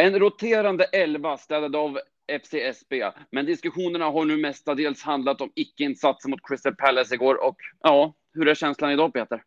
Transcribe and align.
En 0.00 0.18
roterande 0.18 0.84
elva 0.84 1.36
städad 1.36 1.76
av 1.76 2.00
FCSB, 2.28 3.12
men 3.30 3.46
diskussionerna 3.46 4.04
har 4.04 4.24
nu 4.24 4.36
mestadels 4.36 5.02
handlat 5.02 5.40
om 5.40 5.52
icke-insatser 5.54 6.28
mot 6.28 6.40
Crystal 6.48 6.74
Palace 6.74 7.14
igår 7.14 7.44
och 7.44 7.56
ja, 7.80 8.14
hur 8.34 8.48
är 8.48 8.54
känslan 8.54 8.90
idag 8.90 9.12
Peter? 9.12 9.42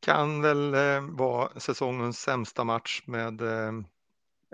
Kan 0.00 0.42
väl 0.42 0.74
eh, 0.74 1.00
vara 1.00 1.60
säsongens 1.60 2.20
sämsta 2.20 2.64
match 2.64 3.02
med 3.06 3.40
eh, 3.40 3.72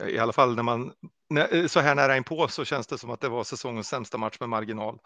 i 0.08 0.18
alla 0.18 0.32
fall 0.32 0.56
när 0.56 0.62
man 0.62 0.92
när, 1.30 1.54
eh, 1.54 1.66
så 1.66 1.80
här 1.80 1.94
nära 1.94 2.16
inpå 2.16 2.48
så 2.48 2.64
känns 2.64 2.86
det 2.86 2.98
som 2.98 3.10
att 3.10 3.20
det 3.20 3.28
var 3.28 3.44
säsongens 3.44 3.88
sämsta 3.88 4.18
match 4.18 4.36
med 4.40 4.48
marginal. 4.48 4.98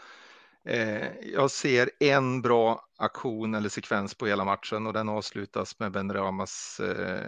Eh, 0.64 1.08
jag 1.22 1.50
ser 1.50 1.90
en 2.00 2.42
bra 2.42 2.84
aktion 2.98 3.54
eller 3.54 3.68
sekvens 3.68 4.14
på 4.14 4.26
hela 4.26 4.44
matchen 4.44 4.86
och 4.86 4.92
den 4.92 5.08
avslutas 5.08 5.78
med 5.78 5.92
Ben 5.92 6.12
Ramas 6.12 6.80
eh, 6.80 7.20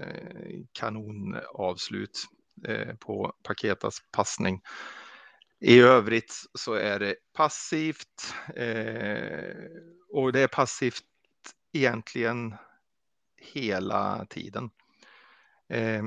kanonavslut 0.73 2.29
Eh, 2.69 2.95
på 2.95 3.35
Paketas 3.43 3.99
passning. 4.11 4.61
I 5.61 5.81
övrigt 5.81 6.35
så 6.55 6.75
är 6.75 6.99
det 6.99 7.15
passivt 7.37 8.35
eh, 8.57 9.55
och 10.09 10.33
det 10.33 10.41
är 10.41 10.49
passivt 10.49 11.05
egentligen 11.73 12.55
hela 13.37 14.27
tiden. 14.31 14.71
Eh, 15.69 16.03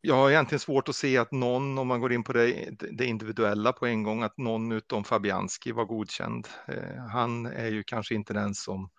jag 0.00 0.14
har 0.14 0.30
egentligen 0.30 0.60
svårt 0.60 0.88
att 0.88 0.96
se 0.96 1.18
att 1.18 1.32
någon, 1.32 1.78
om 1.78 1.88
man 1.88 2.00
går 2.00 2.12
in 2.12 2.24
på 2.24 2.32
det, 2.32 2.70
det 2.92 3.06
individuella 3.06 3.72
på 3.72 3.86
en 3.86 4.02
gång, 4.02 4.22
att 4.22 4.38
någon 4.38 4.72
utom 4.72 5.04
Fabianski 5.04 5.72
var 5.72 5.84
godkänd. 5.84 6.48
Eh, 6.68 7.04
han 7.12 7.46
är 7.46 7.68
ju 7.68 7.82
kanske 7.82 8.14
inte 8.14 8.32
den 8.32 8.54
som 8.54 8.90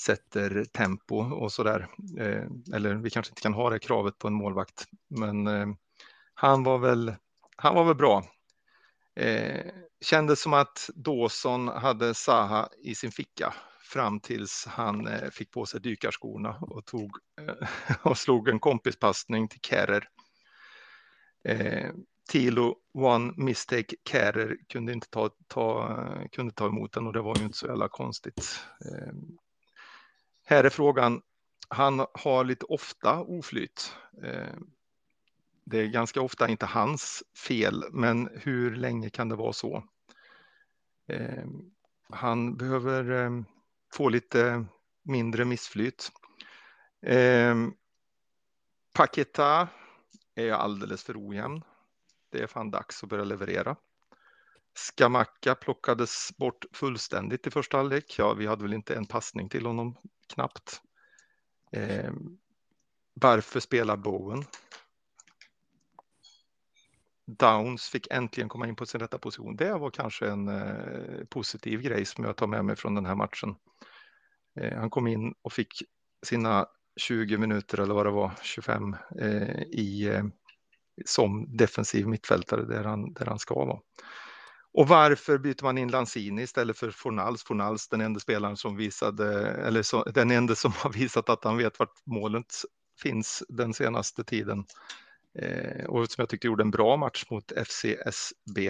sätter 0.00 0.64
tempo 0.64 1.16
och 1.16 1.52
så 1.52 1.62
där. 1.62 1.88
Eh, 2.18 2.44
eller 2.74 2.94
vi 2.94 3.10
kanske 3.10 3.30
inte 3.30 3.42
kan 3.42 3.54
ha 3.54 3.70
det 3.70 3.78
kravet 3.78 4.18
på 4.18 4.28
en 4.28 4.34
målvakt, 4.34 4.84
men 5.08 5.46
eh, 5.46 5.66
han 6.34 6.62
var 6.62 6.78
väl, 6.78 7.14
han 7.56 7.74
var 7.74 7.84
väl 7.84 7.96
bra. 7.96 8.24
Eh, 9.16 9.66
kändes 10.00 10.40
som 10.40 10.52
att 10.52 10.90
Dawson 10.94 11.68
hade 11.68 12.14
Saha 12.14 12.68
i 12.82 12.94
sin 12.94 13.12
ficka 13.12 13.54
fram 13.80 14.20
tills 14.20 14.66
han 14.66 15.08
fick 15.32 15.50
på 15.50 15.66
sig 15.66 15.80
dykarskorna 15.80 16.58
och, 16.60 16.86
tog, 16.86 17.10
och 18.02 18.18
slog 18.18 18.48
en 18.48 18.60
kompispassning 18.60 19.48
till 19.48 19.60
Kerrer 19.60 20.08
Eh, 21.48 21.90
Tilo 22.28 22.76
One 22.94 23.32
Mistake 23.36 23.96
Carer 24.02 24.56
kunde 24.68 24.92
inte 24.92 25.10
ta, 25.10 25.30
ta, 25.46 25.98
kunde 26.32 26.52
ta 26.52 26.66
emot 26.66 26.92
den 26.92 27.06
och 27.06 27.12
det 27.12 27.22
var 27.22 27.36
ju 27.38 27.44
inte 27.44 27.58
så 27.58 27.66
jävla 27.66 27.88
konstigt. 27.88 28.60
Eh, 28.84 29.12
här 30.48 30.64
är 30.64 30.70
frågan, 30.70 31.22
han 31.68 32.06
har 32.14 32.44
lite 32.44 32.66
ofta 32.66 33.20
oflyt. 33.20 33.96
Eh, 34.22 34.56
det 35.64 35.78
är 35.78 35.86
ganska 35.86 36.20
ofta 36.20 36.48
inte 36.48 36.66
hans 36.66 37.22
fel, 37.48 37.84
men 37.90 38.30
hur 38.34 38.76
länge 38.76 39.10
kan 39.10 39.28
det 39.28 39.36
vara 39.36 39.52
så? 39.52 39.84
Eh, 41.08 41.44
han 42.10 42.56
behöver 42.56 43.24
eh, 43.24 43.30
få 43.92 44.08
lite 44.08 44.64
mindre 45.02 45.44
missflyt. 45.44 46.12
Paketa 48.92 49.68
är 50.34 50.52
alldeles 50.52 51.04
för 51.04 51.28
ojämn. 51.28 51.62
Det 52.30 52.42
är 52.42 52.46
fan 52.46 52.70
dags 52.70 53.02
att 53.02 53.08
börja 53.08 53.24
leverera. 53.24 53.76
Skamacka 54.76 55.54
plockades 55.54 56.36
bort 56.36 56.64
fullständigt 56.72 57.46
i 57.46 57.50
första 57.50 57.76
halvlek. 57.76 58.14
Ja, 58.18 58.34
vi 58.34 58.46
hade 58.46 58.62
väl 58.62 58.72
inte 58.72 58.94
en 58.94 59.06
passning 59.06 59.48
till 59.48 59.66
honom 59.66 59.96
knappt. 60.34 60.80
Eh, 61.72 62.12
varför 63.14 63.60
spelar 63.60 63.96
Bowen? 63.96 64.44
Downs 67.26 67.88
fick 67.88 68.06
äntligen 68.10 68.48
komma 68.48 68.68
in 68.68 68.76
på 68.76 68.86
sin 68.86 69.00
rätta 69.00 69.18
position. 69.18 69.56
Det 69.56 69.72
var 69.72 69.90
kanske 69.90 70.28
en 70.28 70.48
eh, 70.48 71.24
positiv 71.30 71.80
grej 71.80 72.04
som 72.04 72.24
jag 72.24 72.36
tar 72.36 72.46
med 72.46 72.64
mig 72.64 72.76
från 72.76 72.94
den 72.94 73.06
här 73.06 73.14
matchen. 73.14 73.54
Eh, 74.60 74.78
han 74.78 74.90
kom 74.90 75.06
in 75.06 75.34
och 75.42 75.52
fick 75.52 75.82
sina 76.26 76.66
20 76.96 77.38
minuter 77.38 77.80
eller 77.80 77.94
vad 77.94 78.06
det 78.06 78.12
var, 78.12 78.32
25 78.42 78.96
eh, 79.20 79.62
i, 79.62 80.08
eh, 80.08 80.24
som 81.04 81.56
defensiv 81.56 82.06
mittfältare 82.06 82.64
där 82.64 82.84
han, 82.84 83.12
där 83.12 83.26
han 83.26 83.38
ska 83.38 83.54
vara. 83.54 83.80
Och 84.76 84.88
varför 84.88 85.38
byter 85.38 85.62
man 85.62 85.78
in 85.78 85.90
Lanzini 85.90 86.42
istället 86.42 86.78
för 86.78 86.90
Fornals? 86.90 87.44
Fornals, 87.44 87.88
den 87.88 88.00
enda 88.00 88.20
spelaren 88.20 88.56
som 88.56 88.76
visade, 88.76 89.50
eller 89.50 89.82
så, 89.82 90.04
den 90.04 90.30
enda 90.30 90.54
som 90.54 90.72
har 90.72 90.92
visat 90.92 91.28
att 91.28 91.44
han 91.44 91.56
vet 91.56 91.78
vart 91.78 92.06
målet 92.06 92.54
finns 93.02 93.42
den 93.48 93.74
senaste 93.74 94.24
tiden. 94.24 94.64
Eh, 95.38 95.84
och 95.84 96.10
som 96.10 96.22
jag 96.22 96.28
tyckte 96.28 96.46
gjorde 96.46 96.62
en 96.62 96.70
bra 96.70 96.96
match 96.96 97.24
mot 97.30 97.52
FCSB. 97.52 98.68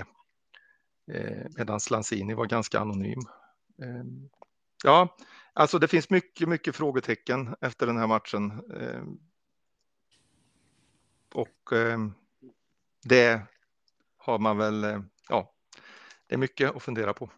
Eh, 1.13 1.47
Medan 1.57 1.81
Lanzini 1.91 2.35
var 2.35 2.47
ganska 2.47 2.81
anonym. 2.81 3.21
Eh, 3.83 4.05
ja, 4.85 5.17
Alltså 5.59 5.79
det 5.79 5.89
finns 5.89 6.11
mycket, 6.11 6.49
mycket 6.49 6.77
frågetecken 6.77 7.57
efter 7.61 7.87
den 7.87 7.97
här 7.97 8.07
matchen. 8.07 8.51
Eh, 8.81 9.03
och 11.35 11.73
eh, 11.73 11.99
det 13.05 13.43
har 14.17 14.39
man 14.39 14.59
väl, 14.59 14.85
eh, 14.85 15.01
ja, 15.29 15.56
det 16.27 16.35
är 16.35 16.39
mycket 16.39 16.77
att 16.77 16.83
fundera 16.83 17.13
på. 17.13 17.31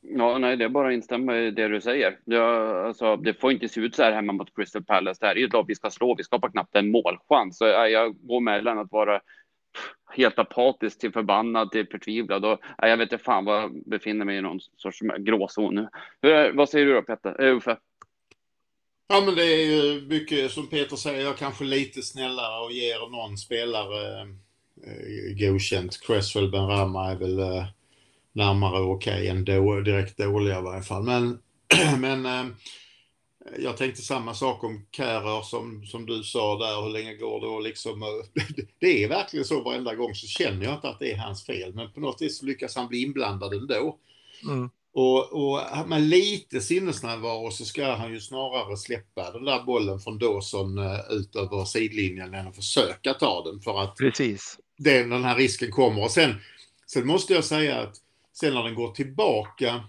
Ja, 0.00 0.38
nej, 0.38 0.56
det 0.56 0.64
är 0.64 0.68
bara 0.68 0.88
att 0.88 0.94
instämma 0.94 1.38
i 1.38 1.50
det 1.50 1.68
du 1.68 1.80
säger. 1.80 2.18
Ja, 2.24 2.86
alltså, 2.86 3.16
det 3.16 3.34
får 3.34 3.52
inte 3.52 3.68
se 3.68 3.80
ut 3.80 3.94
så 3.94 4.02
här 4.02 4.12
hemma 4.12 4.32
mot 4.32 4.56
Crystal 4.56 4.84
Palace. 4.84 5.18
Det 5.20 5.26
här 5.26 5.34
är 5.34 5.38
ju 5.38 5.46
ett 5.46 5.52
lag 5.52 5.64
vi 5.68 5.74
ska 5.74 5.90
slå. 5.90 6.14
Vi 6.14 6.24
skapar 6.24 6.48
knappt 6.48 6.76
en 6.76 6.90
målchans. 6.90 7.58
Så 7.58 7.64
jag 7.64 8.16
går 8.26 8.40
mellan 8.40 8.78
att 8.78 8.92
vara 8.92 9.20
helt 10.10 10.38
apatisk 10.38 10.98
till 10.98 11.12
förbannad 11.12 11.70
till 11.70 11.86
förtvivlad. 11.86 12.44
Och, 12.44 12.58
nej, 12.78 12.90
jag 12.90 12.96
vet 12.96 13.12
inte 13.12 13.24
fan 13.24 13.44
vad 13.44 13.62
jag 13.62 13.82
befinner 13.86 14.24
mig 14.24 14.36
i 14.36 14.42
någon 14.42 14.60
sorts 14.76 15.00
gråzon 15.18 15.74
nu. 15.74 15.88
Hur, 16.22 16.52
vad 16.52 16.68
säger 16.68 16.86
du 16.86 16.94
då 16.94 17.02
Petter? 17.02 17.44
Äh, 17.44 17.56
Uffe? 17.56 17.76
Ja 19.08 19.22
men 19.26 19.34
det 19.34 19.44
är 19.44 19.66
ju 19.66 20.00
mycket 20.00 20.50
som 20.50 20.68
Peter 20.68 20.96
säger, 20.96 21.24
jag 21.24 21.36
kanske 21.36 21.64
lite 21.64 22.02
snällare 22.02 22.64
och 22.64 22.72
ger 22.72 23.10
någon 23.10 23.36
spelare 23.36 24.20
eh, 24.20 24.26
godkänt. 25.38 26.00
Cresswell 26.00 26.50
Benrama 26.50 27.10
är 27.10 27.16
väl 27.16 27.38
eh, 27.38 27.64
närmare 28.32 28.80
okej 28.80 29.14
okay 29.14 29.26
än 29.26 29.44
då, 29.44 29.80
direkt 29.80 30.18
dåliga 30.18 30.58
i 30.58 30.62
varje 30.62 30.82
fall. 30.82 31.02
Men, 31.02 31.38
men 32.00 32.26
eh, 32.26 32.46
jag 33.58 33.76
tänkte 33.76 34.02
samma 34.02 34.34
sak 34.34 34.64
om 34.64 34.86
Kärör 34.96 35.42
som, 35.42 35.86
som 35.86 36.06
du 36.06 36.22
sa 36.22 36.58
där, 36.58 36.82
hur 36.82 36.90
länge 36.90 37.14
går 37.14 37.40
det 37.40 37.46
och 37.46 37.62
liksom, 37.62 38.04
det 38.80 39.04
är 39.04 39.08
verkligen 39.08 39.44
så 39.44 39.62
varenda 39.62 39.94
gång 39.94 40.14
så 40.14 40.26
känner 40.26 40.64
jag 40.64 40.74
inte 40.74 40.88
att 40.88 40.98
det 40.98 41.12
är 41.12 41.16
hans 41.16 41.46
fel, 41.46 41.74
men 41.74 41.92
på 41.92 42.00
något 42.00 42.22
vis 42.22 42.42
lyckas 42.42 42.76
han 42.76 42.88
bli 42.88 43.02
inblandad 43.02 43.54
ändå. 43.54 43.98
Mm. 44.44 44.70
Och, 44.92 45.32
och 45.32 45.88
med 45.88 46.02
lite 46.02 46.60
sinnesnärvaro 46.60 47.50
så 47.50 47.64
ska 47.64 47.94
han 47.94 48.12
ju 48.12 48.20
snarare 48.20 48.76
släppa 48.76 49.30
den 49.30 49.44
där 49.44 49.62
bollen 49.62 50.00
från 50.00 50.18
Dawson 50.18 50.78
uh, 50.78 51.00
ut 51.10 51.36
över 51.36 51.64
sidlinjen 51.64 52.34
än 52.34 52.48
att 52.48 52.56
försöka 52.56 53.14
ta 53.14 53.44
den 53.44 53.60
för 53.60 53.82
att 53.82 53.96
Precis. 53.96 54.58
Den, 54.76 55.10
den 55.10 55.24
här 55.24 55.36
risken 55.36 55.70
kommer. 55.70 56.02
Och 56.02 56.10
sen, 56.10 56.34
sen 56.86 57.06
måste 57.06 57.34
jag 57.34 57.44
säga 57.44 57.80
att 57.80 57.96
sen 58.32 58.54
när 58.54 58.62
den 58.62 58.74
går 58.74 58.92
tillbaka 58.92 59.84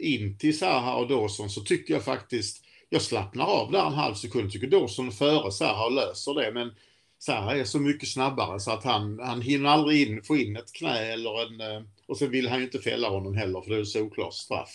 in 0.00 0.38
till 0.38 0.58
Zaha 0.58 0.94
och 0.94 1.08
Dawson 1.08 1.50
så 1.50 1.60
tycker 1.60 1.94
jag 1.94 2.04
faktiskt 2.04 2.64
jag 2.88 3.02
slappnar 3.02 3.44
av 3.44 3.72
där 3.72 3.86
en 3.86 3.92
halv 3.92 4.14
sekund. 4.14 4.52
Tycker 4.52 4.66
Dawson 4.66 5.12
före 5.12 5.52
Zaha 5.52 5.88
löser 5.88 6.34
det. 6.34 6.52
Men 6.52 6.74
Zaha 7.18 7.56
är 7.56 7.64
så 7.64 7.78
mycket 7.78 8.08
snabbare 8.08 8.60
så 8.60 8.70
att 8.70 8.84
han, 8.84 9.18
han 9.18 9.42
hinner 9.42 9.68
aldrig 9.68 10.08
in, 10.08 10.22
få 10.22 10.36
in 10.36 10.56
ett 10.56 10.72
knä 10.72 10.98
eller 10.98 11.46
en... 11.46 11.60
Eh, 11.60 11.82
och 12.06 12.18
sen 12.18 12.30
vill 12.30 12.48
han 12.48 12.58
ju 12.58 12.64
inte 12.64 12.78
fälla 12.78 13.08
honom 13.08 13.34
heller 13.34 13.60
för 13.60 13.70
det 13.70 13.80
är 13.80 13.84
solklart 13.84 14.34
straff. 14.34 14.70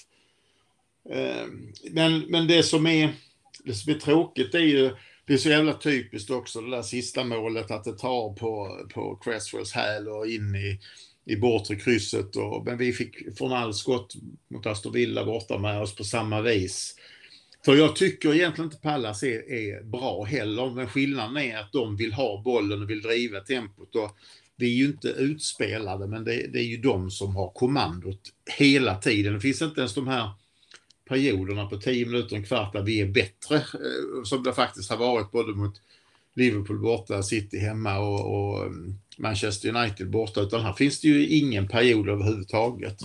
Eh, 1.09 1.45
men, 1.91 2.19
men 2.19 2.47
det 2.47 2.63
som 2.63 2.87
är 2.87 3.13
det 3.63 3.73
som 3.73 3.93
är 3.93 3.97
tråkigt 3.97 4.55
är 4.55 4.59
ju 4.59 4.95
det 5.29 5.35
är 5.35 5.38
så 5.38 5.50
jävla 5.50 5.73
typiskt 5.73 6.29
också 6.29 6.62
det 6.62 6.72
där 6.72 6.81
sista 6.81 7.23
målet 7.23 7.72
att 7.72 7.84
det 7.84 7.98
tar 7.98 8.33
på, 8.33 8.80
på 8.94 9.15
Cresswells 9.15 9.71
häl 9.71 10.07
och 10.07 10.27
in 10.27 10.56
i, 10.56 10.80
i 11.25 11.36
bortre 11.36 11.75
krysset. 11.75 12.36
Och, 12.36 12.65
men 12.65 12.77
vi 12.77 12.94
fick 12.94 13.38
från 13.38 13.53
all 13.53 13.74
skott 13.74 14.13
mot 14.50 14.65
Aston 14.65 14.94
Villa 14.94 15.25
borta 15.25 15.57
med 15.57 15.81
oss 15.81 15.95
på 15.95 16.03
samma 16.03 16.42
vis. 16.42 16.95
För 17.65 17.75
jag 17.75 17.95
tycker 17.95 18.33
egentligen 18.33 18.71
inte 18.71 18.81
Pallas 18.81 19.24
är, 19.24 19.51
är 19.51 19.83
bra 19.83 20.24
heller, 20.24 20.69
men 20.69 20.88
skillnaden 20.88 21.38
är 21.38 21.57
att 21.57 21.71
de 21.71 21.98
vill 21.98 22.13
ha 22.13 22.42
bollen 22.42 22.81
och 22.81 22.89
vill 22.89 23.01
driva 23.01 23.39
tempot. 23.39 23.95
Och 23.95 24.18
vi 24.57 24.74
är 24.74 24.77
ju 24.77 24.86
inte 24.86 25.07
utspelade, 25.07 26.07
men 26.07 26.24
det, 26.24 26.48
det 26.53 26.59
är 26.59 26.68
ju 26.68 26.77
de 26.77 27.12
som 27.12 27.36
har 27.36 27.51
kommandot 27.51 28.21
hela 28.57 28.95
tiden. 28.95 29.33
Det 29.33 29.39
finns 29.39 29.62
inte 29.62 29.81
ens 29.81 29.94
de 29.94 30.07
här 30.07 30.30
perioderna 31.09 31.65
på 31.65 31.77
10 31.77 32.06
minuter, 32.06 32.35
en 32.35 32.44
kvart 32.44 32.73
där 32.73 32.81
vi 32.81 33.01
är 33.01 33.06
bättre, 33.06 33.56
eh, 33.56 34.23
som 34.23 34.44
det 34.44 34.53
faktiskt 34.53 34.89
har 34.89 34.97
varit 34.97 35.31
både 35.31 35.53
mot 35.53 35.81
Liverpool 36.33 36.79
borta, 36.79 37.23
City 37.23 37.57
hemma 37.57 38.00
och, 38.00 38.35
och 38.35 38.65
mm, 38.65 38.95
Manchester 39.17 39.75
United 39.75 40.09
borta, 40.09 40.41
utan 40.41 40.61
här 40.61 40.73
finns 40.73 41.01
det 41.01 41.07
ju 41.07 41.27
ingen 41.27 41.67
period 41.67 42.09
överhuvudtaget. 42.09 42.97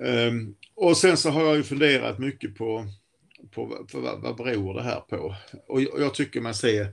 Um, 0.00 0.54
och 0.74 0.96
sen 0.96 1.16
så 1.16 1.30
har 1.30 1.44
jag 1.44 1.56
ju 1.56 1.62
funderat 1.62 2.18
mycket 2.18 2.54
på 2.54 2.86
på 3.50 3.86
på 3.92 4.00
vad, 4.00 4.20
vad 4.20 4.36
beror 4.36 4.74
det 4.74 4.82
här 4.82 5.00
på? 5.00 5.34
Och 5.66 5.82
jag 5.82 6.14
tycker 6.14 6.40
man 6.40 6.54
ser 6.54 6.92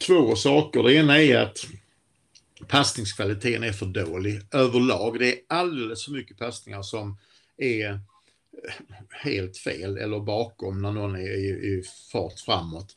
två 0.00 0.36
saker. 0.36 0.82
Det 0.82 0.94
ena 0.94 1.22
är 1.22 1.38
att 1.38 1.66
passningskvaliteten 2.68 3.62
är 3.62 3.72
för 3.72 3.86
dålig 3.86 4.40
överlag. 4.52 5.18
Det 5.18 5.32
är 5.32 5.38
alldeles 5.48 6.04
för 6.04 6.12
mycket 6.12 6.38
passningar 6.38 6.82
som 6.82 7.18
är 7.56 8.00
helt 9.10 9.56
fel 9.56 9.96
eller 9.96 10.20
bakom 10.20 10.82
när 10.82 10.92
någon 10.92 11.16
är 11.16 11.36
i, 11.64 11.82
fart 12.12 12.40
framåt. 12.40 12.96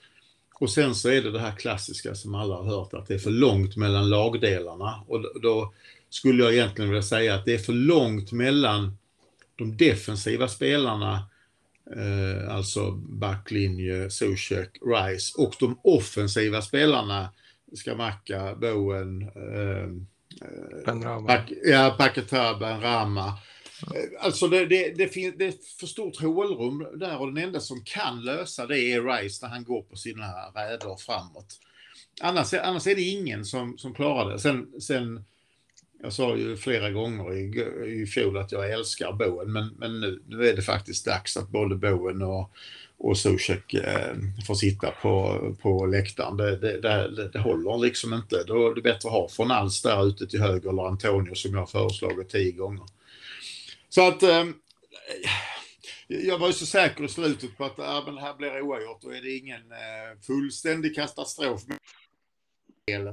Och 0.54 0.70
sen 0.70 0.96
så 0.96 1.10
är 1.10 1.22
det 1.22 1.32
det 1.32 1.40
här 1.40 1.56
klassiska 1.56 2.16
som 2.16 2.36
alla 2.36 2.56
har 2.56 2.64
hört 2.64 2.94
att 2.94 3.08
det 3.08 3.14
är 3.14 3.20
för 3.20 3.32
långt 3.32 3.78
mellan 3.78 4.10
lagdelarna 4.10 5.04
och 5.08 5.42
då 5.42 5.74
skulle 6.10 6.44
jag 6.44 6.54
egentligen 6.54 6.90
vilja 6.90 7.04
säga 7.04 7.36
att 7.36 7.46
det 7.46 7.54
är 7.54 7.58
för 7.58 7.74
långt 7.74 8.32
mellan 8.32 8.98
de 9.56 9.78
defensiva 9.78 10.48
spelarna, 10.48 11.24
eh, 11.96 12.56
alltså 12.56 12.92
backlinje, 12.92 14.10
Zuzek, 14.10 14.78
Rice 14.86 15.34
och 15.38 15.56
de 15.60 15.80
offensiva 15.84 16.62
spelarna, 16.62 17.30
Skamacka, 17.74 18.56
Bowen, 18.56 19.22
eh, 19.22 19.88
Benrama. 20.86 21.44
ja, 21.64 21.96
Paketa, 21.98 22.54
Benrama. 22.54 23.38
Eh, 23.88 24.26
alltså 24.26 24.48
det, 24.48 24.66
det, 24.66 24.94
det, 24.98 25.08
finns, 25.08 25.36
det 25.38 25.46
är 25.46 25.54
för 25.80 25.88
stort 25.88 26.22
hålrum 26.22 26.88
där 27.00 27.18
och 27.18 27.34
den 27.34 27.44
enda 27.44 27.60
som 27.60 27.84
kan 27.84 28.22
lösa 28.26 28.68
det 28.68 28.80
är 28.80 29.02
Rice 29.02 29.46
när 29.46 29.54
han 29.54 29.64
går 29.64 29.82
på 29.82 29.96
sina 29.96 30.28
räder 30.56 30.96
framåt. 30.96 31.60
Annars, 32.22 32.54
annars 32.54 32.88
är 32.88 32.96
det 32.96 33.02
ingen 33.02 33.46
som, 33.46 33.78
som 33.78 33.94
klarar 33.94 34.32
det. 34.32 34.40
Sen, 34.40 34.82
sen 34.82 35.24
jag 36.04 36.14
sa 36.14 36.36
ju 36.36 36.58
flera 36.58 36.90
gånger 36.90 37.34
i, 37.34 38.02
i 38.02 38.06
fjol 38.06 38.38
att 38.38 38.52
jag 38.52 38.72
älskar 38.72 39.14
Bowen, 39.14 39.52
men, 39.52 39.70
men 39.78 40.00
nu, 40.00 40.22
nu 40.28 40.48
är 40.48 40.56
det 40.56 40.62
faktiskt 40.62 41.06
dags 41.06 41.38
att 41.38 41.50
både 41.50 41.76
Bowen 41.76 42.22
och, 42.22 42.52
och 42.98 43.18
Zuzek 43.18 43.74
eh, 43.74 44.16
får 44.48 44.56
sitta 44.56 44.92
på, 44.92 45.40
på 45.62 45.86
läktaren. 45.86 46.38
Det, 46.38 46.58
det, 46.58 46.82
det, 46.82 47.30
det 47.34 47.40
håller 47.40 47.78
liksom 47.78 48.14
inte. 48.14 48.44
Då 48.48 48.72
är 48.72 48.76
det 48.76 48.82
bättre 48.82 49.10
att 49.10 49.16
ha 49.16 49.30
från 49.30 49.52
alls 49.52 49.82
där 49.82 50.08
ute 50.08 50.28
till 50.28 50.42
höger 50.42 50.70
eller 50.70 50.88
Antonio 50.88 51.36
som 51.36 51.54
jag 51.54 51.60
har 51.60 51.68
föreslagit 51.68 52.30
tio 52.30 52.52
gånger. 52.52 52.86
Så 53.94 54.08
att 54.08 54.24
eh, 54.24 54.46
jag 56.08 56.38
var 56.38 56.48
ju 56.48 56.54
så 56.54 56.66
säker 56.66 57.04
i 57.04 57.08
slutet 57.08 57.58
på 57.58 57.66
att 57.66 57.80
äh, 57.80 58.06
men 58.06 58.16
det 58.16 58.22
här 58.22 58.34
blir 58.34 58.62
oavgjort 58.62 59.04
och 59.04 59.16
är 59.16 59.22
det 59.22 59.38
ingen 59.38 59.72
eh, 59.72 60.22
fullständig 60.28 60.96
katastrof 60.96 61.62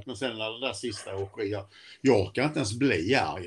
men 0.05 0.15
sen 0.15 0.37
när 0.37 0.51
den 0.51 0.61
där 0.61 0.73
sista 0.73 1.15
åker 1.15 1.43
jag, 1.43 1.65
jag 2.01 2.21
orkar 2.21 2.45
inte 2.45 2.59
ens 2.59 2.73
bli 2.73 3.15
arg. 3.15 3.45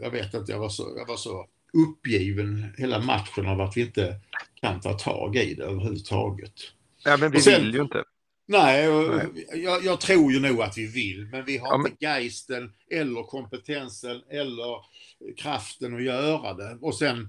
Jag 0.00 0.10
vet 0.10 0.34
att 0.34 0.48
jag 0.48 0.58
var 0.58 0.68
så, 0.68 0.94
jag 0.96 1.06
var 1.06 1.16
så 1.16 1.46
uppgiven 1.72 2.74
hela 2.78 3.00
matchen 3.00 3.46
av 3.46 3.60
att 3.60 3.76
vi 3.76 3.80
inte 3.80 4.20
kan 4.60 4.80
ta 4.80 4.98
tag 4.98 5.36
i 5.36 5.54
det 5.54 5.64
överhuvudtaget. 5.64 6.52
Ja, 7.04 7.16
men 7.16 7.30
vi 7.30 7.40
sen, 7.40 7.62
vill 7.62 7.74
ju 7.74 7.82
inte. 7.82 8.04
Nej, 8.46 8.88
nej. 8.90 9.62
Jag, 9.62 9.84
jag, 9.84 10.00
tror 10.00 10.32
ju 10.32 10.40
nog 10.40 10.62
att 10.62 10.78
vi 10.78 10.86
vill, 10.86 11.26
men 11.26 11.44
vi 11.44 11.58
har 11.58 11.68
ja, 11.68 11.78
men... 11.78 11.90
inte 11.90 12.04
geisten 12.04 12.72
eller 12.90 13.22
kompetensen 13.22 14.22
eller 14.30 14.76
kraften 15.36 15.96
att 15.96 16.02
göra 16.02 16.54
det. 16.54 16.78
Och 16.80 16.94
sen, 16.94 17.28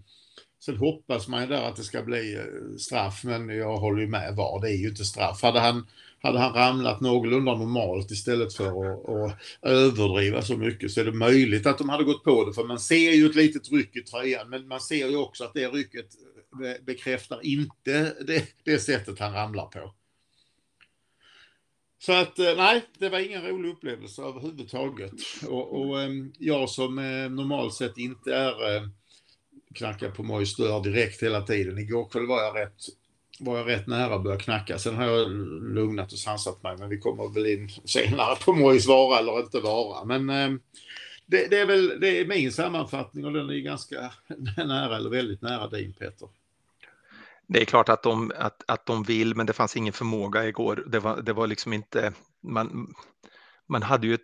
sen 0.59 0.77
hoppas 0.77 1.27
man 1.27 1.41
ju 1.41 1.47
där 1.47 1.63
att 1.63 1.75
det 1.75 1.83
ska 1.83 2.03
bli 2.03 2.35
eh, 2.35 2.77
straff, 2.77 3.23
men 3.23 3.49
jag 3.49 3.77
håller 3.77 4.01
ju 4.01 4.07
med 4.07 4.35
VAR, 4.35 4.61
det 4.61 4.69
är 4.69 4.77
ju 4.77 4.89
inte 4.89 5.05
straff. 5.05 5.41
Hade 5.41 5.59
han 5.59 5.85
hade 6.21 6.39
han 6.39 6.53
ramlat 6.53 7.01
någorlunda 7.01 7.55
normalt 7.55 8.11
istället 8.11 8.53
för 8.53 8.65
att, 8.65 9.09
att, 9.09 9.37
överdriva 9.61 10.41
så 10.41 10.57
mycket 10.57 10.91
så 10.91 11.01
är 11.01 11.05
det 11.05 11.11
möjligt 11.11 11.65
att 11.65 11.77
de 11.77 11.89
hade 11.89 12.03
gått 12.03 12.23
på 12.23 12.45
det. 12.45 12.53
För 12.53 12.63
man 12.63 12.79
ser 12.79 13.11
ju 13.11 13.25
ett 13.25 13.35
litet 13.35 13.71
ryck 13.71 13.95
i 13.95 14.01
tröjan, 14.01 14.49
men 14.49 14.67
man 14.67 14.79
ser 14.79 15.07
ju 15.07 15.17
också 15.17 15.43
att 15.43 15.53
det 15.53 15.67
rycket 15.67 16.05
eh, 16.65 16.85
bekräftar 16.85 17.45
inte 17.45 18.13
det, 18.27 18.43
det 18.63 18.79
sättet 18.79 19.19
han 19.19 19.33
ramlar 19.33 19.65
på. 19.65 19.93
Så 21.99 22.13
att 22.13 22.39
eh, 22.39 22.55
nej, 22.57 22.85
det 22.97 23.09
var 23.09 23.19
ingen 23.19 23.41
rolig 23.41 23.69
upplevelse 23.69 24.21
överhuvudtaget. 24.21 25.13
Och, 25.47 25.81
och 25.81 26.01
eh, 26.01 26.09
jag 26.39 26.69
som 26.69 26.99
eh, 26.99 27.29
normalt 27.29 27.73
sett 27.73 27.97
inte 27.97 28.35
är 28.35 28.89
knackar 29.75 30.11
på 30.11 30.23
Mojs 30.23 30.55
dörr 30.55 30.83
direkt 30.83 31.23
hela 31.23 31.41
tiden. 31.41 31.77
Igår 31.77 32.09
kväll 32.09 32.27
var 32.27 32.43
jag 32.43 32.55
rätt 32.55 32.81
var 33.39 33.57
jag 33.57 33.67
rätt 33.67 33.87
nära 33.87 34.15
att 34.15 34.23
börja 34.23 34.39
knacka. 34.39 34.79
Sen 34.79 34.95
har 34.95 35.05
jag 35.05 35.31
lugnat 35.75 36.11
och 36.11 36.19
sansat 36.19 36.63
mig, 36.63 36.77
men 36.77 36.89
vi 36.89 36.97
kommer 36.97 37.33
väl 37.33 37.45
in 37.45 37.69
senare 37.85 38.35
på 38.45 38.53
Mojs 38.53 38.87
vara 38.87 39.19
eller 39.19 39.39
inte 39.39 39.59
vara. 39.59 40.05
Men 40.05 40.27
det, 41.25 41.47
det, 41.47 41.59
är 41.59 41.65
väl 41.65 41.99
det 41.99 42.19
är 42.19 42.25
min 42.25 42.51
sammanfattning 42.51 43.25
och 43.25 43.33
den 43.33 43.49
är 43.49 43.59
ganska 43.59 44.11
nära 44.57 44.95
eller 44.95 45.09
väldigt 45.09 45.41
nära 45.41 45.67
din 45.67 45.93
Peter. 45.93 46.27
Det 47.47 47.61
är 47.61 47.65
klart 47.65 47.89
att 47.89 48.03
de, 48.03 48.31
att, 48.35 48.63
att 48.67 48.85
de 48.85 49.03
vill, 49.03 49.35
men 49.35 49.45
det 49.45 49.53
fanns 49.53 49.77
ingen 49.77 49.93
förmåga 49.93 50.47
igår. 50.47 50.83
Det 50.87 50.99
var, 50.99 51.21
det 51.21 51.33
var 51.33 51.47
liksom 51.47 51.73
inte, 51.73 52.13
man, 52.43 52.93
man 53.67 53.83
hade 53.83 54.07
ju 54.07 54.13
ett 54.13 54.21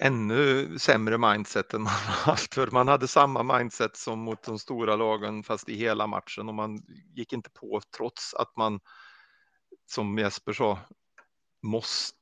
ännu 0.00 0.78
sämre 0.78 1.18
mindset 1.18 1.74
än 1.74 1.82
man 1.82 1.92
haft 2.24 2.54
för 2.54 2.70
man 2.70 2.88
hade 2.88 3.08
samma 3.08 3.58
mindset 3.58 3.96
som 3.96 4.18
mot 4.18 4.42
de 4.42 4.58
stora 4.58 4.96
lagen 4.96 5.42
fast 5.42 5.68
i 5.68 5.76
hela 5.76 6.06
matchen 6.06 6.48
och 6.48 6.54
man 6.54 6.82
gick 7.14 7.32
inte 7.32 7.50
på 7.50 7.80
trots 7.96 8.34
att 8.34 8.56
man 8.56 8.80
som 9.86 10.18
Jesper 10.18 10.52
sa 10.52 10.78
måste, 11.62 12.16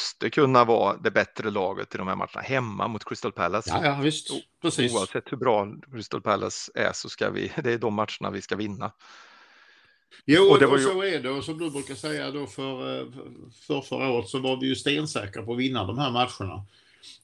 måste 0.00 0.30
kunna 0.30 0.64
vara 0.64 0.96
det 0.96 1.10
bättre 1.10 1.50
laget 1.50 1.94
i 1.94 1.98
de 1.98 2.08
här 2.08 2.16
matcherna 2.16 2.40
hemma 2.40 2.88
mot 2.88 3.04
Crystal 3.04 3.32
Palace. 3.32 3.70
Ja, 3.70 3.84
ja 3.84 4.00
visst. 4.02 4.30
Precis. 4.62 4.94
Oavsett 4.94 5.32
hur 5.32 5.36
bra 5.36 5.68
Crystal 5.92 6.22
Palace 6.22 6.72
är 6.74 6.92
så 6.92 7.08
ska 7.08 7.30
vi, 7.30 7.52
det 7.64 7.72
är 7.72 7.78
de 7.78 7.94
matcherna 7.94 8.30
vi 8.32 8.42
ska 8.42 8.56
vinna. 8.56 8.92
Jo, 10.24 10.42
och, 10.42 10.58
det 10.58 10.66
var 10.66 10.78
ju... 10.78 10.84
så 10.84 11.02
är 11.02 11.20
det. 11.20 11.30
Och 11.30 11.44
som 11.44 11.58
du 11.58 11.70
brukar 11.70 11.94
säga 11.94 12.30
då 12.30 12.46
för, 12.46 13.00
eh, 13.00 13.06
för 13.66 13.80
förra 13.80 14.10
året 14.10 14.28
så 14.28 14.38
var 14.38 14.60
vi 14.60 14.66
ju 14.66 14.74
stensäkra 14.74 15.42
på 15.42 15.52
att 15.52 15.58
vinna 15.58 15.84
de 15.84 15.98
här 15.98 16.10
matcherna. 16.10 16.64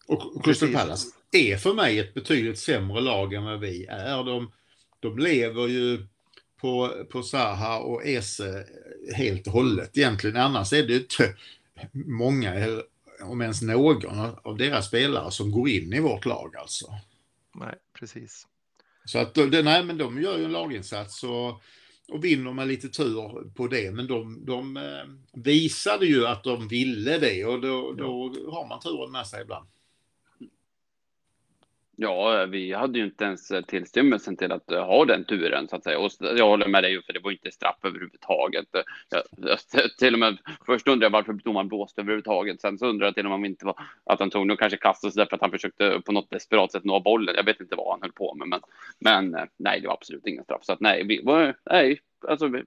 Och 0.07 0.45
Crystal 0.45 0.73
Palace 0.73 1.09
är 1.33 1.57
för 1.57 1.75
mig 1.75 1.99
ett 1.99 2.15
betydligt 2.15 2.59
sämre 2.59 3.01
lag 3.01 3.35
än 3.35 3.45
vad 3.45 3.61
vi 3.61 3.87
är. 3.87 4.25
De, 4.25 4.53
de 5.01 5.19
lever 5.19 5.69
ju 5.69 6.07
på, 6.61 7.05
på 7.11 7.23
Zaha 7.23 7.79
och 7.79 8.07
Ese 8.07 8.65
helt 9.15 9.47
och 9.47 9.53
hållet 9.53 9.99
egentligen. 9.99 10.37
Annars 10.37 10.73
är 10.73 10.87
det 10.87 10.97
inte 10.97 11.35
många, 11.93 12.83
om 13.23 13.43
ens 13.43 13.63
någon 13.63 14.21
av 14.43 14.57
deras 14.57 14.87
spelare 14.87 15.31
som 15.31 15.51
går 15.51 15.69
in 15.69 15.93
i 15.93 16.01
vårt 16.01 16.27
lag 16.27 16.57
alltså. 16.57 16.87
Nej, 17.55 17.75
precis. 17.93 18.47
Så 19.05 19.19
att, 19.19 19.37
nej 19.37 19.85
men 19.85 19.99
de 19.99 20.23
gör 20.23 20.39
ju 20.39 20.45
en 20.45 20.53
laginsats 20.53 21.25
och 21.25 21.63
och 22.13 22.25
vinner 22.25 22.53
med 22.53 22.69
lite 22.69 22.89
tur 22.89 23.51
på 23.55 23.69
det. 23.69 23.91
Men 23.91 24.07
de, 24.07 24.45
de 24.45 24.77
eh, 24.77 25.41
visade 25.43 26.07
ju 26.07 26.27
att 26.27 26.45
de 26.45 26.69
ville 26.69 27.19
det 27.19 27.45
och 27.45 27.61
då, 27.61 27.93
då 27.93 28.35
har 28.51 28.69
man 28.69 28.81
turen 28.81 29.13
med 29.13 29.27
sig 29.27 29.43
ibland. 29.43 29.69
Ja, 31.97 32.47
vi 32.47 32.73
hade 32.73 32.99
ju 32.99 33.05
inte 33.05 33.25
ens 33.25 33.51
eh, 33.51 33.63
tillstymmelsen 33.63 34.37
till 34.37 34.53
att 34.53 34.71
eh, 34.71 34.85
ha 34.85 35.05
den 35.05 35.25
turen 35.25 35.69
så 35.69 35.77
att 35.77 35.85
säga. 35.85 35.99
Och 35.99 36.11
jag 36.21 36.49
håller 36.49 36.69
med 36.69 36.83
dig, 36.83 37.03
för 37.03 37.13
det 37.13 37.21
var 37.21 37.31
inte 37.31 37.51
straff 37.51 37.77
överhuvudtaget. 37.83 38.75
Eh, 38.75 38.83
jag, 39.11 39.23
jag, 39.37 39.59
till 39.99 40.15
och 40.15 40.21
med 40.21 40.39
först 40.67 40.89
undrade 40.89 41.05
jag 41.05 41.11
varför 41.11 41.33
domaren 41.33 41.69
blåste 41.69 42.01
överhuvudtaget. 42.01 42.61
Sen 42.61 42.79
så 42.79 42.87
undrade 42.87 43.09
jag 43.09 43.15
till 43.15 43.27
och 43.27 43.31
med 43.31 43.37
om 43.37 43.45
inte 43.45 43.67
var 43.67 43.77
att 44.05 44.21
Antonio 44.21 44.57
kanske 44.57 44.77
kastade 44.77 45.13
sig 45.13 45.21
därför 45.21 45.37
att 45.37 45.43
han 45.43 45.51
försökte 45.51 46.01
på 46.07 46.13
något 46.13 46.31
desperat 46.31 46.73
sätt 46.73 46.85
nå 46.85 47.01
bollen. 47.01 47.35
Jag 47.37 47.45
vet 47.45 47.61
inte 47.61 47.77
vad 47.77 47.91
han 47.91 48.03
höll 48.03 48.13
på 48.13 48.35
med, 48.35 48.49
men, 48.49 48.61
men 48.99 49.49
nej, 49.57 49.81
det 49.81 49.87
var 49.87 49.95
absolut 49.95 50.27
ingen 50.27 50.45
straff. 50.45 50.65
Så 50.65 50.73
att 50.73 50.81
nej, 50.81 51.05
vi 51.05 51.23
var, 51.23 51.55
nej, 51.71 52.01
alltså 52.29 52.49
vi, 52.49 52.63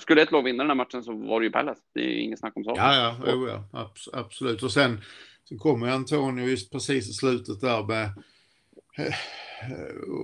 skulle 0.00 0.22
ett 0.22 0.32
lag 0.32 0.42
vinna 0.42 0.62
den 0.62 0.70
här 0.70 0.74
matchen 0.74 1.02
så 1.02 1.12
var 1.12 1.40
det 1.40 1.46
ju 1.46 1.52
Pallas. 1.52 1.78
Det 1.94 2.00
är 2.00 2.20
inget 2.20 2.38
snack 2.38 2.56
om 2.56 2.64
saken. 2.64 2.84
Ja, 2.84 3.16
ja, 3.26 3.34
oh, 3.34 3.48
ja, 3.72 3.90
absolut. 4.12 4.62
Och 4.62 4.72
sen 4.72 5.00
så 5.44 5.58
kommer 5.58 5.90
Antonio 5.90 6.46
just 6.46 6.72
precis 6.72 7.10
i 7.10 7.12
slutet 7.12 7.60
där 7.60 7.82
med 7.82 8.10
Eh, 8.96 9.14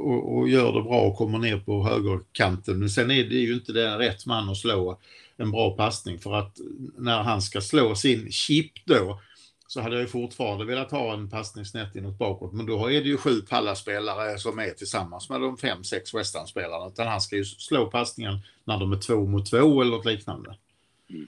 och, 0.01 0.37
och, 0.37 0.49
gör 0.49 0.73
det 0.73 0.83
bra 0.83 1.01
och 1.01 1.17
kommer 1.17 1.39
ner 1.39 1.59
på 1.59 1.85
högerkanten. 1.85 2.79
Men 2.79 2.91
sen 2.91 3.11
är 3.11 3.25
det 3.25 3.35
ju 3.35 3.55
inte 3.55 3.73
den 3.73 3.99
rätt 3.99 4.27
man 4.27 4.49
att 4.49 4.57
slå 4.57 4.99
en 5.37 5.51
bra 5.51 5.77
passning 5.77 6.19
för 6.19 6.35
att 6.35 6.59
när 6.99 7.23
han 7.23 7.43
ska 7.43 7.61
slå 7.61 7.95
sin 7.95 8.33
chip 8.33 8.73
då 8.85 9.21
så 9.69 9.81
hade 9.81 9.95
jag 9.95 10.03
ju 10.03 10.09
fortfarande 10.09 10.65
velat 10.65 10.91
ha 10.91 11.15
en 11.15 11.31
passning 11.31 11.65
snett 11.65 11.97
inåt 11.97 12.19
bakåt. 12.19 12.53
Men 12.53 12.67
då 12.67 12.91
är 12.91 13.01
det 13.01 13.09
ju 13.09 13.17
sju 13.17 13.41
pallaspelare 13.41 14.39
som 14.39 14.59
är 14.59 14.71
tillsammans 14.71 15.29
med 15.29 15.41
de 15.41 15.57
fem, 15.57 15.85
sex 15.85 16.15
West 16.15 16.37
Utan 16.89 17.07
han 17.07 17.21
ska 17.21 17.37
ju 17.37 17.45
slå 17.45 17.87
passningen 17.87 18.39
när 18.65 18.79
de 18.79 18.93
är 18.93 18.99
två 18.99 19.27
mot 19.27 19.51
två 19.51 19.81
eller 19.81 19.91
något 19.91 20.07
liknande. 20.07 20.57
Mm. 21.11 21.27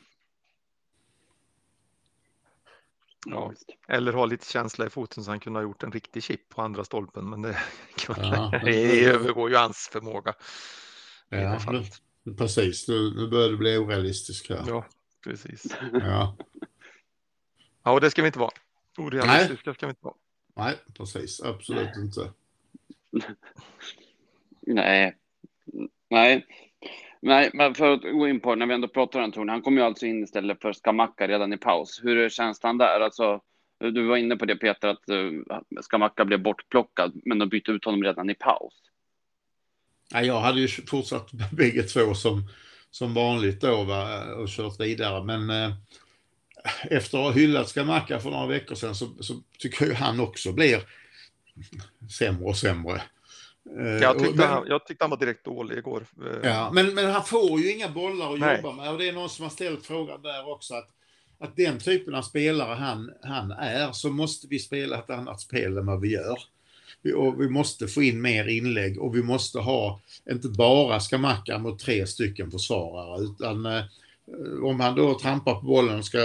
Ja, 3.26 3.52
eller 3.88 4.12
ha 4.12 4.26
lite 4.26 4.52
känsla 4.52 4.86
i 4.86 4.90
foten 4.90 5.24
så 5.24 5.30
han 5.30 5.40
kunde 5.40 5.58
ha 5.58 5.62
gjort 5.62 5.82
en 5.82 5.92
riktig 5.92 6.22
chip 6.22 6.48
på 6.48 6.62
andra 6.62 6.84
stolpen. 6.84 7.30
Men 7.30 7.42
det, 7.42 7.58
ja, 8.08 8.60
det 8.64 9.04
övergår 9.04 9.50
ju 9.50 9.56
hans 9.56 9.88
förmåga. 9.92 10.34
Ja, 11.28 11.60
nu, 11.72 11.84
precis. 12.34 12.88
Nu, 12.88 13.14
nu 13.14 13.28
börjar 13.28 13.48
det 13.48 13.56
bli 13.56 13.76
orealistiskt 13.76 14.50
här. 14.50 14.64
Ja, 14.66 14.86
precis. 15.24 15.76
Ja. 15.92 16.36
ja, 17.82 17.92
och 17.92 18.00
det 18.00 18.10
ska 18.10 18.22
vi 18.22 18.26
inte 18.26 18.38
vara. 18.38 18.50
Orealistiska 18.98 19.74
ska 19.74 19.86
vi 19.86 19.90
inte 19.90 20.04
vara. 20.04 20.16
Nej, 20.56 20.76
precis. 20.94 21.40
Absolut 21.40 21.90
Nej. 21.96 22.04
inte. 22.04 22.32
Nej. 24.60 25.16
Nej. 26.10 26.46
Nej, 27.20 27.50
men 27.54 27.74
för 27.74 27.92
att 27.92 28.02
gå 28.02 28.28
in 28.28 28.40
på 28.40 28.54
när 28.54 28.66
vi 28.66 28.74
ändå 28.74 28.88
pratar 28.88 29.18
om 29.18 29.24
Antonio, 29.24 29.50
han 29.50 29.62
kom 29.62 29.76
ju 29.76 29.82
alltså 29.82 30.06
in 30.06 30.24
istället 30.24 30.62
för 30.62 30.72
Skamacka 30.72 31.28
redan 31.28 31.52
i 31.52 31.56
paus. 31.56 32.00
Hur 32.02 32.18
är 32.18 32.28
känslan 32.28 32.78
där? 32.78 33.00
Alltså, 33.00 33.40
du 33.78 34.06
var 34.06 34.16
inne 34.16 34.36
på 34.36 34.44
det 34.44 34.56
Peter, 34.56 34.88
att 34.88 35.08
eh, 35.08 35.56
Skamacka 35.82 36.24
blev 36.24 36.42
bortplockad, 36.42 37.20
men 37.24 37.38
de 37.38 37.48
bytte 37.48 37.70
ut 37.70 37.84
honom 37.84 38.02
redan 38.02 38.30
i 38.30 38.34
paus. 38.34 38.74
Ja, 40.12 40.22
jag 40.22 40.40
hade 40.40 40.60
ju 40.60 40.68
fortsatt 40.68 41.30
bägge 41.52 41.82
två 41.82 42.14
som, 42.14 42.48
som 42.90 43.14
vanligt 43.14 43.60
då 43.60 43.84
va, 43.84 44.24
och 44.34 44.48
kört 44.48 44.80
vidare, 44.80 45.24
men 45.24 45.50
eh, 45.50 45.72
efter 46.90 47.18
att 47.18 47.24
ha 47.24 47.30
hyllat 47.30 47.68
Skamacka 47.68 48.20
för 48.20 48.30
några 48.30 48.46
veckor 48.46 48.74
sedan 48.74 48.94
så, 48.94 49.06
så 49.20 49.34
tycker 49.58 49.86
jag 49.86 49.94
han 49.94 50.20
också 50.20 50.52
blir 50.52 50.82
sämre 52.18 52.44
och 52.44 52.56
sämre. 52.56 53.02
Eh, 53.76 53.86
jag 53.86 54.18
tyckte, 54.18 54.36
men, 54.36 54.48
han, 54.48 54.66
jag 54.68 54.86
tyckte 54.86 55.04
han 55.04 55.10
var 55.10 55.16
direkt 55.16 55.44
dålig 55.44 55.78
igår. 55.78 56.06
Eh, 56.20 56.50
ja, 56.50 56.70
men, 56.72 56.94
men 56.94 57.10
han 57.10 57.24
får 57.24 57.60
ju 57.60 57.72
inga 57.72 57.88
bollar 57.88 58.34
att 58.34 58.40
Nej. 58.40 58.56
jobba 58.56 58.72
med 58.72 58.92
och 58.92 58.98
det 58.98 59.08
är 59.08 59.12
någon 59.12 59.28
som 59.28 59.42
har 59.42 59.50
ställt 59.50 59.86
frågan 59.86 60.22
där 60.22 60.50
också 60.50 60.74
att, 60.74 60.88
att 61.38 61.56
den 61.56 61.78
typen 61.78 62.14
av 62.14 62.22
spelare 62.22 62.74
han, 62.74 63.12
han 63.22 63.50
är 63.50 63.92
så 63.92 64.10
måste 64.10 64.46
vi 64.46 64.58
spela 64.58 64.98
ett 64.98 65.10
annat 65.10 65.40
spel 65.40 65.78
än 65.78 65.86
vad 65.86 66.00
vi 66.00 66.12
gör. 66.12 66.38
Vi, 67.02 67.12
och 67.12 67.40
vi 67.40 67.48
måste 67.48 67.88
få 67.88 68.02
in 68.02 68.20
mer 68.20 68.48
inlägg 68.48 69.02
och 69.02 69.16
vi 69.16 69.22
måste 69.22 69.58
ha 69.58 70.00
inte 70.30 70.48
bara 70.48 71.00
Skamacka 71.00 71.58
mot 71.58 71.78
tre 71.78 72.06
stycken 72.06 72.50
försvarare 72.50 73.22
utan 73.22 73.66
eh, 73.66 73.82
om 74.62 74.80
han 74.80 74.94
då 74.94 75.18
trampar 75.18 75.54
på 75.54 75.66
bollen 75.66 75.98
och 75.98 76.04
ska 76.04 76.18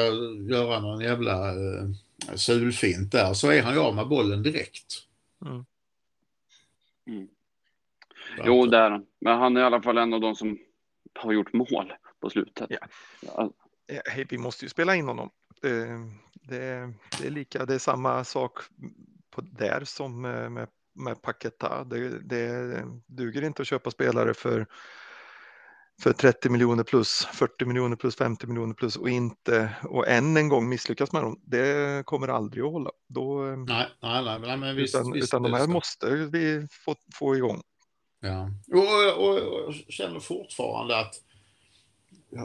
göra 0.49 0.79
någon 0.79 1.01
jävla 1.01 1.49
eh, 1.49 1.89
sulfint 2.35 3.11
där 3.11 3.33
så 3.33 3.51
är 3.51 3.61
han 3.61 3.73
ju 3.73 3.79
av 3.79 3.95
med 3.95 4.07
bollen 4.07 4.43
direkt. 4.43 4.85
Mm. 5.45 5.53
Mm. 5.53 5.65
Jo, 8.43 8.65
det 8.65 8.77
är 8.77 8.91
han. 8.91 9.05
Men 9.21 9.39
han 9.39 9.57
är 9.57 9.61
i 9.61 9.63
alla 9.63 9.81
fall 9.81 9.97
en 9.97 10.13
av 10.13 10.21
de 10.21 10.35
som 10.35 10.57
har 11.19 11.33
gjort 11.33 11.53
mål 11.53 11.93
på 12.21 12.29
slutet. 12.29 12.67
Ja. 12.69 12.79
Ja. 13.21 13.51
Hey, 14.11 14.25
vi 14.29 14.37
måste 14.37 14.65
ju 14.65 14.69
spela 14.69 14.95
in 14.95 15.07
honom. 15.07 15.29
Det, 15.61 15.85
det, 16.33 16.93
det, 17.19 17.27
är 17.27 17.29
lika, 17.29 17.65
det 17.65 17.73
är 17.73 17.79
samma 17.79 18.23
sak 18.23 18.59
på 19.31 19.41
där 19.41 19.83
som 19.83 20.21
med, 20.21 20.67
med 20.95 21.21
Paketa. 21.21 21.83
Det, 21.83 22.19
det 22.19 22.83
duger 23.07 23.43
inte 23.43 23.61
att 23.61 23.67
köpa 23.67 23.91
spelare 23.91 24.33
för 24.33 24.67
för 26.01 26.13
30 26.13 26.49
miljoner 26.49 26.83
plus 26.83 27.27
40 27.33 27.65
miljoner 27.65 27.95
plus 27.95 28.15
50 28.15 28.47
miljoner 28.47 28.73
plus 28.73 28.95
och 28.95 29.09
inte 29.09 29.75
och 29.83 30.07
än 30.07 30.37
en 30.37 30.49
gång 30.49 30.69
misslyckas 30.69 31.11
med 31.11 31.23
dem. 31.23 31.39
Det 31.43 32.05
kommer 32.05 32.27
aldrig 32.27 32.63
att 32.63 32.71
hålla. 32.71 32.91
Då, 33.09 33.41
nej, 33.67 33.87
nej, 34.01 34.23
nej, 34.23 34.39
nej 34.39 34.57
men 34.57 34.75
visst, 34.75 34.95
utan, 34.95 35.11
visst, 35.11 35.27
utan 35.27 35.43
de 35.43 35.53
här 35.53 35.67
måste 35.67 36.09
vi 36.09 36.67
få, 36.85 36.95
få 37.15 37.35
igång. 37.35 37.61
Ja, 38.23 38.49
och, 38.71 39.23
och, 39.23 39.37
och 39.37 39.73
jag 39.73 39.93
känner 39.93 40.19
fortfarande 40.19 40.99
att 40.99 41.15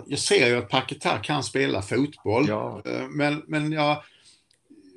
jag 0.06 0.18
ser 0.18 0.48
ju 0.48 0.56
att 0.56 0.68
Paketar 0.68 1.24
kan 1.24 1.42
spela 1.42 1.82
fotboll, 1.82 2.48
ja. 2.48 2.82
Eh, 2.84 3.08
men, 3.08 3.42
men 3.46 3.72
jag 3.72 4.02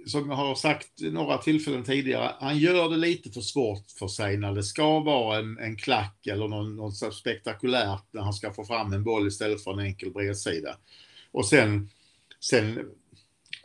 som 0.05 0.29
jag 0.29 0.35
har 0.35 0.55
sagt 0.55 0.89
några 0.99 1.37
tillfällen 1.37 1.83
tidigare, 1.83 2.35
han 2.39 2.57
gör 2.57 2.89
det 2.89 2.97
lite 2.97 3.29
för 3.29 3.41
svårt 3.41 3.91
för 3.99 4.07
sig 4.07 4.37
när 4.37 4.53
det 4.53 4.63
ska 4.63 4.99
vara 4.99 5.37
en, 5.37 5.57
en 5.57 5.77
klack 5.77 6.27
eller 6.27 6.47
något, 6.47 6.75
något 6.75 7.13
spektakulärt 7.13 8.03
när 8.11 8.21
han 8.21 8.33
ska 8.33 8.53
få 8.53 8.65
fram 8.65 8.93
en 8.93 9.03
boll 9.03 9.27
istället 9.27 9.63
för 9.63 9.73
en 9.73 9.79
enkel 9.79 10.11
bredsida. 10.11 10.77
Och 11.31 11.45
sen, 11.45 11.89
sen 12.39 12.89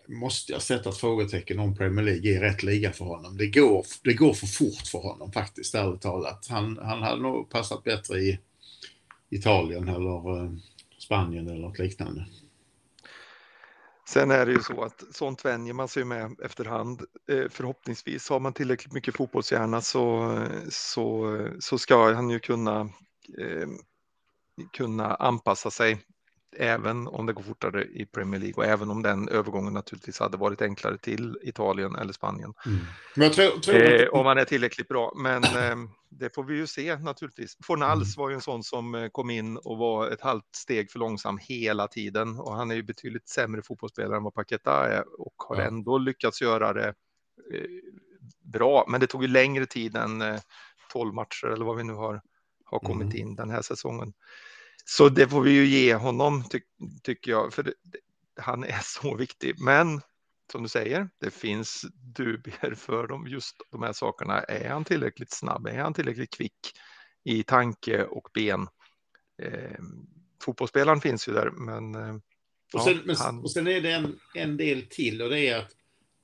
måste 0.08 0.52
jag 0.52 0.62
sätta 0.62 0.88
ett 0.88 0.96
frågetecken 0.96 1.58
om 1.58 1.76
Premier 1.76 2.04
League 2.04 2.36
är 2.36 2.40
rätt 2.40 2.62
liga 2.62 2.92
för 2.92 3.04
honom. 3.04 3.36
Det 3.36 3.46
går, 3.46 3.86
det 4.02 4.14
går 4.14 4.34
för 4.34 4.46
fort 4.46 4.86
för 4.86 4.98
honom 4.98 5.32
faktiskt, 5.32 5.74
ärligt 5.74 6.00
talat. 6.00 6.46
Han, 6.50 6.78
han 6.82 7.02
hade 7.02 7.22
nog 7.22 7.50
passat 7.50 7.84
bättre 7.84 8.18
i 8.18 8.38
Italien 9.30 9.88
eller 9.88 10.44
eh, 10.44 10.50
Spanien 10.98 11.48
eller 11.48 11.60
något 11.60 11.78
liknande. 11.78 12.26
Sen 14.08 14.30
är 14.30 14.46
det 14.46 14.52
ju 14.52 14.62
så 14.62 14.82
att 14.82 15.04
sånt 15.12 15.44
vänjer 15.44 15.74
man 15.74 15.88
sig 15.88 16.04
med 16.04 16.40
efterhand. 16.40 17.02
Eh, 17.28 17.44
förhoppningsvis 17.50 18.28
har 18.28 18.40
man 18.40 18.52
tillräckligt 18.52 18.92
mycket 18.92 19.16
fotbollshjärna 19.16 19.80
så, 19.80 20.38
så, 20.68 21.38
så 21.60 21.78
ska 21.78 22.14
han 22.14 22.30
ju 22.30 22.38
kunna, 22.38 22.80
eh, 23.38 23.68
kunna 24.72 25.14
anpassa 25.14 25.70
sig 25.70 25.98
även 26.58 27.08
om 27.08 27.26
det 27.26 27.32
går 27.32 27.42
fortare 27.42 27.84
i 27.84 28.06
Premier 28.06 28.40
League 28.40 28.54
och 28.56 28.64
även 28.64 28.90
om 28.90 29.02
den 29.02 29.28
övergången 29.28 29.72
naturligtvis 29.72 30.20
hade 30.20 30.36
varit 30.36 30.62
enklare 30.62 30.98
till 30.98 31.38
Italien 31.42 31.94
eller 31.94 32.12
Spanien. 32.12 32.54
Mm. 32.66 32.78
Men 33.14 33.30
tror, 33.30 33.60
tror 33.60 34.02
eh, 34.02 34.08
om 34.08 34.24
man 34.24 34.38
är 34.38 34.44
tillräckligt 34.44 34.88
bra. 34.88 35.12
Men 35.16 35.44
eh, 35.44 35.76
det 36.08 36.34
får 36.34 36.44
vi 36.44 36.54
ju 36.54 36.66
se 36.66 36.96
naturligtvis. 36.96 37.56
Fornals 37.62 38.16
mm. 38.16 38.22
var 38.22 38.28
ju 38.30 38.34
en 38.34 38.40
sån 38.40 38.62
som 38.62 38.94
eh, 38.94 39.08
kom 39.08 39.30
in 39.30 39.56
och 39.56 39.78
var 39.78 40.10
ett 40.10 40.20
halvt 40.20 40.54
steg 40.56 40.90
för 40.90 40.98
långsam 40.98 41.38
hela 41.42 41.88
tiden 41.88 42.38
och 42.38 42.54
han 42.54 42.70
är 42.70 42.74
ju 42.74 42.82
betydligt 42.82 43.28
sämre 43.28 43.62
fotbollsspelare 43.62 44.16
än 44.16 44.22
vad 44.22 44.34
Paketa 44.34 44.88
är 44.88 45.20
och 45.20 45.34
har 45.36 45.56
ja. 45.56 45.62
ändå 45.62 45.98
lyckats 45.98 46.42
göra 46.42 46.72
det 46.72 46.88
eh, 47.52 47.66
bra. 48.40 48.84
Men 48.88 49.00
det 49.00 49.06
tog 49.06 49.22
ju 49.22 49.28
längre 49.28 49.66
tid 49.66 49.96
än 49.96 50.22
12 50.92 51.08
eh, 51.08 51.14
matcher 51.14 51.46
eller 51.46 51.64
vad 51.64 51.76
vi 51.76 51.84
nu 51.84 51.92
har, 51.92 52.20
har 52.64 52.78
kommit 52.78 53.14
mm. 53.14 53.16
in 53.16 53.36
den 53.36 53.50
här 53.50 53.62
säsongen. 53.62 54.12
Så 54.88 55.08
det 55.08 55.28
får 55.28 55.40
vi 55.40 55.50
ju 55.50 55.66
ge 55.66 55.94
honom, 55.94 56.44
ty 56.50 56.60
tycker 57.02 57.30
jag, 57.30 57.54
för 57.54 57.62
det, 57.62 57.72
han 58.36 58.64
är 58.64 58.80
så 58.82 59.16
viktig. 59.16 59.60
Men 59.60 60.00
som 60.52 60.62
du 60.62 60.68
säger, 60.68 61.08
det 61.20 61.30
finns 61.30 61.84
dubier 62.16 62.74
för 62.74 63.06
dem, 63.06 63.26
just 63.28 63.56
de 63.70 63.82
här 63.82 63.92
sakerna. 63.92 64.40
Är 64.40 64.68
han 64.68 64.84
tillräckligt 64.84 65.32
snabb? 65.32 65.66
Är 65.66 65.78
han 65.78 65.94
tillräckligt 65.94 66.36
kvick 66.36 66.72
i 67.24 67.42
tanke 67.42 68.04
och 68.04 68.28
ben? 68.34 68.68
Eh, 69.42 69.80
fotbollsspelaren 70.42 71.00
finns 71.00 71.28
ju 71.28 71.32
där, 71.32 71.50
men... 71.50 71.94
Eh, 71.94 72.16
och, 72.74 72.82
sen, 72.82 73.02
ja, 73.06 73.14
han... 73.18 73.40
och 73.40 73.50
sen 73.50 73.66
är 73.66 73.80
det 73.80 73.92
en, 73.92 74.18
en 74.34 74.56
del 74.56 74.82
till 74.90 75.22
och 75.22 75.30
det 75.30 75.48
är 75.48 75.58
att 75.58 75.72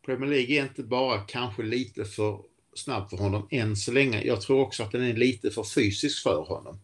Premier 0.07 0.31
League 0.31 0.57
är 0.57 0.63
inte 0.63 0.83
bara 0.83 1.21
kanske 1.21 1.63
lite 1.63 2.05
för 2.05 2.43
snabb 2.75 3.11
för 3.11 3.17
honom 3.17 3.49
än 3.51 3.77
så 3.77 3.93
länge. 3.93 4.23
Jag 4.25 4.41
tror 4.41 4.61
också 4.61 4.83
att 4.83 4.93
den 4.93 5.03
är 5.03 5.15
lite 5.15 5.51
för 5.51 5.65
fysisk 5.65 6.23
för 6.23 6.43
honom. 6.43 6.81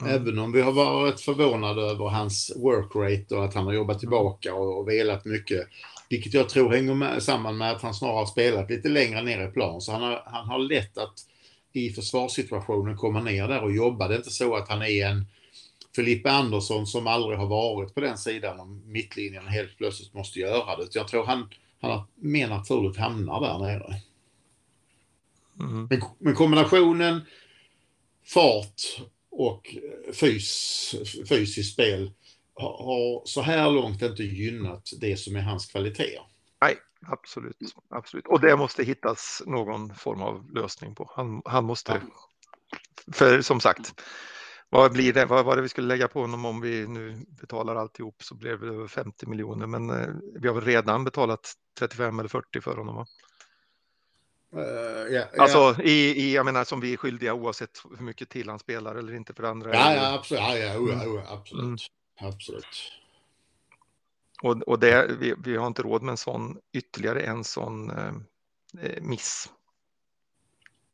Mm. 0.00 0.14
Även 0.14 0.38
om 0.38 0.52
vi 0.52 0.60
har 0.60 0.72
varit 0.72 1.20
förvånade 1.20 1.82
över 1.82 2.08
hans 2.08 2.52
work 2.56 2.94
rate 2.94 3.34
och 3.34 3.44
att 3.44 3.54
han 3.54 3.66
har 3.66 3.72
jobbat 3.72 3.98
tillbaka 3.98 4.54
och, 4.54 4.78
och 4.78 4.88
velat 4.88 5.24
mycket. 5.24 5.68
Vilket 6.08 6.34
jag 6.34 6.48
tror 6.48 6.70
hänger 6.70 6.94
med, 6.94 7.22
samman 7.22 7.58
med 7.58 7.70
att 7.70 7.82
han 7.82 7.94
snarare 7.94 8.16
har 8.16 8.26
spelat 8.26 8.70
lite 8.70 8.88
längre 8.88 9.22
ner 9.22 9.48
i 9.48 9.50
plan. 9.50 9.80
Så 9.80 9.92
han 9.92 10.02
har, 10.02 10.22
han 10.26 10.48
har 10.48 10.58
lätt 10.58 10.98
att 10.98 11.14
i 11.72 11.90
försvarssituationen 11.90 12.96
komma 12.96 13.20
ner 13.20 13.48
där 13.48 13.62
och 13.62 13.72
jobba. 13.72 14.08
Det 14.08 14.14
är 14.14 14.18
inte 14.18 14.30
så 14.30 14.56
att 14.56 14.68
han 14.68 14.82
är 14.82 15.06
en 15.06 15.26
Filippe 15.96 16.30
Andersson 16.30 16.86
som 16.86 17.06
aldrig 17.06 17.38
har 17.38 17.46
varit 17.46 17.94
på 17.94 18.00
den 18.00 18.18
sidan 18.18 18.60
om 18.60 18.82
mittlinjen 18.86 19.46
helt 19.46 19.78
plötsligt 19.78 20.14
måste 20.14 20.38
göra 20.38 20.76
det. 20.76 20.94
Jag 20.94 21.08
tror 21.08 21.24
han, 21.24 21.48
han 21.80 22.02
mer 22.14 22.48
naturligt 22.48 22.96
hamnar 22.96 23.40
där 23.40 23.58
nere. 23.58 24.00
Mm. 25.60 25.86
Men, 25.90 26.02
men 26.18 26.34
kombinationen 26.34 27.20
fart 28.24 29.00
och 29.48 29.76
fys, 30.12 30.94
fysiskt 31.28 31.72
spel 31.72 32.12
har 32.54 33.26
så 33.26 33.40
här 33.40 33.70
långt 33.70 34.02
inte 34.02 34.22
gynnat 34.22 34.90
det 35.00 35.16
som 35.16 35.36
är 35.36 35.40
hans 35.40 35.66
kvaliteter. 35.66 36.22
Nej, 36.60 36.76
absolut, 37.06 37.56
absolut. 37.88 38.26
Och 38.26 38.40
det 38.40 38.56
måste 38.56 38.84
hittas 38.84 39.42
någon 39.46 39.94
form 39.94 40.22
av 40.22 40.50
lösning 40.54 40.94
på. 40.94 41.12
Han, 41.16 41.42
han 41.44 41.64
måste, 41.64 41.92
ja. 41.92 43.12
för 43.12 43.42
som 43.42 43.60
sagt, 43.60 44.02
vad 44.68 44.92
blir 44.92 45.12
det? 45.12 45.26
Vad 45.26 45.44
var 45.44 45.56
det 45.56 45.62
vi 45.62 45.68
skulle 45.68 45.88
lägga 45.88 46.08
på 46.08 46.20
honom 46.20 46.44
om 46.44 46.60
vi 46.60 46.86
nu 46.86 47.26
betalar 47.40 47.76
alltihop 47.76 48.22
så 48.22 48.34
blev 48.34 48.60
det 48.60 48.66
över 48.66 48.88
50 48.88 49.26
miljoner. 49.26 49.66
Men 49.66 49.90
eh, 49.90 50.08
vi 50.34 50.48
har 50.48 50.54
väl 50.54 50.64
redan 50.64 51.04
betalat 51.04 51.52
35 51.78 52.18
eller 52.18 52.28
40 52.28 52.60
för 52.60 52.76
honom. 52.76 52.96
Va? 52.96 53.06
Uh, 54.54 54.60
yeah, 54.60 55.10
yeah. 55.10 55.28
Alltså 55.38 55.82
i, 55.82 55.90
i, 55.90 56.34
jag 56.34 56.44
menar 56.44 56.64
som 56.64 56.80
vi 56.80 56.92
är 56.92 56.96
skyldiga 56.96 57.34
oavsett 57.34 57.82
hur 57.98 58.04
mycket 58.04 58.28
till 58.28 58.48
han 58.48 58.58
spelar 58.58 58.94
eller 58.94 59.14
inte 59.14 59.34
för 59.34 59.42
andra. 59.42 59.74
Ja, 59.74 59.94
ja 59.94 60.14
absolut. 60.14 60.42
Ja, 60.42 60.56
ja, 60.56 60.78
oh, 60.78 61.16
oh, 61.16 61.32
absolut. 61.32 61.64
Mm. 61.64 61.76
absolut. 62.32 62.92
Och, 64.42 64.62
och 64.62 64.78
det, 64.78 65.16
vi, 65.20 65.34
vi, 65.44 65.56
har 65.56 65.66
inte 65.66 65.82
råd 65.82 66.02
med 66.02 66.10
en 66.10 66.16
sån, 66.16 66.60
ytterligare 66.72 67.20
en 67.20 67.44
sån 67.44 67.90
eh, 67.90 68.12
eh 68.82 69.02
miss. 69.02 69.52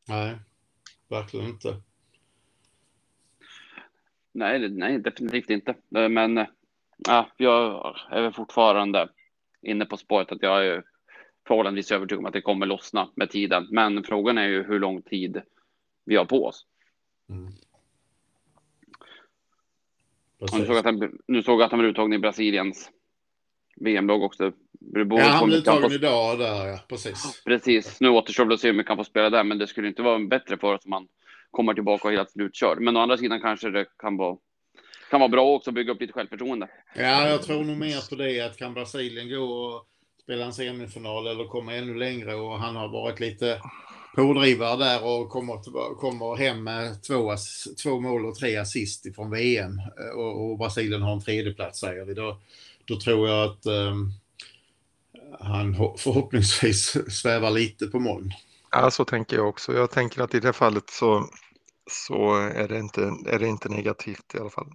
Nej, 0.08 0.38
verkligen 1.08 1.46
inte. 1.46 1.82
Nej, 4.32 4.68
nej, 4.68 4.98
definitivt 4.98 5.50
inte. 5.50 5.74
Men 5.88 6.46
ja, 6.96 7.30
jag 7.36 7.94
är 8.10 8.30
fortfarande 8.30 9.08
inne 9.62 9.84
på 9.84 9.96
spåret 9.96 10.32
att 10.32 10.42
jag 10.42 10.66
är 10.66 10.84
förhållandevis 11.46 11.92
övertygad 11.92 12.18
om 12.18 12.26
att 12.26 12.32
det 12.32 12.40
kommer 12.40 12.66
lossna 12.66 13.08
med 13.14 13.30
tiden. 13.30 13.66
Men 13.70 14.04
frågan 14.04 14.38
är 14.38 14.48
ju 14.48 14.62
hur 14.62 14.80
lång 14.80 15.02
tid 15.02 15.42
vi 16.04 16.16
har 16.16 16.24
på 16.24 16.46
oss. 16.46 16.66
Mm. 17.28 17.52
Nu 20.52 20.66
såg, 20.66 20.76
att 20.76 20.84
han, 20.84 21.18
nu 21.26 21.42
såg 21.42 21.62
att 21.62 21.70
han 21.70 21.78
blev 21.80 21.90
uttagen 21.90 22.12
i 22.12 22.18
Brasiliens 22.18 22.90
VM-lag 23.76 24.22
också. 24.22 24.52
ja, 24.94 25.22
han 25.22 25.46
blev 25.48 25.58
uttagen 25.58 25.92
idag 25.92 26.38
där, 26.38 26.66
ja. 26.66 26.78
Precis. 26.88 27.42
Precis. 27.44 28.00
Nu 28.00 28.08
återstår 28.08 28.44
det 28.44 28.54
att 28.54 28.60
se 28.60 28.70
om 28.70 28.76
vi 28.76 28.84
kan 28.84 28.96
få 28.96 29.04
spela 29.04 29.30
där, 29.30 29.44
men 29.44 29.58
det 29.58 29.66
skulle 29.66 29.88
inte 29.88 30.02
vara 30.02 30.18
bättre 30.18 30.58
för 30.58 30.74
oss 30.74 30.86
om 30.86 30.92
han 30.92 31.08
kommer 31.50 31.74
tillbaka 31.74 32.08
och 32.08 32.14
helt 32.14 32.30
slutkörd. 32.30 32.80
Men 32.80 32.96
å 32.96 33.00
andra 33.00 33.16
sidan 33.16 33.40
kanske 33.40 33.70
det 33.70 33.86
kan 33.98 34.16
vara 34.16 34.36
kan 35.10 35.20
vara 35.20 35.28
bra 35.28 35.54
också 35.54 35.70
att 35.70 35.74
bygga 35.74 35.92
upp 35.92 36.00
lite 36.00 36.12
självförtroende. 36.12 36.68
Ja, 36.94 37.28
jag 37.28 37.42
tror 37.42 37.64
nog 37.64 37.76
mer 37.76 38.08
på 38.08 38.14
det. 38.14 38.40
Att 38.40 38.56
kan 38.56 38.74
Brasilien 38.74 39.30
gå 39.30 39.44
och 39.44 39.88
spela 40.26 40.44
en 40.44 40.52
semifinal 40.52 41.26
eller 41.26 41.44
komma 41.44 41.74
ännu 41.74 41.94
längre 41.94 42.34
och 42.34 42.58
han 42.58 42.76
har 42.76 42.88
varit 42.88 43.20
lite 43.20 43.60
pådrivare 44.14 44.76
där 44.76 45.04
och 45.04 45.28
kommer, 45.28 45.94
kommer 45.94 46.36
hem 46.36 46.64
med 46.64 47.02
två, 47.02 47.34
två 47.82 48.00
mål 48.00 48.26
och 48.26 48.34
tre 48.34 48.56
assist 48.56 49.14
från 49.14 49.30
VM 49.30 49.78
eh, 49.78 50.18
och, 50.18 50.50
och 50.50 50.58
Brasilien 50.58 51.02
har 51.02 51.12
en 51.12 51.20
tredjeplats 51.20 51.80
säger 51.80 52.04
vi. 52.04 52.14
Då, 52.14 52.40
då 52.84 53.00
tror 53.00 53.28
jag 53.28 53.50
att 53.50 53.66
um, 53.66 54.12
han 55.40 55.74
förhoppningsvis 55.74 56.96
svävar 57.20 57.50
lite 57.50 57.86
på 57.86 58.00
moln. 58.00 58.32
Ja, 58.70 58.90
så 58.90 59.04
tänker 59.04 59.36
jag 59.36 59.48
också. 59.48 59.72
Jag 59.72 59.90
tänker 59.90 60.22
att 60.22 60.34
i 60.34 60.40
det 60.40 60.52
fallet 60.52 60.90
så, 60.90 61.28
så 61.90 62.34
är, 62.36 62.68
det 62.68 62.78
inte, 62.78 63.00
är 63.26 63.38
det 63.38 63.46
inte 63.46 63.68
negativt 63.68 64.34
i 64.34 64.38
alla 64.38 64.50
fall. 64.50 64.72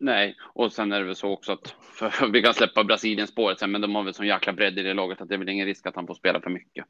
Nej, 0.00 0.36
och 0.40 0.72
sen 0.72 0.92
är 0.92 0.98
det 0.98 1.06
väl 1.06 1.16
så 1.16 1.30
också 1.30 1.52
att 1.52 1.74
för, 1.80 2.28
vi 2.32 2.42
kan 2.42 2.54
släppa 2.54 2.84
Brasilien 2.84 3.26
spåret 3.26 3.58
sen, 3.58 3.70
men 3.70 3.80
de 3.80 3.94
har 3.94 4.02
väl 4.02 4.14
sån 4.14 4.26
jäkla 4.26 4.52
bredd 4.52 4.78
i 4.78 4.82
det 4.82 4.94
laget 4.94 5.20
att 5.20 5.28
det 5.28 5.34
är 5.34 5.38
väl 5.38 5.48
ingen 5.48 5.66
risk 5.66 5.86
att 5.86 5.96
han 5.96 6.06
får 6.06 6.14
spela 6.14 6.40
för 6.40 6.50
mycket. 6.50 6.84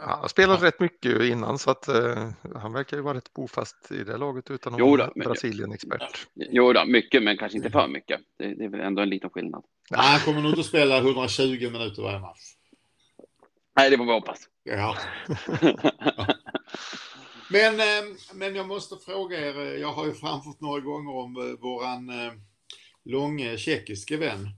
Han 0.00 0.18
har 0.18 0.28
spelat 0.28 0.60
ja. 0.60 0.66
rätt 0.66 0.80
mycket 0.80 1.22
innan 1.22 1.58
så 1.58 1.70
att 1.70 1.88
uh, 1.88 2.28
han 2.54 2.72
verkar 2.72 2.96
ju 2.96 3.02
vara 3.02 3.16
rätt 3.16 3.32
bofast 3.32 3.92
i 3.92 4.04
det 4.04 4.16
laget 4.16 4.50
utan 4.50 4.74
att 4.74 4.80
vara 4.80 5.10
Brasilien-expert. 5.14 6.26
Jo 6.34 6.72
då, 6.72 6.84
mycket 6.84 7.22
men 7.22 7.36
kanske 7.36 7.58
inte 7.58 7.70
för 7.70 7.88
mycket. 7.88 8.20
Det, 8.36 8.54
det 8.54 8.64
är 8.64 8.68
väl 8.68 8.80
ändå 8.80 9.02
en 9.02 9.08
liten 9.08 9.30
skillnad. 9.30 9.64
Nej, 9.90 10.00
han 10.00 10.20
kommer 10.20 10.40
nog 10.40 10.50
inte 10.50 10.60
att 10.60 10.66
spela 10.66 10.98
120 10.98 11.70
minuter 11.72 12.02
varje 12.02 12.18
match. 12.18 12.40
Nej, 13.76 13.90
det 13.90 13.96
får 13.96 14.04
vi 14.04 14.12
hoppas. 14.12 14.48
Ja. 14.64 14.96
Men, 17.50 17.80
eh, 17.80 18.14
men 18.34 18.54
jag 18.54 18.68
måste 18.68 18.96
fråga 18.96 19.48
er, 19.48 19.60
eh, 19.60 19.80
jag 19.80 19.92
har 19.92 20.06
ju 20.06 20.14
framfört 20.14 20.60
några 20.60 20.80
gånger 20.80 21.14
om 21.14 21.56
våran 21.60 22.12
långe 23.04 23.58
tjeckiske 23.58 24.16
vän. 24.16 24.48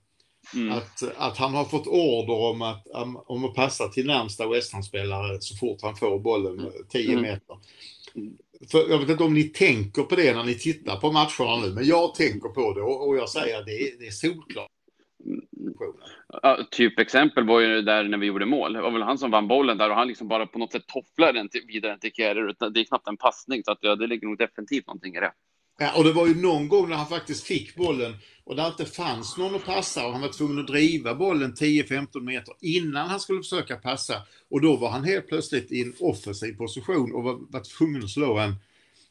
Mm. 0.54 0.72
Att, 0.72 1.02
att 1.16 1.36
han 1.36 1.54
har 1.54 1.64
fått 1.64 1.86
order 1.86 2.34
om 2.34 2.62
att, 2.62 2.86
om 3.26 3.44
att 3.44 3.54
passa 3.54 3.88
till 3.88 4.06
närmsta 4.06 4.48
West 4.48 4.72
Ham-spelare 4.72 5.40
så 5.40 5.56
fort 5.56 5.82
han 5.82 5.96
får 5.96 6.18
bollen 6.18 6.72
10 6.88 7.10
mm. 7.10 7.22
meter. 7.22 7.56
För 8.70 8.90
jag 8.90 8.98
vet 8.98 9.10
inte 9.10 9.24
om 9.24 9.34
ni 9.34 9.44
tänker 9.44 10.02
på 10.02 10.16
det 10.16 10.34
när 10.34 10.44
ni 10.44 10.54
tittar 10.54 10.96
på 10.96 11.12
matcherna 11.12 11.66
nu, 11.66 11.74
men 11.74 11.86
jag 11.86 12.14
tänker 12.14 12.48
på 12.48 12.74
det 12.74 12.80
och, 12.80 13.08
och 13.08 13.16
jag 13.16 13.28
säger 13.28 13.58
att 13.58 13.66
det 13.66 13.82
är, 13.82 13.98
det 13.98 14.06
är 14.06 14.10
solklart. 14.10 14.70
Mm. 15.24 15.40
Ja, 16.42 16.58
typ 16.70 16.98
exempel 16.98 17.46
var 17.46 17.60
ju 17.60 17.66
det 17.66 17.82
där 17.82 18.04
när 18.04 18.18
vi 18.18 18.26
gjorde 18.26 18.46
mål. 18.46 18.72
Det 18.72 18.80
var 18.80 18.90
väl 18.90 19.02
han 19.02 19.18
som 19.18 19.30
vann 19.30 19.48
bollen 19.48 19.78
där 19.78 19.90
och 19.90 19.96
han 19.96 20.08
liksom 20.08 20.28
bara 20.28 20.46
på 20.46 20.58
något 20.58 20.72
sätt 20.72 20.86
tofflar 20.86 21.32
den 21.32 21.48
till, 21.48 21.62
vidare 21.66 21.98
till 21.98 22.12
Kjärer. 22.12 22.70
Det 22.70 22.80
är 22.80 22.84
knappt 22.84 23.08
en 23.08 23.16
passning 23.16 23.62
så 23.64 23.72
att 23.72 23.78
ja, 23.80 23.96
det 23.96 24.06
ligger 24.06 24.26
nog 24.26 24.38
definitivt 24.38 24.86
någonting 24.86 25.14
i 25.14 25.20
det. 25.20 25.32
Ja, 25.80 25.92
och 25.96 26.04
det 26.04 26.12
var 26.12 26.26
ju 26.26 26.34
någon 26.34 26.68
gång 26.68 26.88
när 26.88 26.96
han 26.96 27.06
faktiskt 27.06 27.44
fick 27.44 27.76
bollen 27.76 28.14
och 28.44 28.56
där 28.56 28.66
inte 28.66 28.84
fanns 28.84 29.38
någon 29.38 29.54
att 29.54 29.64
passa 29.64 30.06
och 30.06 30.12
han 30.12 30.20
var 30.20 30.28
tvungen 30.28 30.58
att 30.58 30.66
driva 30.66 31.14
bollen 31.14 31.54
10-15 31.54 32.20
meter 32.20 32.54
innan 32.60 33.08
han 33.08 33.20
skulle 33.20 33.38
försöka 33.38 33.76
passa. 33.76 34.14
Och 34.50 34.60
då 34.60 34.76
var 34.76 34.90
han 34.90 35.04
helt 35.04 35.28
plötsligt 35.28 35.72
i 35.72 35.82
en 35.82 35.94
offensiv 36.00 36.52
position 36.52 37.14
och 37.14 37.22
var, 37.22 37.38
var 37.52 37.78
tvungen 37.78 38.02
att 38.02 38.10
slå 38.10 38.38
en, 38.38 38.54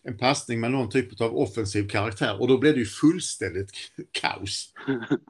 en 0.03 0.17
passning 0.17 0.59
med 0.59 0.71
någon 0.71 0.89
typ 0.89 1.21
av 1.21 1.37
offensiv 1.37 1.89
karaktär 1.89 2.41
och 2.41 2.47
då 2.47 2.57
blev 2.57 2.73
det 2.73 2.79
ju 2.79 2.85
fullständigt 2.85 3.71
kaos. 4.11 4.73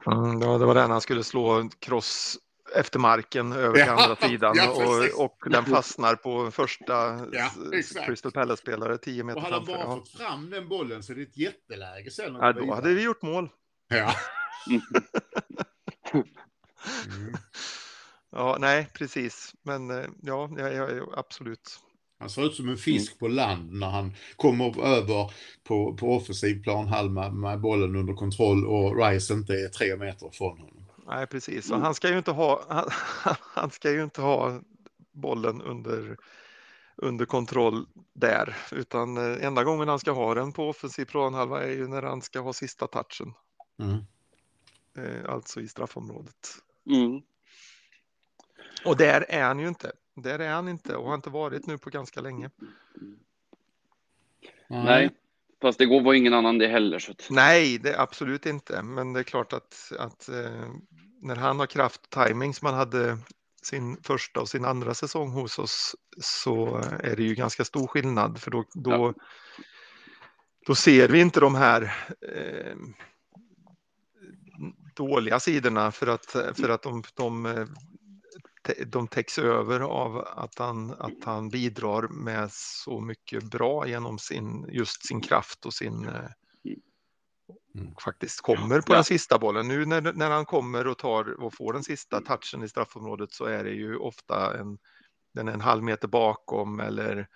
Mm, 0.06 0.40
ja, 0.40 0.58
det 0.58 0.66
var 0.66 0.74
den 0.74 0.90
han 0.90 1.00
skulle 1.00 1.24
slå 1.24 1.70
cross 1.78 2.38
efter 2.74 2.98
marken 2.98 3.52
över 3.52 3.74
till 3.74 3.90
andra 3.90 4.16
sidan 4.16 4.54
ja, 4.56 4.70
och, 4.70 5.24
och 5.24 5.50
den 5.50 5.64
fastnar 5.64 6.14
på 6.14 6.50
första 6.50 7.26
ja, 7.32 7.50
Crystal 8.06 8.32
Palace-spelare 8.32 8.98
10 8.98 9.24
meter 9.24 9.40
framför. 9.40 9.56
Och 9.56 9.66
hade 9.66 9.78
han 9.78 9.86
bara 9.86 9.96
fått 9.96 10.08
fram 10.08 10.50
den 10.50 10.68
bollen 10.68 11.02
så 11.02 11.12
är 11.12 11.16
det 11.16 11.22
ett 11.22 11.36
jätteläge 11.36 12.10
sen. 12.10 12.34
Ja, 12.34 12.52
då 12.52 12.74
hade 12.74 12.94
vi 12.94 13.02
gjort 13.02 13.22
mål. 13.22 13.48
Ja. 13.88 14.14
mm. 16.12 17.34
Ja, 18.30 18.56
nej, 18.60 18.88
precis. 18.92 19.54
Men 19.62 19.90
eh, 19.90 20.06
ja, 20.22 20.50
ja, 20.58 20.68
ja, 20.68 21.06
absolut. 21.16 21.78
Han 22.18 22.30
ser 22.30 22.46
ut 22.46 22.54
som 22.54 22.68
en 22.68 22.76
fisk 22.76 23.18
på 23.18 23.28
land 23.28 23.72
när 23.72 23.90
han 23.90 24.12
kommer 24.36 24.84
över 24.84 25.32
på, 25.64 25.96
på 25.96 26.16
offensiv 26.16 26.62
planhalva 26.62 27.22
med, 27.22 27.32
med 27.32 27.60
bollen 27.60 27.96
under 27.96 28.14
kontroll 28.14 28.66
och 28.66 29.04
Rice 29.04 29.34
inte 29.34 29.52
är 29.52 29.68
tre 29.68 29.96
meter 29.96 30.30
från 30.30 30.58
honom. 30.58 30.84
Nej, 31.06 31.26
precis. 31.26 31.70
Och 31.70 31.76
mm. 31.76 31.84
han 31.84 31.94
ska 31.94 32.08
ju 32.08 32.18
inte 32.18 32.30
ha, 32.30 32.64
han, 32.68 32.90
han 33.54 33.70
ska 33.70 33.90
ju 33.90 34.04
inte 34.04 34.20
ha 34.20 34.60
bollen 35.12 35.62
under, 35.62 36.16
under 36.96 37.24
kontroll 37.26 37.86
där, 38.12 38.56
utan 38.72 39.16
eh, 39.16 39.46
enda 39.46 39.64
gången 39.64 39.88
han 39.88 39.98
ska 39.98 40.10
ha 40.10 40.34
den 40.34 40.52
på 40.52 40.68
offensiv 40.68 41.04
planhalva 41.04 41.64
är 41.64 41.70
ju 41.70 41.88
när 41.88 42.02
han 42.02 42.22
ska 42.22 42.40
ha 42.40 42.52
sista 42.52 42.86
touchen. 42.86 43.34
Mm. 43.80 43.98
Eh, 44.98 45.32
alltså 45.32 45.60
i 45.60 45.68
straffområdet. 45.68 46.56
Mm. 46.86 47.22
Och 48.84 48.96
där 48.96 49.26
är 49.28 49.42
han 49.42 49.58
ju 49.58 49.68
inte. 49.68 49.92
Där 50.22 50.38
är 50.38 50.50
han 50.50 50.68
inte 50.68 50.96
och 50.96 51.08
har 51.08 51.14
inte 51.14 51.30
varit 51.30 51.66
nu 51.66 51.78
på 51.78 51.90
ganska 51.90 52.20
länge. 52.20 52.50
Nej, 54.68 55.10
fast 55.62 55.78
det 55.78 55.86
går 55.86 56.00
var 56.00 56.14
ingen 56.14 56.34
annan 56.34 56.58
det 56.58 56.68
heller. 56.68 56.98
Så 56.98 57.12
att... 57.12 57.28
Nej, 57.30 57.78
det 57.78 58.00
absolut 58.00 58.46
inte. 58.46 58.82
Men 58.82 59.12
det 59.12 59.20
är 59.20 59.24
klart 59.24 59.52
att, 59.52 59.92
att 59.98 60.28
eh, 60.28 60.68
när 61.20 61.36
han 61.36 61.58
har 61.58 61.66
kraft 61.66 62.00
och 62.04 62.26
timing 62.26 62.54
som 62.54 62.66
han 62.66 62.74
hade 62.74 63.18
sin 63.62 64.02
första 64.02 64.40
och 64.40 64.48
sin 64.48 64.64
andra 64.64 64.94
säsong 64.94 65.30
hos 65.30 65.58
oss 65.58 65.96
så 66.20 66.76
är 67.00 67.16
det 67.16 67.22
ju 67.22 67.34
ganska 67.34 67.64
stor 67.64 67.86
skillnad 67.86 68.40
för 68.40 68.50
då, 68.50 68.64
då, 68.74 68.90
ja. 68.90 69.14
då 70.66 70.74
ser 70.74 71.08
vi 71.08 71.20
inte 71.20 71.40
de 71.40 71.54
här 71.54 71.82
eh, 72.34 72.76
dåliga 74.94 75.40
sidorna 75.40 75.92
för 75.92 76.06
att, 76.06 76.26
för 76.26 76.68
att 76.68 76.82
de, 76.82 77.02
de, 77.14 77.66
de 78.86 79.08
täcks 79.08 79.38
över 79.38 79.80
av 79.80 80.16
att 80.16 80.58
han, 80.58 80.90
att 80.90 81.24
han 81.24 81.48
bidrar 81.48 82.08
med 82.08 82.48
så 82.52 83.00
mycket 83.00 83.44
bra 83.44 83.88
genom 83.88 84.18
sin, 84.18 84.66
just 84.68 85.06
sin 85.06 85.20
kraft 85.20 85.66
och 85.66 85.74
sin 85.74 86.10
mm. 87.74 87.94
faktiskt 88.04 88.40
kommer 88.40 88.80
på 88.80 88.92
ja. 88.92 88.94
den 88.94 89.04
sista 89.04 89.38
bollen. 89.38 89.68
Nu 89.68 89.86
när, 89.86 90.12
när 90.12 90.30
han 90.30 90.46
kommer 90.46 90.86
och 90.86 90.98
tar 90.98 91.42
och 91.42 91.54
får 91.54 91.72
den 91.72 91.84
sista 91.84 92.20
touchen 92.20 92.62
i 92.62 92.68
straffområdet 92.68 93.32
så 93.32 93.44
är 93.44 93.64
det 93.64 93.70
ju 93.70 93.96
ofta 93.96 94.58
en, 94.58 94.78
den 95.34 95.48
är 95.48 95.52
en 95.52 95.60
halv 95.60 95.82
meter 95.82 96.08
bakom 96.08 96.80
eller 96.80 97.28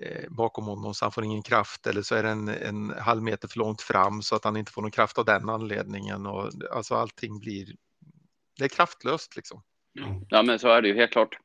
eh, 0.00 0.30
bakom 0.30 0.64
honom 0.64 0.94
så 0.94 1.04
han 1.04 1.12
får 1.12 1.24
ingen 1.24 1.42
kraft 1.42 1.86
eller 1.86 2.02
så 2.02 2.14
är 2.14 2.22
den 2.22 2.48
en, 2.48 2.90
en 2.90 2.98
halv 2.98 3.22
meter 3.22 3.48
för 3.48 3.58
långt 3.58 3.82
fram 3.82 4.22
så 4.22 4.36
att 4.36 4.44
han 4.44 4.56
inte 4.56 4.72
får 4.72 4.82
någon 4.82 4.90
kraft 4.90 5.18
av 5.18 5.24
den 5.24 5.48
anledningen 5.48 6.26
och 6.26 6.50
alltså 6.72 6.94
allting 6.94 7.38
blir 7.38 7.74
det 8.58 8.64
är 8.64 8.68
kraftlöst 8.68 9.36
liksom. 9.36 9.62
Mm. 9.98 10.20
Ja, 10.28 10.42
men 10.42 10.58
så 10.58 10.68
är 10.68 10.82
det 10.82 10.88
ju 10.88 10.94
helt 10.94 11.12
klart. 11.12 11.38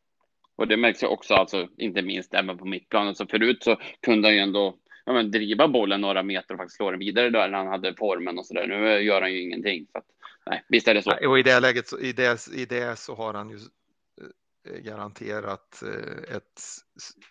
Och 0.56 0.68
det 0.68 0.78
märks 0.78 1.04
ju 1.04 1.08
också, 1.08 1.34
alltså 1.34 1.68
inte 1.78 2.02
minst 2.02 2.34
även 2.34 2.58
på 2.58 2.66
mittplanen. 2.66 3.16
Så 3.16 3.26
förut 3.26 3.64
så 3.64 3.78
kunde 4.02 4.28
han 4.28 4.36
ju 4.36 4.42
ändå 4.42 4.78
ja, 5.06 5.14
men, 5.14 5.32
driva 5.32 5.68
bollen 5.68 6.02
några 6.02 6.24
meter 6.24 6.54
och 6.54 6.58
faktiskt 6.58 6.78
slå 6.78 6.92
den 6.92 7.00
vidare 7.00 7.30
där 7.30 7.50
när 7.50 7.58
han 7.58 7.68
hade 7.68 7.96
formen 7.96 8.40
och 8.40 8.46
så 8.46 8.54
där. 8.54 8.68
Nu 8.68 9.02
gör 9.02 9.22
han 9.22 9.32
ju 9.32 9.42
ingenting. 9.42 9.88
Så 9.92 9.98
att, 9.98 10.06
nej, 10.46 10.64
visst 10.68 10.88
är 10.88 10.94
det 10.94 11.02
så. 11.02 11.30
Och 11.30 11.40
i 11.40 11.44
det 11.44 11.60
läget, 11.60 11.88
så, 11.88 12.00
i, 12.00 12.14
det, 12.14 12.48
i 12.54 12.66
det 12.66 13.00
så 13.00 13.16
har 13.16 13.34
han 13.34 13.50
ju 13.50 13.56
eh, 13.56 14.80
garanterat 14.80 15.84
eh, 15.84 16.36
ett 16.36 16.62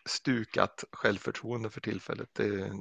stukat 0.06 0.84
självförtroende 0.92 1.70
för 1.70 1.80
tillfället. 1.80 2.34
Det, 2.34 2.72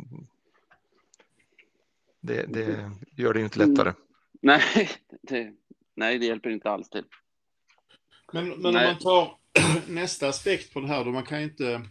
det, 2.22 2.46
det 2.48 2.92
gör 3.16 3.34
det 3.34 3.40
ju 3.40 3.46
inte 3.46 3.60
lättare. 3.60 3.90
Mm. 3.90 4.02
Nej, 4.42 4.90
det, 5.22 5.54
nej, 5.96 6.20
det 6.20 6.26
hjälper 6.26 6.50
inte 6.50 6.70
alls 6.70 6.90
till. 6.90 7.06
Men, 8.32 8.50
men 8.50 8.66
om 8.66 8.84
man 8.84 8.98
tar 8.98 9.38
nästa 9.88 10.28
aspekt 10.28 10.74
på 10.74 10.80
det 10.80 10.88
här 10.88 11.06
då, 11.06 11.12
man 11.12 11.26
kan 11.26 11.38
ju 11.38 11.44
inte 11.44 11.82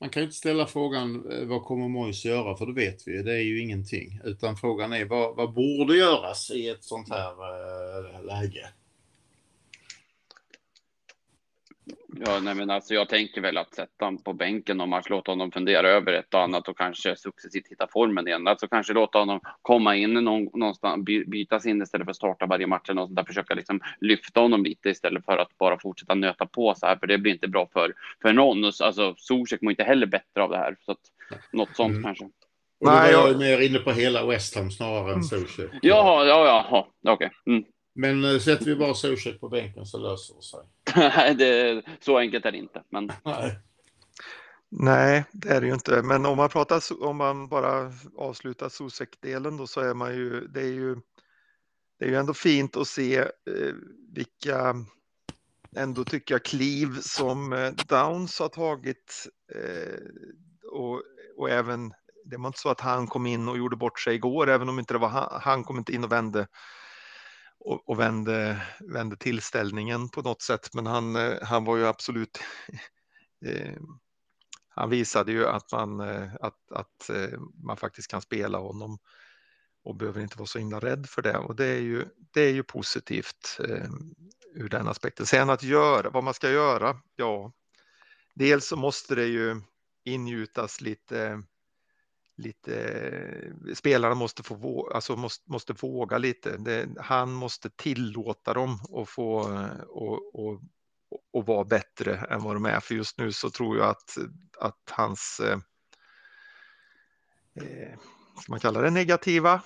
man 0.00 0.10
kan 0.10 0.22
inte 0.22 0.34
ställa 0.34 0.66
frågan 0.66 1.32
eh, 1.32 1.46
vad 1.46 1.64
kommer 1.64 1.88
Mois 1.88 2.24
göra, 2.24 2.56
för 2.56 2.66
det 2.66 2.72
vet 2.72 3.08
vi 3.08 3.22
det 3.22 3.32
är 3.32 3.42
ju 3.42 3.60
ingenting. 3.60 4.20
Utan 4.24 4.56
frågan 4.56 4.92
är 4.92 5.04
vad, 5.04 5.36
vad 5.36 5.54
borde 5.54 5.96
göras 5.96 6.50
i 6.50 6.68
ett 6.68 6.84
sånt 6.84 7.08
här 7.08 7.30
äh, 7.30 8.24
läge? 8.24 8.68
Ja, 12.24 12.40
nej, 12.40 12.54
men 12.54 12.70
alltså 12.70 12.94
jag 12.94 13.08
tänker 13.08 13.40
väl 13.40 13.56
att 13.56 13.74
sätta 13.74 14.04
honom 14.04 14.22
på 14.22 14.32
bänken 14.32 14.80
och 14.80 14.88
match, 14.88 15.06
låta 15.10 15.32
honom 15.32 15.52
fundera 15.52 15.88
över 15.88 16.12
ett 16.12 16.34
och 16.34 16.40
annat 16.40 16.68
och 16.68 16.78
kanske 16.78 17.16
successivt 17.16 17.68
hitta 17.68 17.88
formen 17.92 18.28
igen. 18.28 18.46
Alltså 18.46 18.68
kanske 18.68 18.92
låta 18.92 19.18
honom 19.18 19.40
komma 19.62 19.96
in 19.96 20.14
någon, 20.14 20.48
någonstans, 20.54 21.04
bytas 21.04 21.66
in 21.66 21.82
istället 21.82 22.04
för 22.04 22.10
att 22.10 22.16
starta 22.16 22.46
varje 22.46 22.66
match 22.66 22.88
och 22.88 23.10
där. 23.10 23.24
Försöka 23.24 23.54
liksom 23.54 23.80
lyfta 24.00 24.40
honom 24.40 24.64
lite 24.64 24.88
istället 24.88 25.24
för 25.24 25.38
att 25.38 25.58
bara 25.58 25.78
fortsätta 25.78 26.14
nöta 26.14 26.46
på 26.46 26.74
så 26.76 26.86
här, 26.86 26.96
för 26.96 27.06
det 27.06 27.18
blir 27.18 27.32
inte 27.32 27.48
bra 27.48 27.68
för, 27.72 27.94
för 28.22 28.32
någon. 28.32 28.64
Alltså 28.64 29.14
Zuzek 29.18 29.60
mår 29.60 29.70
inte 29.70 29.84
heller 29.84 30.06
bättre 30.06 30.42
av 30.42 30.50
det 30.50 30.56
här, 30.56 30.76
så 30.80 30.92
att 30.92 30.98
något 31.52 31.76
sånt 31.76 31.90
mm. 31.90 32.02
kanske. 32.02 32.24
Och 32.80 32.86
då 32.86 32.90
var 32.90 33.06
jag 33.06 33.38
mer 33.38 33.60
inne 33.60 33.78
på 33.78 33.92
hela 33.92 34.26
West 34.26 34.56
Ham 34.56 34.70
snarare 34.70 35.12
än 35.12 35.24
Zuzek. 35.24 35.70
Jaha, 35.82 36.24
ja, 36.24 36.46
ja, 36.46 36.88
okej. 37.12 37.12
Okay. 37.14 37.54
Mm. 37.54 37.64
Men 37.94 38.24
äh, 38.24 38.38
sätter 38.38 38.64
vi 38.64 38.76
bara 38.76 38.94
Zuzek 38.94 39.40
på 39.40 39.48
bänken 39.48 39.86
så 39.86 39.98
löser 39.98 40.34
det 40.34 40.42
sig. 40.42 40.60
Nej, 40.96 41.34
det, 41.34 41.82
så 42.00 42.18
enkelt 42.18 42.46
är 42.46 42.52
det 42.52 42.58
inte. 42.58 42.82
Men... 42.90 43.12
Nej. 43.24 43.58
Nej, 44.68 45.24
det 45.32 45.48
är 45.48 45.60
det 45.60 45.66
ju 45.66 45.72
inte. 45.72 46.02
Men 46.02 46.26
om 46.26 46.36
man 46.36 46.48
pratar, 46.48 47.02
om 47.02 47.16
man 47.16 47.48
bara 47.48 47.92
avslutar 48.16 48.68
Sosek-delen 48.68 49.56
då 49.56 49.66
så 49.66 49.80
är 49.80 49.94
man 49.94 50.14
ju, 50.14 50.46
det 50.46 50.60
är 50.60 50.72
ju, 50.72 50.96
det 51.98 52.04
är 52.04 52.08
ju 52.08 52.16
ändå 52.16 52.34
fint 52.34 52.76
att 52.76 52.88
se 52.88 53.18
eh, 53.18 53.74
vilka, 54.14 54.74
ändå 55.76 56.04
tycker 56.04 56.34
jag, 56.34 56.44
kliv 56.44 57.00
som 57.00 57.52
eh, 57.52 57.72
Downs 57.72 58.38
har 58.38 58.48
tagit 58.48 59.26
eh, 59.54 59.98
och, 60.72 61.02
och 61.36 61.50
även, 61.50 61.92
det 62.24 62.36
var 62.36 62.46
inte 62.46 62.58
så 62.58 62.68
att 62.68 62.80
han 62.80 63.06
kom 63.06 63.26
in 63.26 63.48
och 63.48 63.58
gjorde 63.58 63.76
bort 63.76 64.00
sig 64.00 64.14
igår, 64.14 64.48
även 64.48 64.68
om 64.68 64.78
inte 64.78 64.94
det 64.94 64.98
var 64.98 65.08
han, 65.08 65.40
han 65.42 65.64
kom 65.64 65.78
inte 65.78 65.92
in 65.92 66.04
och 66.04 66.12
vände 66.12 66.46
och, 67.66 67.88
och 67.88 68.00
vände, 68.00 68.62
vände 68.80 69.16
tillställningen 69.16 70.08
på 70.08 70.22
något 70.22 70.42
sätt, 70.42 70.74
men 70.74 70.86
han, 70.86 71.16
eh, 71.16 71.42
han 71.42 71.64
var 71.64 71.76
ju 71.76 71.86
absolut 71.86 72.38
eh, 73.46 73.76
han 74.68 74.90
visade 74.90 75.32
ju 75.32 75.46
att 75.46 75.72
man, 75.72 76.00
eh, 76.00 76.34
att, 76.40 76.72
att 76.72 77.10
eh, 77.10 77.40
man 77.64 77.76
faktiskt 77.76 78.10
kan 78.10 78.22
spela 78.22 78.58
honom 78.58 78.98
och 79.84 79.96
behöver 79.96 80.20
inte 80.20 80.38
vara 80.38 80.46
så 80.46 80.58
himla 80.58 80.80
rädd 80.80 81.06
för 81.08 81.22
det. 81.22 81.38
Och 81.38 81.56
det 81.56 81.66
är 81.66 81.80
ju, 81.80 82.04
det 82.32 82.40
är 82.40 82.52
ju 82.52 82.62
positivt 82.62 83.60
eh, 83.68 83.90
ur 84.54 84.68
den 84.68 84.88
aspekten. 84.88 85.26
Sen 85.26 85.50
att 85.50 85.62
göra, 85.62 86.10
vad 86.10 86.24
man 86.24 86.34
ska 86.34 86.50
göra, 86.50 87.00
ja, 87.16 87.52
dels 88.34 88.66
så 88.66 88.76
måste 88.76 89.14
det 89.14 89.26
ju 89.26 89.60
ingjutas 90.04 90.80
lite, 90.80 91.42
lite 92.36 93.52
spelarna 93.74 94.14
måste 94.14 94.42
få 94.42 94.90
alltså 94.94 95.16
måste, 95.16 95.50
måste 95.50 95.72
våga 95.72 96.18
lite. 96.18 96.56
Det, 96.56 96.88
han 96.98 97.32
måste 97.32 97.70
tillåta 97.70 98.54
dem 98.54 98.78
att 98.94 99.08
få 99.08 99.40
och, 99.88 100.34
och 100.34 100.60
och 101.32 101.46
vara 101.46 101.64
bättre 101.64 102.16
än 102.16 102.42
vad 102.42 102.56
de 102.56 102.66
är. 102.66 102.80
För 102.80 102.94
just 102.94 103.18
nu 103.18 103.32
så 103.32 103.50
tror 103.50 103.78
jag 103.78 103.88
att, 103.88 104.16
att 104.58 104.90
hans, 104.90 105.40
eh, 105.40 105.58
eh, 107.54 107.98
ska 108.42 108.52
man 108.52 108.60
kalla 108.60 108.80
det 108.80 108.90
negativa 108.90 109.60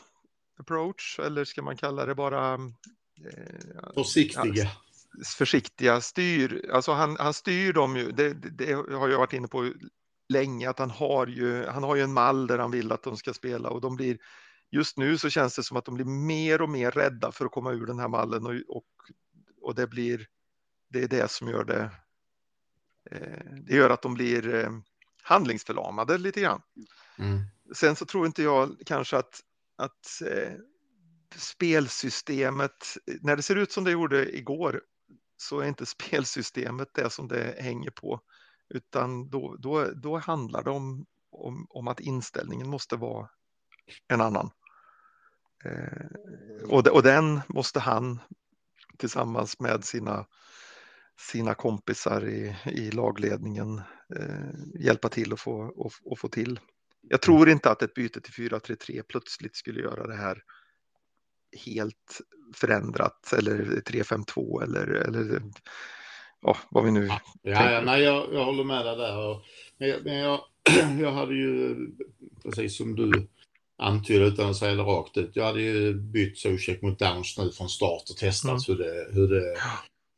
approach 0.59 1.19
eller 1.19 1.45
ska 1.45 1.63
man 1.63 1.77
kalla 1.77 2.07
det 2.07 2.15
bara 2.15 2.55
eh, 2.55 3.93
försiktiga? 3.95 4.71
Försiktiga 5.37 6.01
styr, 6.01 6.71
alltså 6.73 6.93
han, 6.93 7.17
han 7.21 7.35
styr 7.35 7.73
dem 7.73 7.97
ju, 7.97 8.13
det, 8.13 8.35
det, 8.35 8.73
har 8.73 9.09
jag 9.09 9.19
varit 9.19 9.33
inne 9.33 9.49
på 9.49 9.73
länge, 10.31 10.71
att 10.71 10.79
han 10.79 10.91
har 10.91 11.27
ju, 11.27 11.67
han 11.67 11.83
har 11.83 11.97
ju 11.97 12.03
en 12.03 12.13
mall 12.13 12.47
där 12.47 12.59
han 12.59 12.71
vill 12.71 12.93
att 12.93 13.03
de 13.03 13.17
ska 13.17 13.35
spela 13.35 13.71
och 13.71 13.81
de 13.81 13.97
blir, 13.97 14.19
just 14.71 14.97
nu 14.97 15.19
så 15.19 15.31
känns 15.31 15.57
det 15.57 15.63
som 15.63 15.77
att 15.77 15.85
de 15.85 15.95
blir 15.95 16.05
mer 16.05 16.63
och 16.63 16.69
mer 16.69 16.91
rädda 16.91 17.33
för 17.33 17.45
att 17.45 17.53
komma 17.53 17.73
ur 17.73 17.87
den 17.87 17.99
här 17.99 18.09
mallen 18.09 18.47
och, 18.47 18.77
och, 18.77 18.87
och 19.61 19.75
det 19.75 19.87
blir 19.87 20.27
det 20.91 21.03
är 21.03 21.09
det 21.09 21.31
som 21.31 21.49
gör 21.49 21.65
det. 21.65 21.91
Eh, 23.11 23.55
det 23.63 23.75
gör 23.75 23.91
att 23.91 24.03
de 24.03 24.15
blir 24.15 24.55
eh, 24.55 24.71
handlingsförlamade 25.23 26.19
lite 26.19 26.41
grann. 26.41 26.63
Mm. 27.19 27.41
Sen 27.75 27.97
så 27.97 28.05
tror 28.05 28.27
inte 28.27 28.43
jag 28.43 28.77
kanske 28.87 29.17
att, 29.17 29.41
att 29.77 30.23
eh, 30.27 30.53
spelsystemet, 31.37 32.97
när 33.21 33.37
det 33.37 33.43
ser 33.43 33.57
ut 33.57 33.73
som 33.73 33.85
det 33.85 33.91
gjorde 33.91 34.37
igår, 34.37 34.83
så 35.37 35.61
är 35.61 35.69
inte 35.69 35.87
spelsystemet 35.97 36.89
det 36.95 37.11
som 37.11 37.29
det 37.29 37.57
hänger 37.59 37.91
på, 37.91 38.21
utan 38.71 39.31
då, 39.31 39.57
då, 39.57 39.85
då 39.85 40.19
handlar 40.19 40.63
det 40.63 40.71
om, 40.71 41.07
om, 41.31 41.67
om 41.71 41.89
att 41.89 42.01
inställningen 42.01 42.69
måste 42.69 42.97
vara 42.97 43.29
en 44.09 44.21
annan. 44.21 44.51
Eh, 45.65 46.69
och, 46.69 46.83
de, 46.83 46.91
och 46.91 47.03
den 47.03 47.41
måste 47.49 47.81
han 47.81 48.21
tillsammans 48.99 49.61
med 49.61 49.85
sina 49.85 50.27
sina 51.21 51.55
kompisar 51.55 52.29
i, 52.29 52.57
i 52.65 52.91
lagledningen 52.91 53.83
eh, 54.17 54.81
hjälpa 54.81 55.09
till 55.09 55.33
att 55.33 55.41
få, 55.41 55.53
och, 55.61 55.93
och 56.05 56.19
få 56.19 56.29
till. 56.29 56.61
Jag 57.03 57.23
tror 57.23 57.49
inte 57.49 57.71
att 57.71 57.83
ett 57.83 57.95
byte 57.95 58.21
till 58.21 58.51
4-3-3 58.51 59.03
plötsligt 59.09 59.57
skulle 59.57 59.81
göra 59.81 60.07
det 60.07 60.17
här 60.17 60.43
helt 61.67 62.21
förändrat 62.55 63.33
eller 63.33 63.59
3-5-2 63.65 64.63
eller, 64.63 64.87
eller 64.87 65.43
ja, 66.43 66.57
vad 66.71 66.85
vi 66.85 66.91
nu 66.91 67.07
ja, 67.43 67.73
ja, 67.73 67.81
nej, 67.81 68.03
jag, 68.03 68.35
jag 68.35 68.45
håller 68.45 68.65
med 68.65 68.87
dig 68.87 68.97
där. 68.97 69.41
Men, 69.79 70.03
men 70.05 70.15
jag, 70.15 70.41
jag 71.01 71.13
hade 71.13 71.35
ju, 71.35 71.77
precis 72.45 72.77
som 72.77 72.97
du 72.97 73.29
antyder 73.79 74.27
utan 74.27 74.51
att 74.51 74.57
säga 74.57 74.75
det 74.75 74.83
rakt 74.83 75.17
ut, 75.17 75.31
jag 75.35 75.45
hade 75.45 75.63
ju 75.63 75.95
bytt 75.95 76.39
Zuzek 76.39 76.83
mot 76.83 76.99
Downs 76.99 77.39
nu 77.39 77.51
från 77.51 77.69
start 77.69 78.03
och 78.11 78.17
testat 78.17 78.69
mm. 78.69 78.79
hur, 78.79 78.85
det, 78.85 79.07
hur 79.13 79.29
det 79.29 79.57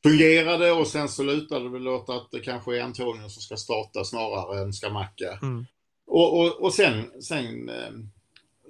fungerade 0.03 0.73
och 0.73 0.87
sen 0.87 1.09
så 1.09 1.23
lutade 1.23 1.65
det 1.65 1.71
väl 1.71 1.89
åt 1.89 2.09
att 2.09 2.31
det 2.31 2.41
kanske 2.41 2.79
är 2.79 2.83
Antonio 2.83 3.29
som 3.29 3.43
ska 3.43 3.57
starta 3.57 4.05
snarare 4.05 4.61
än 4.61 4.73
Skamacka. 4.73 5.39
Mm. 5.43 5.67
Och, 6.07 6.41
och, 6.41 6.63
och 6.63 6.75
sen, 6.75 7.23
sen, 7.23 7.69
eh, 7.69 7.93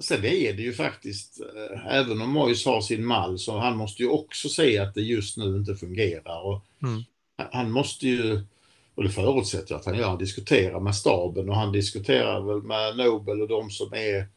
sen 0.00 0.24
är 0.24 0.52
det 0.52 0.62
ju 0.62 0.72
faktiskt, 0.72 1.40
eh, 1.40 1.94
även 1.96 2.22
om 2.22 2.30
Mois 2.30 2.66
har 2.66 2.80
sin 2.80 3.06
mall, 3.06 3.38
så 3.38 3.58
han 3.58 3.76
måste 3.76 4.02
ju 4.02 4.08
också 4.08 4.48
se 4.48 4.78
att 4.78 4.94
det 4.94 5.00
just 5.00 5.36
nu 5.36 5.56
inte 5.56 5.74
fungerar. 5.74 6.46
Och 6.46 6.64
mm. 6.82 7.02
Han 7.52 7.70
måste 7.70 8.08
ju, 8.08 8.40
och 8.94 9.02
det 9.02 9.10
förutsätter 9.10 9.72
jag 9.72 9.78
att 9.80 9.86
han 9.86 9.98
gör, 9.98 10.16
diskutera 10.16 10.80
med 10.80 10.96
staben 10.96 11.48
och 11.48 11.56
han 11.56 11.72
diskuterar 11.72 12.40
väl 12.40 12.62
med 12.62 12.96
Nobel 12.96 13.42
och 13.42 13.48
de 13.48 13.70
som 13.70 13.94
är, 13.94 14.28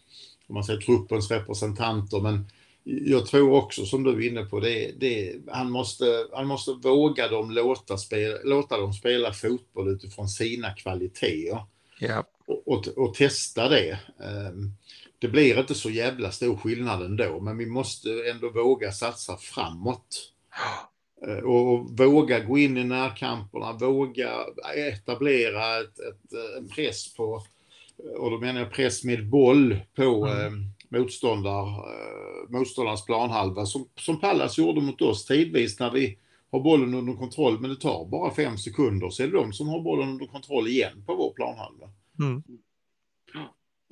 om 0.48 0.54
man 0.54 0.64
säger 0.64 0.82
truppens 0.82 1.32
representanter, 1.32 2.20
men 2.20 2.46
jag 2.84 3.26
tror 3.26 3.54
också 3.54 3.86
som 3.86 4.04
du 4.04 4.12
är 4.12 4.30
inne 4.30 4.46
på, 4.46 4.60
det, 4.60 4.92
det, 5.00 5.36
han, 5.52 5.72
måste, 5.72 6.28
han 6.34 6.48
måste 6.48 6.72
våga 6.72 7.28
dem 7.28 7.52
låta, 7.52 7.98
spela, 7.98 8.38
låta 8.44 8.78
dem 8.78 8.94
spela 8.94 9.34
fotboll 9.34 9.88
utifrån 9.88 10.30
sina 10.30 10.74
kvaliteter. 10.74 11.64
Yeah. 12.00 12.24
Och, 12.48 12.68
och, 12.68 12.88
och, 12.88 13.14
testa 13.14 13.70
det. 13.70 14.00
Ehm, 14.20 14.72
det 15.20 15.28
blir 15.28 15.60
inte 15.60 15.76
så 15.76 15.90
jävla 15.90 16.32
stor 16.32 16.58
skillnad 16.58 17.02
ändå, 17.02 17.40
men 17.40 17.58
vi 17.58 17.66
måste 17.66 18.10
ändå 18.34 18.50
våga 18.50 18.92
satsa 18.92 19.38
framåt. 19.38 20.32
Eh, 21.28 21.38
och, 21.38 21.74
och 21.74 21.98
våga 21.98 22.40
gå 22.40 22.58
in 22.58 22.78
i 22.78 22.84
närkamperna, 22.84 23.74
våga 23.74 24.32
etablera 24.76 25.80
ett, 25.80 26.00
ett, 26.00 26.34
en 26.58 26.68
press 26.68 27.14
på, 27.14 27.42
och 28.18 28.32
då 28.32 28.40
menar 28.40 28.60
jag 28.60 28.72
press 28.72 29.04
med 29.04 29.30
boll 29.30 29.80
på 29.96 30.26
mm 30.26 30.76
motståndar, 30.90 31.68
eh, 31.68 32.50
motståndarens 32.50 33.06
planhalva 33.06 33.66
som, 33.66 33.88
som 34.00 34.20
Pallas 34.20 34.58
gjorde 34.58 34.82
mot 34.82 35.02
oss 35.02 35.26
tidvis 35.26 35.80
när 35.80 35.92
vi 35.92 36.18
har 36.52 36.60
bollen 36.60 36.94
under 36.94 37.14
kontroll 37.14 37.60
men 37.60 37.70
det 37.70 37.76
tar 37.76 38.06
bara 38.06 38.34
fem 38.34 38.58
sekunder 38.58 39.10
så 39.10 39.24
är 39.24 39.28
det 39.28 39.38
de 39.38 39.54
som 39.54 39.68
har 39.68 39.82
bollen 39.82 40.10
under 40.10 40.26
kontroll 40.26 40.68
igen 40.68 41.04
på 41.06 41.16
vår 41.16 41.34
planhalva. 41.34 41.90
Mm. 42.20 42.44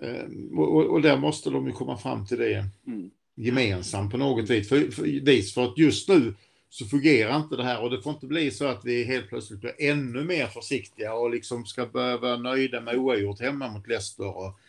Eh, 0.02 0.60
och, 0.60 0.86
och, 0.86 1.02
där 1.02 1.18
måste 1.18 1.50
de 1.50 1.68
ju 1.68 1.72
komma 1.72 1.98
fram 1.98 2.26
till 2.26 2.38
det 2.38 2.66
mm. 2.88 3.12
gemensamt 3.36 4.12
på 4.12 4.18
något 4.18 4.50
vis 4.50 4.70
för, 4.70 4.92
för, 4.92 5.26
vis. 5.26 5.54
för 5.54 5.64
att 5.64 5.78
just 5.78 6.10
nu 6.10 6.34
så 6.74 6.86
fungerar 6.86 7.36
inte 7.36 7.56
det 7.56 7.64
här 7.64 7.82
och 7.82 7.90
det 7.90 8.02
får 8.02 8.14
inte 8.14 8.28
bli 8.28 8.52
så 8.52 8.66
att 8.66 8.86
vi 8.86 9.04
helt 9.04 9.30
plötsligt 9.30 9.62
blir 9.62 9.74
ännu 9.80 10.24
mer 10.24 10.48
försiktiga 10.48 11.14
och 11.14 11.30
liksom 11.30 11.66
ska 11.66 11.86
vara 11.86 12.38
nöjda 12.38 12.82
med 12.82 12.96
oavgjort 12.96 13.42
hemma 13.42 13.68
mot 13.68 13.88
Leicester 13.88 14.38
och 14.38 14.60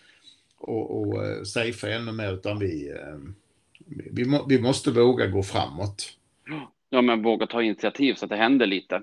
och, 0.67 1.01
och 1.01 1.25
eh, 1.25 1.43
safea 1.43 1.97
ännu 1.97 2.13
mer 2.13 2.33
utan 2.33 2.59
vi, 2.59 2.91
eh, 2.91 3.19
vi, 3.87 4.25
må, 4.25 4.47
vi 4.49 4.61
måste 4.61 4.91
våga 4.91 5.27
gå 5.27 5.43
framåt. 5.43 6.17
Ja, 6.91 7.03
men 7.03 7.23
våga 7.23 7.47
ta 7.47 7.63
initiativ 7.63 8.15
så 8.15 8.25
att 8.25 8.31
det 8.31 8.37
händer 8.37 8.67
lite. 8.67 9.03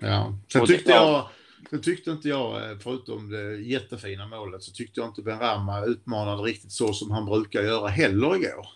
Ja, 0.00 0.38
sen 0.52 0.66
tyckte 0.66 0.90
jag, 0.90 1.28
sen 1.70 1.80
tyckte 1.80 2.10
inte 2.10 2.28
jag, 2.28 2.70
eh, 2.70 2.78
förutom 2.78 3.30
det 3.30 3.56
jättefina 3.56 4.26
målet, 4.26 4.62
så 4.62 4.72
tyckte 4.72 5.00
jag 5.00 5.08
inte 5.08 5.22
Ben 5.22 5.38
Rama 5.38 5.84
utmanade 5.84 6.42
riktigt 6.42 6.72
så 6.72 6.92
som 6.92 7.10
han 7.10 7.26
brukar 7.26 7.62
göra 7.62 7.88
heller 7.88 8.36
igår. 8.36 8.66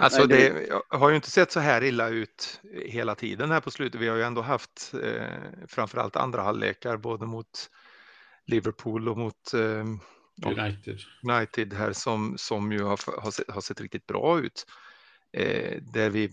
Alltså 0.00 0.26
det 0.26 0.68
har 0.88 1.10
ju 1.10 1.16
inte 1.16 1.30
sett 1.30 1.52
så 1.52 1.60
här 1.60 1.84
illa 1.84 2.08
ut 2.08 2.60
hela 2.86 3.14
tiden 3.14 3.50
här 3.50 3.60
på 3.60 3.70
slutet. 3.70 4.00
Vi 4.00 4.08
har 4.08 4.16
ju 4.16 4.22
ändå 4.22 4.42
haft 4.42 4.94
eh, 5.02 5.66
framförallt 5.68 6.16
andra 6.16 6.42
halvlekar 6.42 6.96
både 6.96 7.26
mot 7.26 7.70
Liverpool 8.46 9.08
och 9.08 9.16
mot 9.18 9.54
eh, 9.54 9.84
United. 10.46 10.98
United 11.22 11.72
här 11.72 11.92
som, 11.92 12.34
som 12.38 12.72
ju 12.72 12.82
har, 12.82 13.20
har, 13.20 13.30
sett, 13.30 13.50
har 13.50 13.60
sett 13.60 13.80
riktigt 13.80 14.06
bra 14.06 14.40
ut. 14.40 14.66
Eh, 15.32 15.82
där 15.82 16.10
vi 16.10 16.30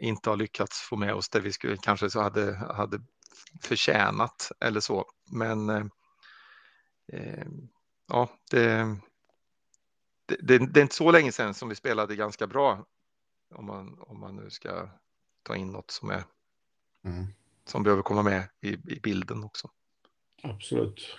inte 0.00 0.30
har 0.30 0.36
lyckats 0.36 0.80
få 0.80 0.96
med 0.96 1.14
oss 1.14 1.28
det 1.28 1.40
vi 1.40 1.52
skulle 1.52 1.76
kanske 1.76 2.10
så 2.10 2.20
hade, 2.20 2.54
hade 2.54 3.00
förtjänat 3.62 4.52
eller 4.60 4.80
så. 4.80 5.06
Men 5.32 5.68
eh, 5.70 5.86
eh 7.12 7.46
ja, 8.08 8.30
det, 8.50 8.96
det, 10.40 10.58
det, 10.58 10.72
det, 10.72 10.80
är 10.80 10.82
inte 10.82 10.94
så 10.94 11.10
länge 11.10 11.32
sedan 11.32 11.54
som 11.54 11.68
vi 11.68 11.74
spelade 11.74 12.16
ganska 12.16 12.46
bra. 12.46 12.86
Om 13.54 13.66
man, 13.66 13.98
om 14.00 14.20
man 14.20 14.36
nu 14.36 14.50
ska 14.50 14.88
ta 15.42 15.56
in 15.56 15.72
något 15.72 15.90
som 15.90 16.10
är 16.10 16.24
mm. 17.04 17.26
som 17.64 17.82
behöver 17.82 18.02
komma 18.02 18.22
med 18.22 18.48
i, 18.60 18.72
i 18.72 19.00
bilden 19.02 19.44
också. 19.44 19.70
Absolut. 20.42 21.16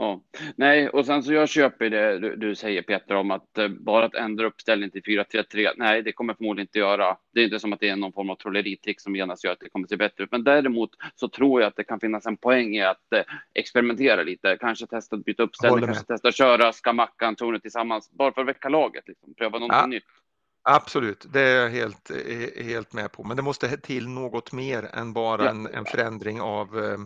Ja, 0.00 0.20
nej, 0.56 0.88
och 0.88 1.06
sen 1.06 1.22
så 1.22 1.32
jag 1.32 1.48
köper 1.48 1.90
det 1.90 2.18
du, 2.18 2.36
du 2.36 2.54
säger 2.54 2.82
Peter 2.82 3.14
om 3.14 3.30
att 3.30 3.58
eh, 3.58 3.68
bara 3.68 4.04
att 4.04 4.14
ändra 4.14 4.46
uppställningen 4.46 4.90
till 4.90 5.02
4-3-3. 5.02 5.70
Nej, 5.76 6.02
det 6.02 6.12
kommer 6.12 6.34
förmodligen 6.34 6.66
inte 6.66 6.78
göra. 6.78 7.16
Det 7.34 7.40
är 7.40 7.44
inte 7.44 7.60
som 7.60 7.72
att 7.72 7.80
det 7.80 7.88
är 7.88 7.96
någon 7.96 8.12
form 8.12 8.30
av 8.30 8.36
trolleritrick 8.36 9.00
som 9.00 9.16
genast 9.16 9.44
gör 9.44 9.52
att 9.52 9.60
det 9.60 9.68
kommer 9.68 9.86
se 9.86 9.96
bättre 9.96 10.24
ut. 10.24 10.30
Men 10.32 10.44
däremot 10.44 10.90
så 11.14 11.28
tror 11.28 11.60
jag 11.60 11.68
att 11.68 11.76
det 11.76 11.84
kan 11.84 12.00
finnas 12.00 12.26
en 12.26 12.36
poäng 12.36 12.76
i 12.76 12.82
att 12.82 13.12
eh, 13.12 13.22
experimentera 13.54 14.22
lite. 14.22 14.56
Kanske 14.60 14.86
testa 14.86 15.16
att 15.16 15.24
byta 15.24 15.42
uppställning, 15.42 15.86
kanske 15.86 16.04
testa 16.04 16.28
att 16.28 16.36
köra 16.36 16.72
Skamacka, 16.72 17.26
Antonio 17.26 17.58
tillsammans 17.58 18.10
bara 18.12 18.32
för 18.32 18.40
att 18.40 18.48
väcka 18.48 18.68
laget. 18.68 19.08
Liksom. 19.08 19.34
Pröva 19.34 19.58
någonting 19.58 19.78
ja. 19.80 19.86
nytt. 19.86 20.04
Absolut, 20.62 21.26
det 21.32 21.40
är 21.40 21.62
jag 21.62 21.70
helt, 21.70 22.10
helt 22.64 22.92
med 22.92 23.12
på. 23.12 23.24
Men 23.24 23.36
det 23.36 23.42
måste 23.42 23.76
till 23.76 24.08
något 24.08 24.52
mer 24.52 24.90
än 24.92 25.12
bara 25.12 25.44
ja. 25.44 25.50
en, 25.50 25.66
en 25.66 25.84
förändring 25.84 26.40
av, 26.40 26.78
eh, 26.78 26.98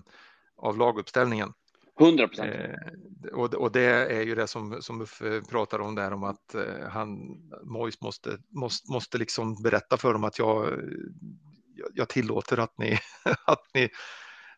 av 0.56 0.78
laguppställningen. 0.78 1.52
100 2.00 2.28
procent. 2.28 2.50
Eh, 2.54 3.32
och, 3.32 3.54
och, 3.54 3.72
det 3.72 3.82
är 3.82 4.22
ju 4.22 4.34
det 4.34 4.46
som, 4.46 4.82
som 4.82 5.00
Uffe 5.00 5.42
pratar 5.50 5.78
om 5.78 5.94
där 5.94 6.12
om 6.12 6.24
att 6.24 6.54
eh, 6.54 6.88
han, 6.88 7.18
Mois 7.64 8.00
måste, 8.00 8.38
måste, 8.48 8.92
måste 8.92 9.18
liksom 9.18 9.62
berätta 9.62 9.96
för 9.96 10.12
dem 10.12 10.24
att 10.24 10.38
jag, 10.38 10.64
jag, 11.74 11.88
jag 11.94 12.08
tillåter 12.08 12.58
att 12.58 12.78
ni, 12.78 12.98
att 13.46 13.62
ni, 13.74 13.88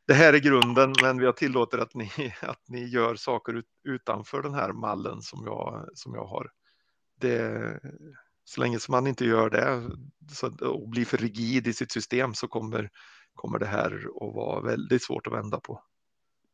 det 0.07 0.15
här 0.15 0.33
är 0.33 0.39
grunden, 0.39 0.93
men 1.03 1.19
jag 1.19 1.37
tillåter 1.37 1.79
att 1.79 1.95
ni, 1.95 2.11
att 2.43 2.69
ni 2.69 2.85
gör 2.85 3.15
saker 3.15 3.53
ut, 3.53 3.69
utanför 3.85 4.43
den 4.43 4.55
här 4.55 4.73
mallen 4.73 5.23
som 5.23 5.45
jag, 5.45 5.89
som 5.95 6.15
jag 6.15 6.25
har. 6.25 6.51
Det, 7.21 7.81
så 8.45 8.61
länge 8.61 8.79
som 8.79 8.93
man 8.93 9.07
inte 9.07 9.25
gör 9.25 9.51
det 9.51 9.91
så, 10.33 10.69
och 10.69 10.89
blir 10.89 11.05
för 11.05 11.19
rigid 11.19 11.67
i 11.67 11.73
sitt 11.73 11.93
system 11.93 12.35
så 12.35 12.49
kommer, 12.49 12.91
kommer 13.35 13.59
det 13.59 13.67
här 13.67 13.93
att 13.95 14.35
vara 14.35 14.61
väldigt 14.61 15.05
svårt 15.05 15.27
att 15.27 15.33
vända 15.33 15.61
på. 15.61 15.83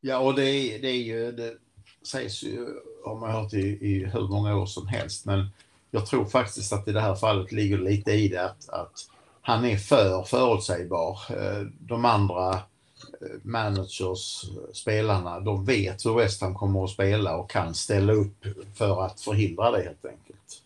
Ja, 0.05 0.19
och 0.19 0.35
det 0.35 0.51
är, 0.51 0.79
det 0.83 0.89
är 0.89 1.03
ju, 1.03 1.33
det 1.33 1.55
sägs 2.03 2.43
ju, 2.43 2.67
har 3.05 3.17
man 3.17 3.31
hört 3.31 3.53
i, 3.53 3.79
i 3.81 4.05
hur 4.05 4.29
många 4.29 4.57
år 4.57 4.67
som 4.67 4.87
helst, 4.87 5.27
men 5.27 5.47
jag 5.91 6.07
tror 6.07 6.25
faktiskt 6.25 6.73
att 6.73 6.89
i 6.89 6.93
det 6.93 7.01
här 7.01 7.15
fallet 7.15 7.53
ligger 7.53 7.79
lite 7.79 8.13
i 8.13 8.29
det 8.29 8.45
att, 8.45 8.69
att 8.69 9.11
han 9.41 9.65
är 9.65 9.77
för 9.77 10.23
förutsägbar. 10.23 11.19
Eh, 11.31 11.67
de 11.81 12.05
andra 12.05 12.53
eh, 12.55 13.39
managers, 13.43 14.45
spelarna, 14.73 15.41
de 15.41 15.65
vet 15.65 16.07
hur 16.07 16.15
West 16.15 16.41
Ham 16.41 16.55
kommer 16.55 16.85
att 16.85 16.91
spela 16.91 17.37
och 17.37 17.51
kan 17.51 17.75
ställa 17.75 18.13
upp 18.13 18.47
för 18.75 19.05
att 19.07 19.21
förhindra 19.21 19.71
det 19.71 19.83
helt 19.83 20.05
enkelt. 20.05 20.63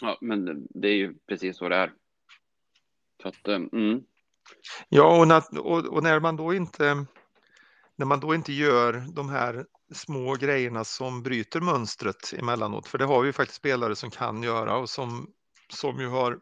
Ja, 0.00 0.18
men 0.20 0.66
det 0.70 0.88
är 0.88 0.96
ju 0.96 1.14
precis 1.26 1.56
så 1.56 1.68
det 1.68 1.76
är. 1.76 1.92
Så 3.22 3.28
att, 3.28 3.48
eh, 3.48 3.54
mm. 3.54 4.04
Ja, 4.88 5.20
och 5.20 5.28
när, 5.28 5.58
och, 5.58 5.84
och 5.84 6.02
när 6.02 6.20
man 6.20 6.36
då 6.36 6.54
inte 6.54 7.06
när 7.96 8.06
man 8.06 8.20
då 8.20 8.34
inte 8.34 8.52
gör 8.52 9.06
de 9.12 9.28
här 9.28 9.66
små 9.92 10.34
grejerna 10.34 10.84
som 10.84 11.22
bryter 11.22 11.60
mönstret 11.60 12.32
emellanåt, 12.32 12.88
för 12.88 12.98
det 12.98 13.04
har 13.04 13.22
vi 13.22 13.32
faktiskt 13.32 13.58
spelare 13.58 13.96
som 13.96 14.10
kan 14.10 14.42
göra 14.42 14.76
och 14.76 14.90
som, 14.90 15.30
som, 15.68 16.00
ju 16.00 16.08
har, 16.08 16.38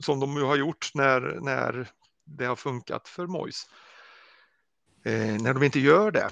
som 0.00 0.20
de 0.20 0.36
ju 0.36 0.42
har 0.42 0.56
gjort 0.56 0.90
när, 0.94 1.20
när 1.40 1.90
det 2.24 2.44
har 2.44 2.56
funkat 2.56 3.08
för 3.08 3.26
Mois. 3.26 3.68
Eh, 5.04 5.42
när 5.42 5.54
de 5.54 5.62
inte 5.62 5.80
gör 5.80 6.10
det, 6.10 6.30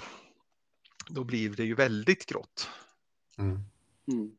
då 1.09 1.23
blir 1.23 1.49
det 1.49 1.63
ju 1.63 1.75
väldigt 1.75 2.25
grått. 2.25 2.69
Mm. 3.37 3.59
Mm. 4.07 4.31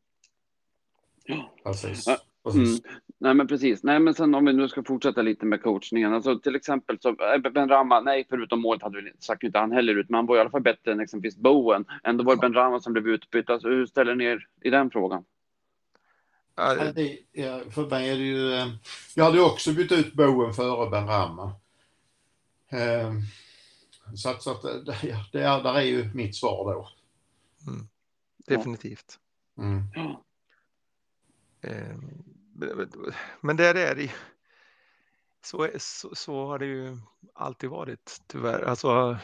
Ja. 1.23 1.53
Precis. 1.63 2.07
Mm. 2.07 2.79
Nej, 3.19 3.33
men 3.33 3.47
precis. 3.47 3.83
Nej, 3.83 3.99
men 3.99 4.13
sen 4.13 4.35
om 4.35 4.45
vi 4.45 4.53
nu 4.53 4.69
ska 4.69 4.83
fortsätta 4.83 5.21
lite 5.21 5.45
med 5.45 5.61
coachningen. 5.63 6.13
Alltså 6.13 6.39
till 6.39 6.55
exempel 6.55 6.97
så 6.99 7.09
eh, 7.09 7.51
Ben 7.51 7.69
Rama, 7.69 8.01
nej, 8.01 8.25
förutom 8.29 8.61
målet 8.61 8.83
hade 8.83 9.01
vi 9.01 9.11
sagt 9.19 9.43
inte 9.43 9.59
han 9.59 9.71
heller 9.71 9.95
ut, 9.95 10.09
men 10.09 10.15
han 10.15 10.25
var 10.25 10.37
i 10.37 10.39
alla 10.39 10.49
fall 10.49 10.61
bättre 10.61 10.91
än 10.91 10.99
exempelvis 10.99 11.37
Bowen. 11.37 11.85
Ändå 12.03 12.23
var 12.23 12.35
det 12.35 12.41
Ben 12.41 12.53
Rama 12.53 12.79
som 12.79 12.93
blev 12.93 13.07
utbytt. 13.07 13.49
Alltså, 13.49 13.67
hur 13.67 13.85
ställer 13.85 14.15
ni 14.15 14.23
er 14.23 14.47
i 14.61 14.69
den 14.69 14.91
frågan? 14.91 15.23
Ja, 16.55 16.75
för 17.69 17.89
mig 17.89 18.09
är 18.09 18.17
det 18.17 18.23
ju... 18.23 18.53
Eh, 18.53 18.67
jag 19.15 19.25
hade 19.25 19.41
också 19.41 19.73
bytt 19.73 19.91
ut 19.91 20.13
Bowen 20.13 20.53
före 20.53 20.89
Ben 20.89 21.07
Rama. 21.07 21.55
Eh, 22.69 23.13
så 24.15 24.29
att, 24.29 24.43
så 24.43 24.51
att 24.51 24.63
ja, 25.03 25.25
det 25.31 25.41
är, 25.43 25.63
där 25.63 25.75
är 25.75 25.81
ju 25.81 26.13
mitt 26.13 26.35
svar 26.35 26.73
då. 26.73 26.89
Mm. 27.71 27.87
Definitivt. 28.37 29.19
Mm. 29.57 29.83
Eh, 31.61 31.97
men 33.41 33.57
där 33.57 33.75
är 33.75 33.95
det 33.95 34.11
så, 35.45 35.69
så, 35.77 36.15
så, 36.15 36.45
har 36.45 36.59
det 36.59 36.65
ju 36.65 36.97
alltid 37.33 37.69
varit 37.69 38.21
tyvärr. 38.27 38.61
Alltså, 38.61 39.17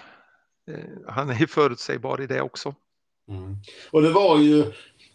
eh, 0.68 0.90
han 1.08 1.30
är 1.30 1.40
ju 1.40 1.48
förutsägbar 1.48 2.22
i 2.22 2.28
det 2.28 2.42
också. 2.42 2.76
Mm. 3.28 3.58
Och 3.92 4.02
det 4.02 4.10
var 4.10 4.40
ju, 4.40 4.72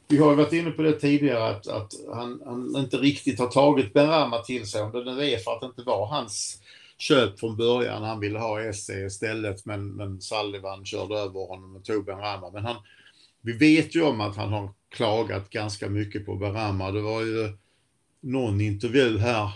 vi 0.09 0.19
har 0.19 0.31
ju 0.31 0.37
varit 0.37 0.53
inne 0.53 0.71
på 0.71 0.83
det 0.83 0.93
tidigare, 0.93 1.49
att, 1.49 1.67
att 1.67 1.93
han, 2.15 2.43
han 2.47 2.77
inte 2.77 2.97
riktigt 2.97 3.39
har 3.39 3.47
tagit 3.47 3.93
Benrahma 3.93 4.39
till 4.39 4.67
sig. 4.67 4.83
Om 4.83 4.93
det 4.93 5.15
nu 5.15 5.31
är 5.31 5.39
för 5.39 5.53
att 5.53 5.61
det 5.61 5.67
inte 5.67 5.83
var 5.83 6.07
hans 6.07 6.63
köp 6.99 7.41
från 7.41 7.57
början. 7.57 8.03
Han 8.03 8.21
ville 8.21 8.39
ha 8.39 8.73
SC 8.73 8.91
istället, 8.91 9.67
men, 9.67 9.89
men 9.89 10.21
Sullivan 10.21 10.85
körde 10.85 11.15
över 11.15 11.47
honom 11.47 11.77
och 11.77 11.85
tog 11.85 12.05
Benrahma. 12.05 12.51
Men 12.51 12.65
han, 12.65 12.77
vi 13.41 13.53
vet 13.53 13.97
ju 13.97 14.03
om 14.03 14.21
att 14.21 14.37
han 14.37 14.53
har 14.53 14.73
klagat 14.89 15.51
ganska 15.51 15.89
mycket 15.89 16.27
på 16.27 16.35
Benrahma. 16.35 16.91
Det 16.91 17.01
var 17.01 17.23
ju 17.23 17.53
någon 18.21 18.61
intervju 18.61 19.19
här 19.19 19.51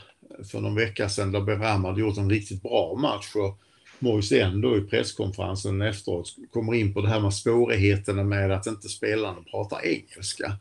för 0.52 0.60
någon 0.60 0.74
vecka 0.74 1.08
sedan 1.08 1.32
där 1.32 1.40
Benrahma 1.40 1.88
hade 1.88 2.00
gjort 2.00 2.16
en 2.16 2.30
riktigt 2.30 2.62
bra 2.62 2.94
match 2.94 3.34
och 3.34 3.58
Moise 3.98 4.40
ändå 4.40 4.76
i 4.76 4.80
presskonferensen 4.80 5.82
efteråt 5.82 6.36
kommer 6.52 6.74
in 6.74 6.94
på 6.94 7.00
det 7.00 7.08
här 7.08 7.20
med 7.20 7.34
svårigheterna 7.34 8.24
med 8.24 8.52
att 8.52 8.66
inte 8.66 8.88
spelarna 8.88 9.42
pratar 9.50 9.86
engelska. 9.86 10.56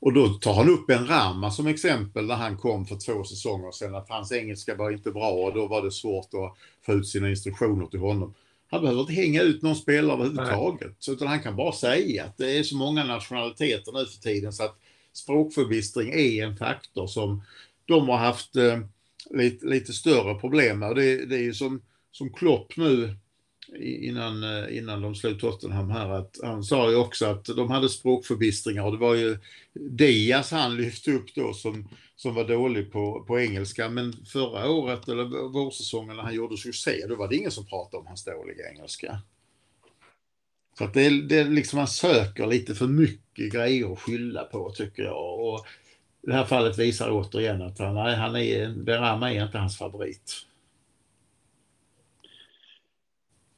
Och 0.00 0.12
då 0.12 0.28
tar 0.28 0.54
han 0.54 0.68
upp 0.68 0.90
en 0.90 1.06
Rama 1.06 1.50
som 1.50 1.66
exempel 1.66 2.26
när 2.26 2.34
han 2.34 2.56
kom 2.56 2.86
för 2.86 2.96
två 2.96 3.24
säsonger 3.24 3.70
sedan 3.70 3.94
att 3.94 4.08
hans 4.08 4.32
engelska 4.32 4.74
var 4.74 4.90
inte 4.90 5.10
bra 5.10 5.30
och 5.30 5.54
då 5.54 5.66
var 5.66 5.82
det 5.82 5.90
svårt 5.90 6.28
att 6.34 6.56
få 6.86 6.92
ut 6.92 7.08
sina 7.08 7.30
instruktioner 7.30 7.86
till 7.86 8.00
honom. 8.00 8.34
Han 8.70 8.80
behöver 8.80 9.00
inte 9.00 9.12
hänga 9.12 9.42
ut 9.42 9.62
någon 9.62 9.76
spelare 9.76 10.12
överhuvudtaget. 10.12 11.08
Utan 11.08 11.28
han 11.28 11.42
kan 11.42 11.56
bara 11.56 11.72
säga 11.72 12.24
att 12.24 12.36
det 12.36 12.58
är 12.58 12.62
så 12.62 12.76
många 12.76 13.04
nationaliteter 13.04 13.92
nu 13.92 14.06
för 14.06 14.20
tiden 14.22 14.52
så 14.52 14.64
att 14.64 14.78
språkförbistring 15.14 16.10
är 16.12 16.44
en 16.44 16.56
faktor 16.56 17.06
som 17.06 17.42
de 17.84 18.08
har 18.08 18.18
haft 18.18 18.56
eh, 18.56 18.78
lite, 19.30 19.66
lite, 19.66 19.92
större 19.92 20.34
problem 20.34 20.78
med. 20.78 20.96
Det, 20.96 21.26
det 21.26 21.36
är 21.36 21.42
ju 21.42 21.54
som, 21.54 21.82
som 22.10 22.32
Klopp 22.32 22.76
nu 22.76 23.16
innan, 23.78 24.42
eh, 24.42 24.76
innan 24.76 25.02
de 25.02 25.14
slog 25.14 25.40
Tottenham 25.40 25.90
här 25.90 26.10
att 26.10 26.38
han 26.42 26.64
sa 26.64 26.90
ju 26.90 26.96
också 26.96 27.26
att 27.26 27.44
de 27.44 27.70
hade 27.70 27.88
språkförbistringar 27.88 28.84
och 28.84 28.92
det 28.92 28.98
var 28.98 29.14
ju 29.14 29.38
Diaz 29.72 30.50
han 30.50 30.76
lyfte 30.76 31.12
upp 31.12 31.34
då 31.34 31.52
som, 31.52 31.88
som 32.16 32.34
var 32.34 32.44
dålig 32.44 32.92
på, 32.92 33.24
på 33.26 33.40
engelska 33.40 33.88
men 33.88 34.12
förra 34.26 34.70
året 34.70 35.08
eller 35.08 35.48
vårsäsongen 35.48 36.16
när 36.16 36.22
han 36.22 36.34
gjorde 36.34 36.56
succé 36.56 37.06
då 37.08 37.16
var 37.16 37.28
det 37.28 37.36
ingen 37.36 37.50
som 37.50 37.66
pratade 37.66 38.00
om 38.00 38.06
hans 38.06 38.24
dåliga 38.24 38.70
engelska. 38.70 39.18
Så 40.78 40.84
att 40.84 40.94
det, 40.94 41.06
är, 41.06 41.10
det 41.10 41.38
är 41.38 41.44
liksom 41.44 41.76
man 41.76 41.88
söker 41.88 42.46
lite 42.46 42.74
för 42.74 42.86
mycket 42.86 43.52
grejer 43.52 43.92
att 43.92 44.00
skylla 44.00 44.44
på 44.44 44.70
tycker 44.70 45.02
jag. 45.02 45.40
Och 45.40 45.66
det 46.22 46.32
här 46.32 46.44
fallet 46.44 46.78
visar 46.78 47.10
återigen 47.10 47.62
att 47.62 47.78
han, 47.78 47.94
nej, 47.94 48.16
han 48.16 48.36
är, 48.36 48.68
Berama 48.68 49.32
är 49.32 49.44
inte 49.44 49.58
hans 49.58 49.78
favorit. 49.78 50.46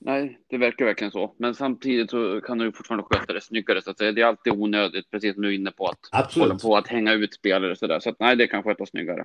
Nej, 0.06 0.38
det 0.48 0.58
verkar 0.58 0.84
verkligen 0.84 1.10
så. 1.10 1.34
Men 1.36 1.54
samtidigt 1.54 2.10
så 2.10 2.40
kan 2.40 2.58
du 2.58 2.72
fortfarande 2.72 3.06
sköta 3.10 3.32
det 3.32 3.40
snyggare. 3.40 3.82
Så 3.82 3.90
att 3.90 3.98
säga. 3.98 4.12
Det 4.12 4.20
är 4.20 4.26
alltid 4.26 4.52
onödigt, 4.52 5.10
precis 5.10 5.34
som 5.34 5.42
du 5.42 5.48
är 5.48 5.52
inne 5.52 5.70
på, 5.70 5.86
att 5.86 6.08
Absolut. 6.12 6.48
hålla 6.48 6.58
på 6.58 6.76
att 6.76 6.88
hänga 6.88 7.12
ut 7.12 7.34
spelare 7.34 7.76
så 7.76 7.86
där. 7.86 8.00
Så 8.00 8.10
att, 8.10 8.20
nej, 8.20 8.36
det 8.36 8.46
kan 8.46 8.62
skötas 8.62 8.88
snyggare. 8.90 9.24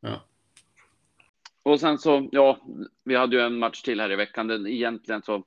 Ja. 0.00 0.24
Och 1.62 1.80
sen 1.80 1.98
så, 1.98 2.28
ja, 2.32 2.58
vi 3.04 3.16
hade 3.16 3.36
ju 3.36 3.42
en 3.42 3.58
match 3.58 3.82
till 3.82 4.00
här 4.00 4.12
i 4.12 4.16
veckan. 4.16 4.46
Den, 4.46 4.66
egentligen 4.66 5.22
så 5.22 5.44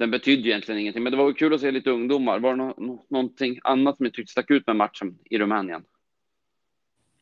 den 0.00 0.10
betydde 0.10 0.48
egentligen 0.48 0.80
ingenting, 0.80 1.02
men 1.02 1.12
det 1.12 1.18
var 1.18 1.32
kul 1.32 1.54
att 1.54 1.60
se 1.60 1.70
lite 1.70 1.90
ungdomar. 1.90 2.38
Var 2.38 2.50
det 2.50 2.56
no 2.56 3.04
någonting 3.08 3.60
annat 3.64 3.96
som 3.96 4.04
ni 4.04 4.12
tyckte 4.12 4.32
stack 4.32 4.50
ut 4.50 4.66
med 4.66 4.76
matchen 4.76 5.18
i 5.30 5.38
Rumänien? 5.38 5.82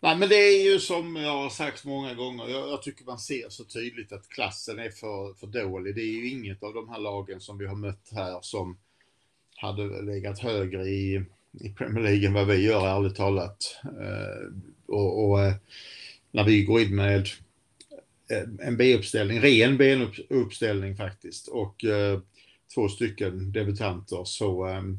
Nej, 0.01 0.17
men 0.19 0.29
det 0.29 0.35
är 0.35 0.73
ju 0.73 0.79
som 0.79 1.17
jag 1.17 1.43
har 1.43 1.51
sagt 1.51 1.85
många 1.85 2.15
gånger. 2.15 2.49
Jag, 2.49 2.69
jag, 2.69 2.83
tycker 2.83 3.05
man 3.05 3.19
ser 3.19 3.49
så 3.49 3.65
tydligt 3.65 4.13
att 4.13 4.29
klassen 4.29 4.79
är 4.79 4.91
för, 4.91 5.35
för 5.35 5.47
dålig. 5.47 5.95
Det 5.95 6.01
är 6.01 6.13
ju 6.13 6.29
inget 6.29 6.63
av 6.63 6.75
de 6.75 6.89
här 6.89 6.99
lagen 6.99 7.41
som 7.41 7.59
vi 7.59 7.67
har 7.67 7.75
mött 7.75 8.11
här 8.13 8.39
som 8.43 8.79
hade 9.57 10.03
legat 10.03 10.39
högre 10.39 10.83
i, 10.83 11.25
i 11.61 11.69
Premier 11.69 12.05
League 12.05 12.27
än 12.27 12.35
vad 12.35 12.47
vi 12.47 12.67
gör, 12.67 12.87
ärligt 12.87 13.17
talat. 13.17 13.81
Eh, 13.85 14.53
och, 14.87 15.29
och 15.29 15.41
eh, 15.41 15.55
när 16.31 16.45
vi 16.45 16.63
går 16.63 16.81
in 16.81 16.97
med 16.97 17.29
eh, 18.31 18.67
en 18.67 18.77
B-uppställning, 18.77 19.41
ren 19.41 19.77
B-uppställning 19.77 20.97
faktiskt. 20.97 21.49
Och 21.49 21.85
eh, 21.85 22.21
två 22.75 22.89
stycken 22.89 23.53
debutanter 23.53 24.25
så, 24.25 24.65
ehm, 24.65 24.99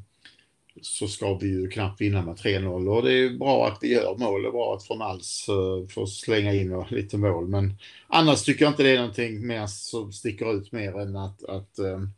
så 0.82 1.08
ska 1.08 1.34
vi 1.34 1.48
ju 1.48 1.70
knappt 1.70 2.02
vinna 2.02 2.22
med 2.22 2.36
3-0 2.36 2.90
och 2.90 3.04
det 3.04 3.14
är 3.14 3.38
bra 3.38 3.68
att 3.68 3.78
vi 3.82 3.94
gör 3.94 4.16
mål. 4.18 4.42
Det 4.42 4.48
är 4.48 4.52
bra 4.52 4.76
att 4.76 4.84
från 4.84 5.02
uh, 5.02 5.08
eh, 5.08 5.88
får 5.88 6.06
slänga 6.06 6.54
in 6.54 6.86
lite 6.90 7.18
mål. 7.18 7.48
Men 7.48 7.74
annars 8.08 8.44
tycker 8.44 8.66
jag 8.66 8.72
inte 8.72 8.84
det 8.84 8.90
är 8.90 9.00
någonting 9.00 9.48
mer 9.48 9.68
som 9.68 10.14
sticker 10.14 10.54
ut 10.58 10.72
mer 10.72 11.00
än 11.00 11.16
att, 11.16 11.44
att 11.44 11.80
ehm, 11.80 12.10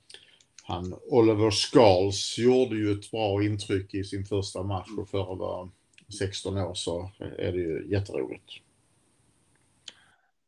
han, 0.64 0.96
Oliver 1.08 1.52
Scarls 1.52 2.38
gjorde 2.38 2.76
ju 2.76 2.92
ett 2.92 3.12
bra 3.12 3.44
intryck 3.44 3.94
i 3.94 4.04
sin 4.04 4.26
första 4.26 4.64
match 4.64 4.90
och 4.98 5.10
för 5.10 5.34
att 5.34 5.40
vara 5.40 5.70
16 6.20 6.58
år 6.58 6.74
så 6.74 7.12
är 7.20 7.52
det 7.52 7.58
ju 7.58 7.88
jätteroligt. 7.88 8.52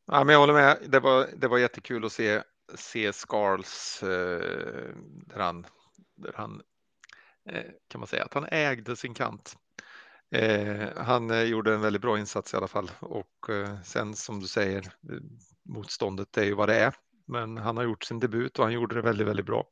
Ja, 0.05 0.23
men 0.23 0.33
jag 0.33 0.39
håller 0.39 0.53
med. 0.53 0.77
Det 0.87 0.99
var, 0.99 1.27
det 1.37 1.47
var 1.47 1.57
jättekul 1.57 2.05
att 2.05 2.11
se, 2.11 2.41
se 2.75 3.13
Scarls 3.13 4.03
eh, 4.03 4.95
där 5.27 5.39
han, 5.39 5.65
där 6.15 6.33
han 6.35 6.61
eh, 7.49 7.71
kan 7.87 7.99
man 7.99 8.07
säga 8.07 8.23
att 8.23 8.33
han 8.33 8.47
ägde 8.51 8.95
sin 8.95 9.13
kant. 9.13 9.57
Eh, 10.31 10.87
han 10.97 11.31
eh, 11.31 11.43
gjorde 11.43 11.73
en 11.73 11.81
väldigt 11.81 12.01
bra 12.01 12.19
insats 12.19 12.53
i 12.53 12.57
alla 12.57 12.67
fall 12.67 12.91
och 12.99 13.49
eh, 13.49 13.81
sen 13.81 14.15
som 14.15 14.39
du 14.39 14.47
säger 14.47 14.79
eh, 14.81 15.19
motståndet 15.63 16.37
är 16.37 16.43
ju 16.43 16.53
vad 16.53 16.69
det 16.69 16.75
är. 16.75 16.93
Men 17.27 17.57
han 17.57 17.77
har 17.77 17.83
gjort 17.83 18.03
sin 18.03 18.19
debut 18.19 18.59
och 18.59 18.65
han 18.65 18.73
gjorde 18.73 18.95
det 18.95 19.01
väldigt, 19.01 19.27
väldigt 19.27 19.45
bra. 19.45 19.65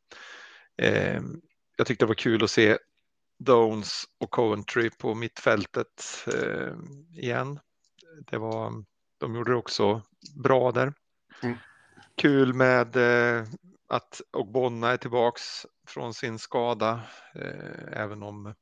Eh, 0.78 1.22
jag 1.78 1.88
tyckte 1.88 2.06
det 2.06 2.08
var 2.08 2.16
kul 2.16 2.44
att 2.44 2.52
se 2.52 2.78
Dones 3.40 4.04
och 4.18 4.32
Coventry 4.32 4.90
på 4.90 5.16
mittfältet 5.16 6.28
eh, 6.28 6.74
igen. 7.18 7.60
Det 8.32 8.38
var, 8.38 8.84
de 9.18 9.36
gjorde 9.36 9.52
det 9.52 9.58
också 9.58 10.02
bra 10.44 10.72
där. 10.72 10.94
Mm. 11.44 11.58
Kul 12.22 12.54
med 12.54 12.96
eh, 12.96 13.46
att 13.90 14.22
Ogbonna 14.34 14.92
är 14.92 14.98
tillbaks 14.98 15.66
från 15.88 16.14
sin 16.14 16.40
skada, 16.40 17.02
eh, 17.36 18.02
även 18.02 18.24
om, 18.24 18.54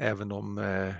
även 0.00 0.32
om 0.32 0.58
eh, 0.58 0.94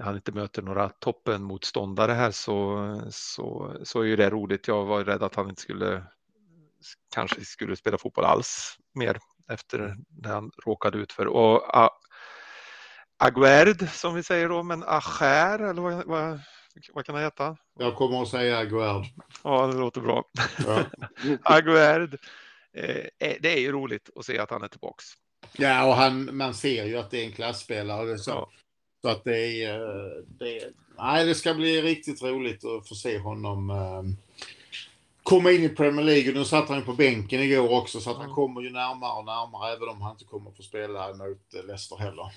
han 0.00 0.14
inte 0.14 0.32
möter 0.32 0.62
några 0.62 0.88
toppenmotståndare 0.88 2.12
här 2.12 2.30
så, 2.30 3.00
så, 3.10 3.76
så 3.82 4.00
är 4.00 4.04
ju 4.04 4.16
det 4.16 4.30
roligt. 4.30 4.68
Jag 4.68 4.84
var 4.84 5.04
rädd 5.04 5.22
att 5.22 5.34
han 5.34 5.48
inte 5.48 5.62
skulle 5.62 6.02
kanske 7.14 7.44
skulle 7.44 7.76
spela 7.76 7.98
fotboll 7.98 8.24
alls 8.24 8.78
mer 8.92 9.18
efter 9.48 9.96
det 10.08 10.28
han 10.28 10.50
råkade 10.66 10.98
ut 10.98 11.12
för. 11.12 11.26
Och 11.26 11.76
ah, 11.76 11.90
Aguerd 13.18 13.88
som 13.88 14.14
vi 14.14 14.22
säger 14.22 14.48
då, 14.48 14.62
men 14.62 14.84
Acher 14.86 15.58
eller 15.58 15.82
vad, 15.82 16.06
vad, 16.06 16.40
vad 16.92 17.06
kan 17.06 17.14
han 17.14 17.24
heta? 17.24 17.56
Jag 17.78 17.94
kommer 17.94 18.22
att 18.22 18.28
säga 18.28 18.58
Aguerd. 18.58 19.04
Ja, 19.42 19.66
det 19.66 19.78
låter 19.78 20.00
bra. 20.00 20.24
Ja. 20.66 20.84
Aguerd. 21.42 22.18
Eh, 22.72 22.96
eh, 23.18 23.36
det 23.40 23.52
är 23.52 23.60
ju 23.60 23.72
roligt 23.72 24.10
att 24.16 24.24
se 24.24 24.38
att 24.38 24.50
han 24.50 24.62
är 24.62 24.68
tillbaks. 24.68 25.04
Ja, 25.52 25.86
och 25.86 25.94
han, 25.94 26.36
man 26.36 26.54
ser 26.54 26.84
ju 26.84 26.96
att 26.96 27.10
det 27.10 27.20
är 27.20 27.24
en 27.24 27.32
klassspelare. 27.32 28.18
Så, 28.18 28.30
ja. 28.30 28.50
så 29.02 29.08
att 29.08 29.24
det 29.24 29.64
är, 29.64 29.78
det 30.26 30.72
nej, 30.98 31.26
det 31.26 31.34
ska 31.34 31.54
bli 31.54 31.82
riktigt 31.82 32.22
roligt 32.22 32.64
att 32.64 32.88
få 32.88 32.94
se 32.94 33.18
honom 33.18 33.70
eh, 33.70 34.02
komma 35.22 35.50
in 35.50 35.64
i 35.64 35.68
Premier 35.68 36.04
League. 36.04 36.32
Nu 36.32 36.44
satt 36.44 36.68
han 36.68 36.84
på 36.84 36.92
bänken 36.92 37.40
igår 37.40 37.70
också, 37.70 38.00
så 38.00 38.10
att 38.10 38.16
han 38.16 38.34
kommer 38.34 38.60
ju 38.60 38.70
närmare 38.70 39.18
och 39.18 39.24
närmare, 39.24 39.72
även 39.72 39.88
om 39.88 40.02
han 40.02 40.12
inte 40.12 40.24
kommer 40.24 40.50
att 40.50 40.56
få 40.56 40.62
spela 40.62 41.14
mot 41.14 41.66
Leicester 41.66 41.96
heller. 41.96 42.32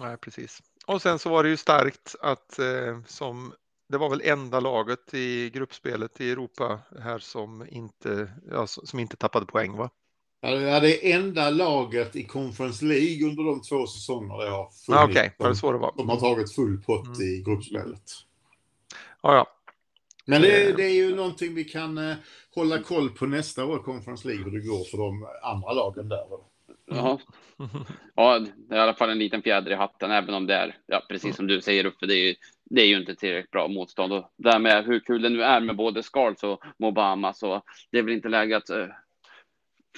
Nej, 0.00 0.16
precis. 0.16 0.62
Och 0.86 1.02
sen 1.02 1.18
så 1.18 1.30
var 1.30 1.42
det 1.42 1.48
ju 1.48 1.56
starkt 1.56 2.14
att 2.20 2.58
eh, 2.58 3.02
som 3.06 3.54
det 3.92 3.98
var 3.98 4.10
väl 4.10 4.20
enda 4.24 4.60
laget 4.60 5.14
i 5.14 5.50
gruppspelet 5.50 6.20
i 6.20 6.30
Europa 6.30 6.80
här 7.02 7.18
som 7.18 7.66
inte, 7.70 8.32
ja, 8.50 8.66
som 8.66 8.98
inte 8.98 9.16
tappade 9.16 9.46
poäng 9.46 9.76
va? 9.76 9.90
Ja, 10.40 10.80
det 10.80 11.12
är 11.12 11.18
enda 11.18 11.50
laget 11.50 12.16
i 12.16 12.24
Conference 12.24 12.84
League 12.84 13.28
under 13.28 13.44
de 13.44 13.62
två 13.62 13.86
säsonger 13.86 14.44
det 14.44 14.50
har 14.50 14.70
funnits. 14.70 14.88
Ah, 14.88 15.04
okay. 15.04 15.30
det 15.38 15.56
så 15.56 15.72
det 15.72 15.78
var. 15.78 15.94
De 15.96 16.08
har 16.08 16.16
tagit 16.16 16.54
full 16.54 16.82
pott 16.82 17.06
mm. 17.06 17.20
i 17.20 17.42
gruppspelet. 17.46 18.02
Ja, 19.22 19.34
ja. 19.34 19.46
Men 20.26 20.42
det, 20.42 20.68
eh. 20.68 20.76
det, 20.76 20.84
är 20.84 20.94
ju 20.94 21.14
någonting 21.14 21.54
vi 21.54 21.64
kan 21.64 21.98
uh, 21.98 22.16
hålla 22.54 22.78
koll 22.78 23.10
på 23.10 23.26
nästa 23.26 23.64
år, 23.64 23.78
Conference 23.78 24.28
League, 24.28 24.44
hur 24.44 24.50
det 24.50 24.66
går 24.66 24.84
för 24.84 24.98
de 24.98 25.26
andra 25.42 25.72
lagen 25.72 26.08
där. 26.08 26.24
Ja. 26.86 27.20
ja, 28.14 28.38
det 28.38 28.74
är 28.74 28.78
i 28.78 28.80
alla 28.80 28.94
fall 28.94 29.10
en 29.10 29.18
liten 29.18 29.42
fjäder 29.42 29.70
i 29.70 29.74
hatten, 29.74 30.10
även 30.10 30.34
om 30.34 30.46
det 30.46 30.54
är, 30.54 30.76
ja, 30.86 31.02
precis 31.08 31.36
som 31.36 31.46
du 31.46 31.60
säger 31.60 31.86
Uffe, 31.86 32.06
det 32.06 32.14
är 32.14 32.28
ju, 32.28 32.34
det 32.74 32.82
är 32.82 32.86
ju 32.86 32.96
inte 32.96 33.14
tillräckligt 33.14 33.50
bra 33.50 33.68
motstånd. 33.68 34.12
Och 34.12 34.32
därmed 34.36 34.84
hur 34.84 35.00
kul 35.00 35.22
det 35.22 35.28
nu 35.28 35.42
är 35.42 35.60
med 35.60 35.76
både 35.76 36.02
Scarls 36.02 36.42
och 36.42 36.60
Mobama, 36.78 37.34
så 37.34 37.62
det 37.90 37.98
är 37.98 38.02
väl 38.02 38.14
inte 38.14 38.28
läge 38.28 38.56
att 38.56 38.70
uh, 38.70 38.86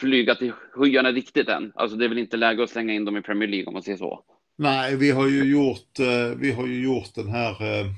flyga 0.00 0.34
till 0.34 0.52
skyarna 0.52 1.12
riktigt 1.12 1.48
än. 1.48 1.72
Alltså 1.74 1.96
det 1.96 2.04
är 2.04 2.08
väl 2.08 2.18
inte 2.18 2.36
läge 2.36 2.64
att 2.64 2.70
slänga 2.70 2.92
in 2.92 3.04
dem 3.04 3.16
i 3.16 3.22
Premier 3.22 3.48
League 3.48 3.66
om 3.66 3.72
man 3.72 3.82
säger 3.82 3.98
så. 3.98 4.24
Nej, 4.56 4.96
vi 4.96 5.10
har 5.10 5.28
ju 5.28 5.44
gjort, 5.44 6.00
uh, 6.00 6.36
vi 6.36 6.52
har 6.52 6.66
ju 6.66 6.84
gjort 6.84 7.14
den 7.14 7.28
här 7.28 7.62
eh, 7.62 7.86
uh, 7.86 7.92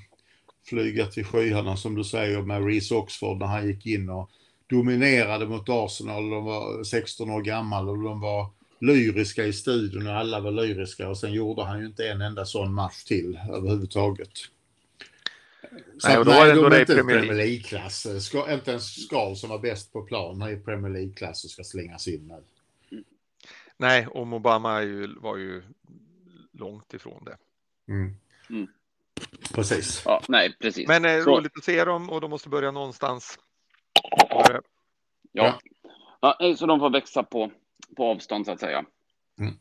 flyga 0.68 1.06
till 1.06 1.24
skyarna 1.24 1.76
som 1.76 1.94
du 1.94 2.04
säger 2.04 2.42
med 2.42 2.66
Reece 2.66 2.92
Oxford 2.92 3.38
när 3.38 3.46
han 3.46 3.66
gick 3.66 3.86
in 3.86 4.10
och 4.10 4.30
dominerade 4.66 5.46
mot 5.46 5.68
Arsenal. 5.68 6.30
De 6.30 6.44
var 6.44 6.84
16 6.84 7.30
år 7.30 7.42
gammal 7.42 7.88
och 7.88 7.98
de 7.98 8.20
var 8.20 8.50
lyriska 8.80 9.44
i 9.44 9.52
studion 9.52 10.06
och 10.06 10.14
alla 10.14 10.40
var 10.40 10.50
lyriska 10.50 11.08
och 11.08 11.18
sen 11.18 11.32
gjorde 11.32 11.64
han 11.64 11.80
ju 11.80 11.86
inte 11.86 12.08
en 12.08 12.20
enda 12.20 12.44
sån 12.44 12.74
match 12.74 13.04
till 13.04 13.38
överhuvudtaget. 13.52 14.30
Så 15.98 16.08
nej, 16.08 16.18
och 16.18 16.24
då 16.24 16.30
nej, 16.30 16.54
de 16.54 16.72
är 16.72 16.80
inte 16.80 16.94
Premier, 16.94 17.18
Premier 17.18 17.36
League-klass. 17.36 18.06
Inte 18.50 18.70
ens 18.70 19.04
Skal 19.04 19.36
som 19.36 19.50
var 19.50 19.58
bäst 19.58 19.92
på 19.92 20.02
plan 20.02 20.42
är 20.42 20.56
Premier 20.56 20.92
League-klass 20.92 21.44
och 21.44 21.50
ska 21.50 21.64
slängas 21.64 22.08
in 22.08 22.28
nu. 22.28 22.42
Nej, 23.76 24.06
och 24.06 24.26
Obama 24.32 24.82
ju, 24.82 25.14
var 25.20 25.36
ju 25.36 25.62
långt 26.52 26.94
ifrån 26.94 27.24
det. 27.24 27.36
Mm. 27.92 28.16
Mm. 28.50 28.66
Precis. 29.54 30.02
Ja, 30.04 30.22
nej, 30.28 30.56
precis. 30.60 30.88
Men 30.88 31.04
eh, 31.04 31.16
roligt 31.16 31.58
att 31.58 31.64
se 31.64 31.84
dem 31.84 32.10
och 32.10 32.20
de 32.20 32.30
måste 32.30 32.48
börja 32.48 32.70
någonstans. 32.70 33.38
Ja. 34.02 34.60
ja. 35.32 35.60
ja. 36.20 36.56
Så 36.56 36.66
de 36.66 36.80
får 36.80 36.90
växa 36.90 37.22
på, 37.22 37.52
på 37.96 38.04
avstånd 38.04 38.46
så 38.46 38.52
att 38.52 38.60
säga. 38.60 38.84
Mm. 39.38 39.54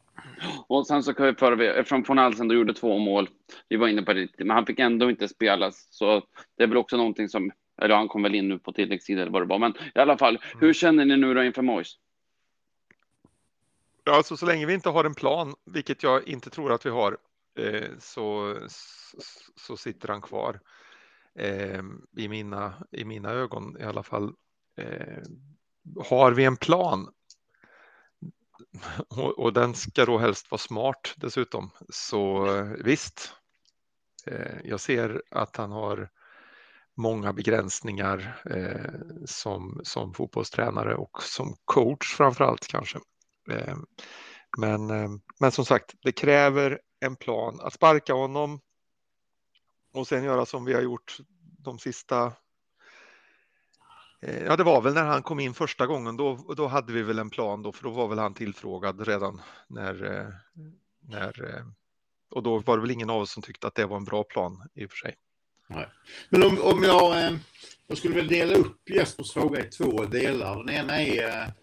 Och 0.68 0.88
sen 0.88 1.04
så 1.04 1.14
kan 1.14 1.26
vi 1.26 1.34
föra, 1.34 1.74
eftersom 1.74 2.04
von 2.04 2.20
Alsen 2.20 2.48
då 2.48 2.56
gjorde 2.56 2.74
två 2.74 3.00
mål, 3.00 3.30
vi 3.70 3.76
var 3.76 3.88
inne 3.88 4.02
på 4.02 4.14
det, 4.14 4.30
men 4.38 4.50
han 4.50 4.66
fick 4.66 4.80
ändå 4.80 5.10
inte 5.10 5.28
spelas, 5.28 5.88
så 5.90 6.24
det 6.58 6.64
är 6.64 6.68
väl 6.68 6.78
också 6.78 6.98
någonting 6.98 7.30
som, 7.30 7.52
eller 7.82 7.96
han 7.96 8.08
kom 8.08 8.24
väl 8.24 8.36
in 8.36 8.50
nu 8.50 8.60
på 8.60 8.72
tilläggstid 8.74 9.20
eller 9.20 9.32
vad 9.32 9.42
det 9.42 9.46
var, 9.46 9.60
men 9.60 9.74
i 9.96 10.00
alla 10.00 10.18
fall, 10.18 10.36
mm. 10.36 10.60
hur 10.60 10.74
känner 10.74 11.06
ni 11.06 11.18
nu 11.18 11.34
då 11.34 11.44
inför 11.44 11.62
Mois? 11.62 11.98
Alltså 14.10 14.38
så 14.38 14.46
länge 14.46 14.66
vi 14.66 14.74
inte 14.74 14.90
har 14.90 15.04
en 15.04 15.16
plan, 15.16 15.54
vilket 15.66 16.04
jag 16.04 16.28
inte 16.28 16.50
tror 16.50 16.74
att 16.74 16.86
vi 16.86 16.90
har, 16.90 17.18
eh, 17.60 17.90
så, 18.00 18.56
så 19.56 19.78
sitter 19.78 20.08
han 20.08 20.22
kvar. 20.22 20.60
Eh, 21.40 21.82
I, 22.18 22.28
mina, 22.28 22.74
I 22.92 23.06
mina 23.06 23.30
ögon 23.30 23.78
i 23.80 23.84
alla 23.84 24.04
fall. 24.04 24.34
Eh, 24.78 25.24
har 26.10 26.32
vi 26.32 26.46
en 26.46 26.58
plan 26.58 27.10
och, 29.10 29.40
och, 29.40 29.54
den 29.54 29.74
ska 29.74 30.06
då 30.06 30.18
helst 30.18 30.52
vara 30.52 30.60
smart 30.60 31.14
dessutom, 31.18 31.70
så 31.90 32.46
visst. 32.84 33.34
Eh, 34.26 34.58
jag 34.64 34.80
ser 34.80 35.22
att 35.32 35.56
han 35.56 35.72
har 35.72 36.10
många 36.98 37.34
begränsningar 37.34 38.42
eh, 38.46 39.26
som, 39.26 39.82
som 39.84 40.14
fotbollstränare 40.14 40.96
och 40.96 41.24
som 41.24 41.56
coach 41.66 42.16
framför 42.16 42.44
allt 42.44 42.68
kanske. 42.68 43.00
Eh, 43.52 43.76
men, 44.58 44.90
eh, 44.90 45.10
men 45.40 45.52
som 45.52 45.66
sagt, 45.66 45.94
det 46.02 46.12
kräver 46.12 46.80
en 47.00 47.16
plan 47.16 47.60
att 47.62 47.74
sparka 47.74 48.14
honom 48.14 48.60
och 49.94 50.08
sen 50.08 50.24
göra 50.24 50.46
som 50.46 50.66
vi 50.66 50.74
har 50.74 50.82
gjort 50.82 51.18
de 51.60 51.80
sista 51.80 52.34
Eh, 54.28 54.44
ja, 54.44 54.56
det 54.56 54.64
var 54.64 54.82
väl 54.82 54.94
när 54.94 55.04
han 55.04 55.24
kom 55.24 55.40
in 55.40 55.54
första 55.54 55.88
gången. 55.88 56.18
Då, 56.18 56.54
då 56.58 56.68
hade 56.68 56.94
vi 56.94 57.02
väl 57.02 57.20
en 57.20 57.30
plan 57.30 57.62
då, 57.62 57.72
för 57.72 57.84
då 57.84 57.90
var 57.90 58.08
väl 58.08 58.20
han 58.20 58.34
tillfrågad 58.34 59.08
redan 59.08 59.42
när, 59.68 60.04
eh, 60.04 60.28
när 61.00 61.56
eh, 61.56 61.66
och 62.32 62.44
då 62.44 62.60
var 62.60 62.78
det 62.78 62.82
väl 62.82 62.92
ingen 62.92 63.10
av 63.10 63.22
oss 63.22 63.32
som 63.32 63.44
tyckte 63.44 63.68
att 63.68 63.76
det 63.76 63.86
var 63.86 63.98
en 63.98 64.06
bra 64.06 64.24
plan 64.24 64.70
i 64.74 64.86
och 64.86 64.92
för 64.92 64.98
sig. 64.98 65.16
Nej. 65.68 65.88
Men 66.30 66.44
om, 66.44 66.62
om 66.62 66.84
jag, 66.84 67.38
jag 67.88 67.98
skulle 67.98 68.16
väl 68.16 68.28
dela 68.28 68.56
upp 68.56 68.90
Jespers 68.90 69.32
fråga 69.32 69.66
i 69.66 69.70
två 69.70 70.06
delar. 70.06 70.56
Den 70.56 70.76
ena 70.76 71.02
är 71.02 71.54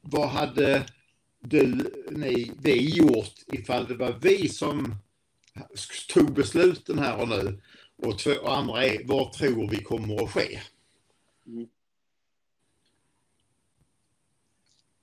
vad 0.00 0.28
hade 0.28 0.86
du, 1.40 1.92
ni, 2.10 2.52
vi 2.58 2.96
gjort 2.96 3.34
ifall 3.46 3.86
det 3.86 3.94
var 3.94 4.14
vi 4.20 4.48
som 4.48 4.94
tog 6.08 6.32
besluten 6.32 6.98
här 6.98 7.20
och 7.20 7.28
nu? 7.28 7.60
Och, 7.96 8.18
två, 8.18 8.30
och 8.30 8.58
andra 8.58 8.84
är, 8.84 9.04
vad 9.04 9.32
tror 9.32 9.68
vi 9.70 9.82
kommer 9.82 10.24
att 10.24 10.30
ske? 10.30 10.60
Mm. 11.50 11.68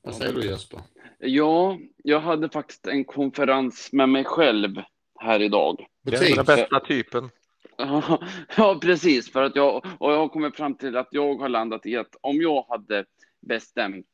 Vad 0.01 0.15
säger 0.15 0.33
du 0.33 0.45
Jesper? 0.45 0.79
Ja, 1.19 1.79
jag 2.03 2.19
hade 2.19 2.49
faktiskt 2.49 2.87
en 2.87 3.05
konferens 3.05 3.89
med 3.93 4.09
mig 4.09 4.23
själv 4.23 4.81
här 5.19 5.39
idag. 5.41 5.87
Det 6.01 6.15
är 6.15 6.35
den 6.35 6.45
bästa 6.45 6.79
typen. 6.79 7.29
ja, 8.57 8.79
precis. 8.81 9.31
För 9.31 9.43
att 9.43 9.55
jag, 9.55 9.85
och 9.99 10.11
jag 10.11 10.17
har 10.17 10.29
kommit 10.29 10.57
fram 10.57 10.75
till 10.75 10.97
att 10.97 11.07
jag 11.11 11.35
har 11.35 11.49
landat 11.49 11.85
i 11.85 11.97
att 11.97 12.15
om 12.21 12.41
jag 12.41 12.65
hade 12.69 13.05
bestämt 13.41 14.05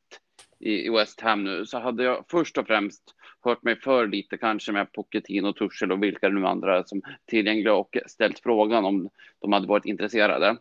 i, 0.60 0.90
West 0.90 1.22
Ham 1.22 1.44
nu 1.44 1.66
så 1.66 1.80
hade 1.80 2.04
jag 2.04 2.26
först 2.28 2.58
och 2.58 2.68
främst 2.68 3.04
hört 3.42 3.64
mig 3.64 3.80
för 3.80 4.08
lite 4.08 4.38
kanske 4.38 4.72
med 4.72 4.92
Pochettino, 4.92 5.54
Tuchel 5.54 5.92
och 5.92 6.04
vilka 6.04 6.30
nu 6.30 6.46
andra 6.46 6.84
som 6.84 7.02
tillgängliga 7.26 7.74
och 7.74 7.98
ställt 8.08 8.40
frågan 8.40 8.86
om 8.86 9.10
de 9.40 9.54
hade 9.54 9.68
varit 9.68 9.86
intresserade. 9.86 10.58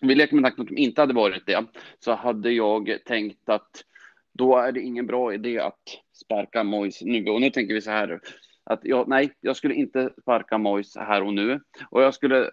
Vi 0.00 0.14
leker 0.14 0.34
med 0.34 0.44
tanken 0.44 0.62
att 0.62 0.68
de 0.68 0.78
inte 0.78 1.00
hade 1.00 1.14
varit 1.14 1.46
det 1.46 1.66
så 1.98 2.14
hade 2.14 2.50
jag 2.50 2.98
tänkt 3.04 3.48
att 3.48 3.84
då 4.32 4.56
är 4.56 4.72
det 4.72 4.80
ingen 4.80 5.06
bra 5.06 5.34
idé 5.34 5.58
att 5.58 5.82
sparka 6.12 6.64
Mois 6.64 7.02
nu. 7.02 7.30
Och 7.30 7.40
nu 7.40 7.50
tänker 7.50 7.74
vi 7.74 7.80
så 7.80 7.90
här 7.90 8.20
att 8.64 8.80
jag, 8.82 9.08
nej, 9.08 9.32
jag 9.40 9.56
skulle 9.56 9.74
inte 9.74 10.10
sparka 10.22 10.58
Mois 10.58 10.96
här 10.96 11.22
och 11.22 11.34
nu. 11.34 11.60
Och 11.90 12.02
jag 12.02 12.14
skulle 12.14 12.50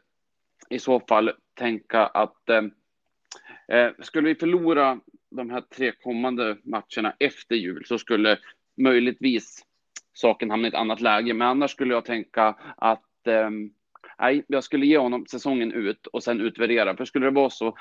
i 0.70 0.80
så 0.80 1.00
fall 1.00 1.32
tänka 1.54 2.06
att 2.06 2.50
eh, 2.50 2.64
eh, 3.78 3.92
skulle 4.00 4.28
vi 4.28 4.36
förlora 4.36 5.00
de 5.32 5.50
här 5.50 5.62
tre 5.62 5.92
kommande 5.92 6.58
matcherna 6.64 7.16
efter 7.20 7.56
jul 7.56 7.86
så 7.86 7.98
skulle 7.98 8.38
möjligtvis 8.78 9.66
saken 10.14 10.52
hamna 10.52 10.68
i 10.68 10.70
ett 10.70 10.76
annat 10.76 11.02
läge. 11.02 11.34
Men 11.34 11.48
annars 11.48 11.72
skulle 11.72 11.94
jag 11.94 12.06
tänka 12.06 12.56
att 12.78 13.28
eh, 13.28 13.50
nej, 14.22 14.44
jag 14.48 14.64
skulle 14.64 14.86
ge 14.86 14.98
honom 14.98 15.26
säsongen 15.26 15.72
ut 15.72 16.08
och 16.08 16.24
sen 16.24 16.42
utvärdera. 16.42 16.98
För 16.98 17.06
skulle 17.06 17.26
det 17.26 17.32
vara 17.32 17.50
så, 17.50 17.78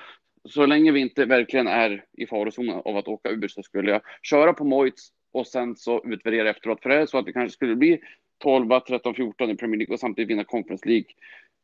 så 0.49 0.67
länge 0.67 0.93
vi 0.93 1.01
inte 1.01 1.25
verkligen 1.25 1.67
är 1.67 2.05
i 2.13 2.27
farozonen 2.27 2.83
av 2.85 2.97
att 2.97 3.09
åka 3.09 3.31
ur 3.31 3.49
så 3.49 3.63
skulle 3.63 3.91
jag 3.91 4.01
köra 4.23 4.53
på 4.53 4.65
Moits 4.65 5.09
och 5.33 5.47
sen 5.47 5.77
så 5.77 6.03
utvärdera 6.05 6.51
efteråt. 6.51 6.83
För 6.83 6.91
det 6.91 6.97
är 6.97 7.07
så 7.07 7.19
att 7.19 7.27
det 7.27 7.33
kanske 7.33 7.55
skulle 7.55 7.77
bli 7.77 8.01
12, 8.39 8.81
13, 8.89 9.15
14 9.15 9.51
i 9.51 9.57
Premier 9.57 9.79
League 9.79 9.95
och 9.95 10.01
samtidigt 10.01 10.31
vinna 10.31 10.45
Conference 10.45 10.89
League 10.89 11.09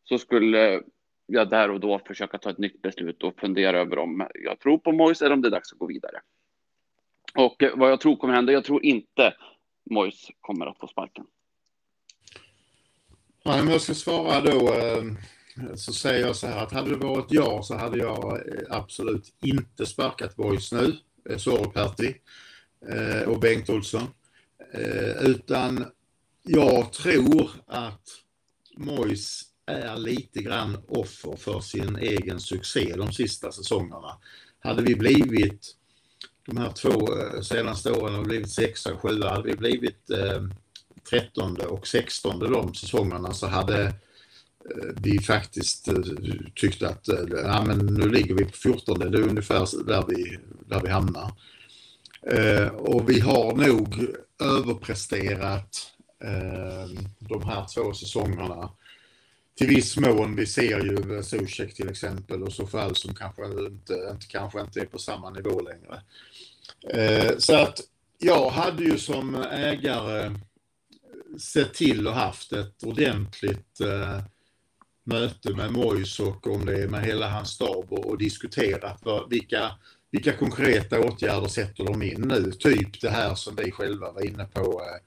så 0.05 0.19
skulle 0.19 0.83
jag 1.27 1.51
där 1.51 1.71
och 1.71 1.81
då 1.81 1.99
försöka 2.07 2.39
ta 2.39 2.51
ett 2.51 2.59
nytt 2.59 2.83
beslut 2.83 3.23
och 3.23 3.41
fundera 3.41 3.81
över 3.81 3.99
om 3.99 4.29
jag 4.35 4.59
tror 4.59 4.79
på 4.79 4.93
Mois 4.93 5.23
eller 5.23 5.33
om 5.33 5.43
det 5.43 5.49
är 5.49 5.51
dags 5.51 5.73
att 5.73 5.79
gå 5.79 5.87
vidare. 5.87 6.21
Och 7.39 7.63
vad 7.75 7.91
jag 7.91 8.01
tror 8.01 8.17
kommer 8.17 8.35
hända, 8.35 8.53
jag 8.53 8.65
tror 8.65 8.85
inte 8.85 9.35
Mois 9.91 10.31
kommer 10.41 10.67
att 10.67 10.79
få 10.79 10.87
sparken. 10.87 11.27
Nej, 13.47 13.63
men 13.63 13.73
jag 13.73 13.81
ska 13.81 13.95
svara 13.95 14.41
då 14.41 14.73
ehm, 14.73 15.19
så 15.75 15.93
säger 15.93 16.27
jag 16.27 16.37
så 16.37 16.47
här 16.47 16.63
att 16.63 16.73
hade 16.73 16.91
det 16.91 16.97
varit 16.97 17.27
jag 17.33 17.65
så 17.65 17.75
hade 17.77 17.99
jag 17.99 18.33
eh, 18.33 18.63
absolut 18.71 19.35
inte 19.43 19.87
sparkat 19.87 20.37
Boys 20.37 20.73
nu, 20.73 20.97
eh, 21.31 21.37
Soroperti 21.37 22.15
eh, 22.89 23.29
och 23.29 23.41
Bengt 23.41 23.71
Olsson. 23.71 24.09
Utan 25.21 25.85
jag 26.43 26.93
tror 26.93 27.51
att 27.67 28.03
Mois 28.77 29.45
är 29.67 29.97
lite 29.97 30.43
grann 30.43 30.79
offer 30.89 31.37
för 31.37 31.61
sin 31.61 31.97
egen 31.97 32.41
succé 32.41 32.95
de 32.97 33.13
sista 33.13 33.53
säsongerna. 33.53 34.19
Hade 34.59 34.83
vi 34.83 34.95
blivit 34.95 35.77
de 36.47 36.57
här 36.57 36.73
två 36.73 37.09
senaste 37.43 37.93
åren 37.93 38.15
har 38.15 38.25
blivit 38.25 38.51
sexa 38.51 38.97
sjua, 38.97 39.31
hade 39.31 39.49
vi 39.51 39.57
blivit 39.57 40.11
eh, 40.11 40.43
trettonde 41.11 41.67
och 41.67 41.87
sextonde 41.87 42.49
de 42.49 42.75
säsongerna 42.75 43.33
så 43.33 43.47
hade 43.47 43.85
eh, 43.85 43.93
vi 45.01 45.19
faktiskt 45.19 45.85
tyckte 45.85 46.51
tyckt 46.55 46.83
att 46.83 47.09
eh, 47.09 47.19
ja, 47.31 47.65
men 47.67 47.79
nu 47.79 48.09
ligger 48.09 48.35
vi 48.35 48.45
på 48.45 48.57
14, 48.57 48.99
det 48.99 49.19
är 49.19 49.29
ungefär 49.29 49.85
där 49.87 50.05
vi, 50.09 50.39
där 50.67 50.81
vi 50.81 50.89
hamnar. 50.89 51.33
Eh, 52.27 52.69
och 52.69 53.11
vi 53.11 53.21
har 53.21 53.57
nog 53.57 54.07
överpresterat 54.43 55.91
eh, 56.25 56.91
de 57.19 57.45
här 57.45 57.67
två 57.75 57.95
säsongerna 57.95 58.71
till 59.59 59.69
viss 59.69 59.97
mån. 59.97 60.37
Vi 60.37 60.47
ser 60.47 60.85
ju 60.85 61.23
Zuzek 61.23 61.75
till 61.75 61.89
exempel 61.89 62.43
och 62.43 62.53
så 62.53 62.67
fall 62.67 62.97
som 62.97 63.15
kanske 63.15 63.45
inte, 63.45 63.95
inte, 64.13 64.27
kanske 64.29 64.61
inte 64.61 64.81
är 64.81 64.87
på 64.87 64.99
samma 64.99 65.31
nivå 65.31 65.61
längre. 65.61 66.03
Eh, 66.91 67.39
så 67.39 67.55
att 67.55 67.81
jag 68.19 68.51
hade 68.51 68.85
ju 68.85 68.99
som 68.99 69.35
ägare 69.35 70.35
sett 71.41 71.75
till 71.75 72.07
och 72.07 72.15
haft 72.15 72.53
ett 72.53 72.83
ordentligt 72.83 73.81
eh, 73.81 74.21
möte 75.05 75.55
med 75.55 75.73
Mois 75.73 76.21
och 76.21 76.47
om 76.47 76.67
det 76.67 76.83
är 76.83 76.89
med 76.89 77.05
hela 77.05 77.29
hans 77.31 77.51
stab 77.51 77.93
och, 77.93 78.07
och 78.07 78.19
diskuterat 78.19 78.99
vad, 79.03 79.31
vilka, 79.31 79.71
vilka 80.11 80.33
konkreta 80.33 81.01
åtgärder 81.01 81.49
sätter 81.49 81.85
de 81.85 82.03
in 82.03 82.21
nu? 82.21 82.53
Typ 82.53 83.01
det 83.01 83.11
här 83.11 83.35
som 83.35 83.57
vi 83.57 83.71
själva 83.71 84.13
var 84.13 84.27
inne 84.27 84.45
på 84.45 84.61
eh, 84.61 85.03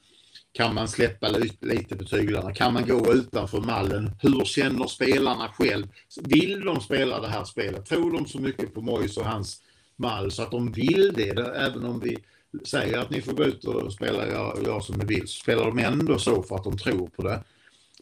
kan 0.52 0.76
man 0.76 0.88
släppa 0.88 1.28
lite 1.62 1.96
på 1.96 2.04
tyglarna? 2.04 2.54
Kan 2.54 2.74
man 2.74 2.88
gå 2.88 3.14
utanför 3.14 3.62
mallen? 3.62 4.12
Hur 4.22 4.46
känner 4.46 4.88
spelarna 4.88 5.48
själv? 5.48 5.88
Vill 6.22 6.62
de 6.62 6.82
spela 6.82 7.22
det 7.22 7.28
här 7.28 7.44
spelet? 7.44 7.86
Tror 7.86 8.12
de 8.12 8.26
så 8.26 8.40
mycket 8.40 8.74
på 8.74 8.82
Mois 8.82 9.18
och 9.18 9.26
hans 9.26 9.62
mall 9.96 10.32
så 10.32 10.44
att 10.44 10.52
de 10.52 10.72
vill 10.72 11.14
det? 11.16 11.40
Även 11.40 11.86
om 11.86 12.00
vi 12.00 12.18
säger 12.66 12.98
att 12.98 13.10
ni 13.10 13.22
får 13.22 13.34
gå 13.34 13.44
ut 13.44 13.64
och 13.64 13.94
spela 13.94 14.28
jag, 14.28 14.60
jag 14.66 14.84
som 14.84 14.96
ni 14.96 15.06
vill, 15.06 15.28
så 15.28 15.42
spelar 15.42 15.66
de 15.66 15.80
ändå 15.80 16.20
så 16.20 16.44
för 16.44 16.56
att 16.56 16.64
de 16.64 16.78
tror 16.78 17.08
på 17.08 17.24
det. 17.24 17.44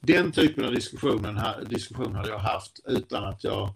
Den 0.01 0.31
typen 0.31 0.65
av 0.65 0.73
diskussionen, 0.73 1.39
diskussion 1.69 2.15
hade 2.15 2.29
jag 2.29 2.39
haft 2.39 2.79
utan 2.87 3.23
att 3.23 3.43
jag 3.43 3.73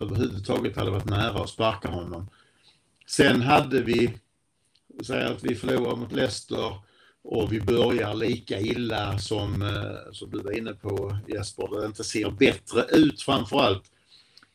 överhuvudtaget 0.00 0.76
hade 0.76 0.90
varit 0.90 1.10
nära 1.10 1.42
att 1.42 1.48
sparka 1.48 1.88
honom. 1.88 2.30
Sen 3.06 3.42
hade 3.42 3.82
vi, 3.82 4.12
säg 5.02 5.24
att 5.24 5.44
vi 5.44 5.54
förlorar 5.54 5.96
mot 5.96 6.12
Leicester 6.12 6.78
och 7.22 7.52
vi 7.52 7.60
börjar 7.60 8.14
lika 8.14 8.60
illa 8.60 9.18
som, 9.18 9.62
eh, 9.62 10.12
som 10.12 10.30
du 10.30 10.38
var 10.38 10.58
inne 10.58 10.72
på 10.72 11.18
Jesper, 11.28 11.80
det 11.80 11.86
inte 11.86 12.04
ser 12.04 12.30
bättre 12.30 12.82
ut 12.82 13.22
framförallt 13.22 13.90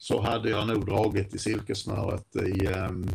så 0.02 0.22
hade 0.22 0.50
jag 0.50 0.68
nog 0.68 0.86
dragit 0.86 1.36
i 1.36 1.38
silkesnöret 1.38 2.36
i, 2.36 2.66
ehm, 2.66 3.06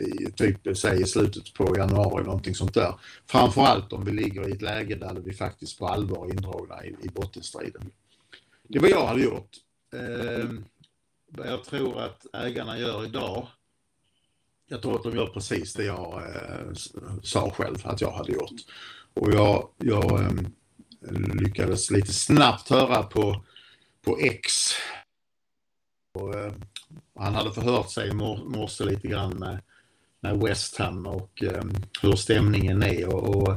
i 0.00 0.30
typ, 0.32 0.76
säg 0.76 1.02
i 1.02 1.04
slutet 1.06 1.54
på 1.54 1.76
januari, 1.76 2.24
någonting 2.24 2.54
sånt 2.54 2.74
där. 2.74 2.94
Framförallt 3.26 3.92
om 3.92 4.04
vi 4.04 4.12
ligger 4.12 4.48
i 4.48 4.52
ett 4.52 4.62
läge 4.62 4.94
där 4.94 5.14
vi 5.14 5.32
faktiskt 5.32 5.78
på 5.78 5.86
allvar 5.88 6.26
är 6.26 6.30
indragna 6.30 6.84
i, 6.84 6.88
i 6.88 7.08
bottenstriden. 7.08 7.90
Det 8.62 8.78
var 8.78 8.88
jag 8.88 9.06
hade 9.06 9.22
gjort. 9.22 9.50
Eh, 9.94 10.50
vad 11.28 11.46
jag 11.46 11.64
tror 11.64 12.00
att 12.00 12.26
ägarna 12.34 12.78
gör 12.78 13.04
idag, 13.04 13.46
jag 14.68 14.82
tror 14.82 14.94
att 14.96 15.02
de 15.02 15.16
gör 15.16 15.26
precis 15.26 15.74
det 15.74 15.84
jag 15.84 16.22
eh, 16.22 16.72
sa 17.22 17.50
själv 17.50 17.78
att 17.84 18.00
jag 18.00 18.10
hade 18.10 18.32
gjort. 18.32 18.60
Och 19.14 19.34
jag, 19.34 19.68
jag 19.78 20.20
eh, 20.20 20.30
lyckades 21.34 21.90
lite 21.90 22.12
snabbt 22.12 22.68
höra 22.68 23.02
på, 23.02 23.44
på 24.04 24.18
X. 24.18 24.72
Och, 26.16 26.34
eh, 26.34 26.52
han 27.18 27.34
hade 27.34 27.52
förhört 27.52 27.90
sig 27.90 28.08
i 28.08 28.12
morse 28.12 28.84
lite 28.84 29.08
grann 29.08 29.30
med, 29.30 29.60
med 30.20 30.38
West 30.40 30.76
Ham 30.76 31.06
och 31.06 31.42
eh, 31.42 31.64
hur 32.02 32.16
stämningen 32.16 32.82
är. 32.82 33.14
Och, 33.14 33.36
och 33.36 33.52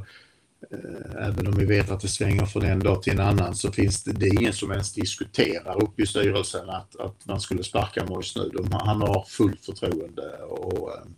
eh, 0.71 1.27
även 1.27 1.47
om 1.47 1.53
vi 1.57 1.65
vet 1.65 1.91
att 1.91 2.01
det 2.01 2.07
svänger 2.07 2.45
från 2.45 2.63
en 2.63 2.79
dag 2.79 3.03
till 3.03 3.13
en 3.13 3.19
annan 3.19 3.55
så 3.55 3.71
finns 3.71 4.03
det, 4.03 4.11
det 4.11 4.27
är 4.27 4.41
ingen 4.41 4.53
som 4.53 4.71
ens 4.71 4.93
diskuterar 4.93 5.83
uppe 5.83 6.01
i 6.01 6.07
styrelsen 6.07 6.69
att, 6.69 6.95
att 6.95 7.25
man 7.25 7.41
skulle 7.41 7.63
sparka 7.63 8.05
Mois 8.05 8.35
nu. 8.35 8.49
De, 8.53 8.71
han 8.71 9.01
har 9.01 9.25
fullt 9.27 9.65
förtroende. 9.65 10.37
Och, 10.37 10.97
ehm, 10.97 11.15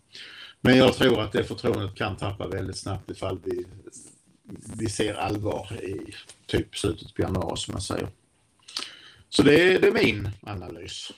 men 0.61 0.77
jag 0.77 0.93
tror 0.93 1.21
att 1.21 1.31
det 1.31 1.43
förtroendet 1.43 1.95
kan 1.95 2.17
tappa 2.17 2.47
väldigt 2.47 2.77
snabbt 2.77 3.09
ifall 3.09 3.39
vi 3.43 3.65
vi 4.77 4.89
ser 4.89 5.13
allvar 5.13 5.83
i 5.83 6.13
typ 6.45 6.77
slutet 6.77 7.13
på 7.13 7.21
januari 7.21 7.57
som 7.57 7.73
jag 7.73 7.83
säger. 7.83 8.09
Så 9.29 9.43
det 9.43 9.61
är, 9.61 9.79
det 9.79 9.87
är 9.87 9.91
min 9.91 10.29
analys. 10.41 11.11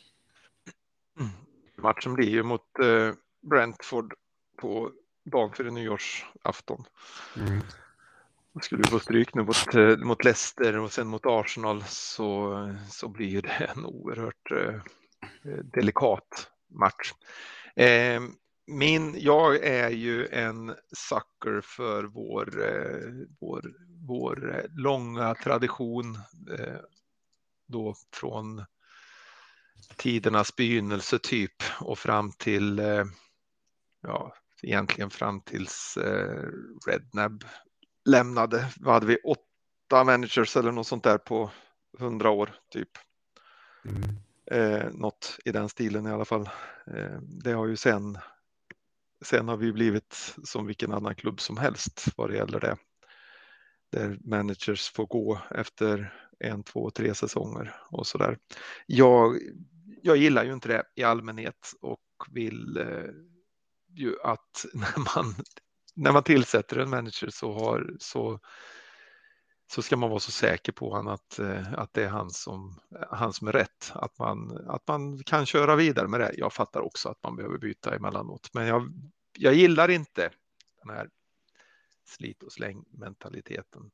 Matchen 1.84 2.14
blir 2.14 2.30
ju 2.30 2.44
mot 2.44 2.80
eh, 2.80 3.14
Brentford 3.42 4.14
på 4.58 4.92
dagen 5.24 5.52
före 5.54 5.72
nyårsafton. 5.72 6.86
Mm. 7.38 7.62
Skulle 8.62 8.82
vi 8.82 8.90
få 8.90 9.00
stryk 9.00 9.34
nu 9.34 9.44
mot, 9.44 9.76
eh, 9.76 9.98
mot 9.98 10.24
Leicester 10.24 10.78
och 10.78 10.92
sen 10.92 11.08
mot 11.08 11.26
Arsenal 11.26 11.84
så, 11.84 12.76
så 12.90 13.08
blir 13.08 13.42
det 13.42 13.72
en 13.76 13.86
oerhört 13.86 14.52
eh, 14.52 14.80
delikat 15.64 16.52
match. 16.68 17.14
Eh, 17.76 18.22
min, 18.66 19.16
jag 19.20 19.56
är 19.56 19.90
ju 19.90 20.28
en 20.28 20.76
sucker 20.92 21.62
för 21.62 22.04
vår, 22.04 22.66
eh, 22.66 23.28
vår, 23.40 23.74
vår 24.08 24.56
eh, 24.56 24.66
långa 24.76 25.36
tradition 25.36 26.16
eh, 26.60 26.80
då 27.68 27.96
från 28.12 28.66
tidernas 29.96 30.56
begynnelse 30.56 31.20
typ 31.20 31.64
och 31.80 32.00
fram 32.00 32.32
till 32.32 32.82
ja, 34.02 34.36
egentligen 34.62 35.10
fram 35.10 35.42
tills 35.42 35.98
Rednab 36.88 37.44
lämnade. 38.06 38.70
Vad 38.78 38.94
hade 38.94 39.06
vi? 39.06 39.18
Åtta 39.24 40.04
managers 40.04 40.58
eller 40.58 40.72
något 40.72 40.88
sånt 40.88 41.04
där 41.04 41.18
på 41.18 41.52
hundra 42.00 42.30
år 42.30 42.56
typ. 42.72 42.90
Mm. 43.86 44.16
Eh, 44.52 44.92
något 44.92 45.40
i 45.46 45.52
den 45.52 45.70
stilen 45.70 46.08
i 46.08 46.12
alla 46.12 46.26
fall. 46.26 46.50
Eh, 46.88 47.20
det 47.22 47.52
har 47.52 47.68
ju 47.68 47.76
sen 47.76 48.18
Sen 49.26 49.48
har 49.48 49.58
vi 49.58 49.74
blivit 49.74 50.36
som 50.44 50.68
vilken 50.68 50.94
annan 50.94 51.16
klubb 51.16 51.42
som 51.42 51.58
helst 51.58 52.06
vad 52.16 52.30
det 52.30 52.36
gäller 52.36 52.60
det. 52.60 52.78
Där 53.92 54.18
managers 54.24 54.90
får 54.90 55.06
gå 55.06 55.40
efter 55.52 56.14
en, 56.40 56.64
två, 56.64 56.90
tre 56.90 57.16
säsonger 57.16 57.76
och 57.90 58.08
så 58.08 58.18
där. 58.18 58.38
Jag, 58.86 59.38
jag 60.06 60.18
gillar 60.18 60.44
ju 60.44 60.54
inte 60.54 60.68
det 60.68 60.84
i 60.96 61.04
allmänhet 61.04 61.74
och 61.82 62.02
vill 62.32 62.78
eh, 62.78 63.12
ju 63.94 64.16
att 64.24 64.66
när 64.74 65.16
man, 65.16 65.36
när 65.96 66.12
man 66.12 66.24
tillsätter 66.24 66.78
en 66.78 66.90
manager 66.90 67.30
så, 67.30 67.54
har, 67.54 67.96
så, 68.00 68.40
så 69.72 69.82
ska 69.82 69.98
man 69.98 70.10
vara 70.10 70.20
så 70.20 70.32
säker 70.32 70.72
på 70.72 70.96
han 70.96 71.08
att, 71.08 71.40
eh, 71.40 71.74
att 71.74 71.94
det 71.94 72.04
är 72.04 72.10
han 72.10 72.30
som, 72.30 72.80
han 73.10 73.34
som 73.34 73.48
är 73.48 73.52
rätt. 73.52 73.92
Att 73.94 74.20
man, 74.20 74.68
att 74.68 74.88
man 74.88 75.24
kan 75.24 75.46
köra 75.46 75.76
vidare 75.76 76.08
med 76.08 76.20
det. 76.20 76.34
Jag 76.38 76.54
fattar 76.54 76.82
också 76.82 77.10
att 77.10 77.24
man 77.24 77.36
behöver 77.36 77.58
byta 77.58 77.96
emellanåt, 77.96 78.50
men 78.54 78.68
jag, 78.68 78.94
jag 79.38 79.54
gillar 79.54 79.90
inte 79.90 80.32
den 80.84 80.96
här 80.96 81.10
slit 82.06 82.44
och 82.44 82.52
släng 82.52 82.86
mentaliteten. 82.92 83.92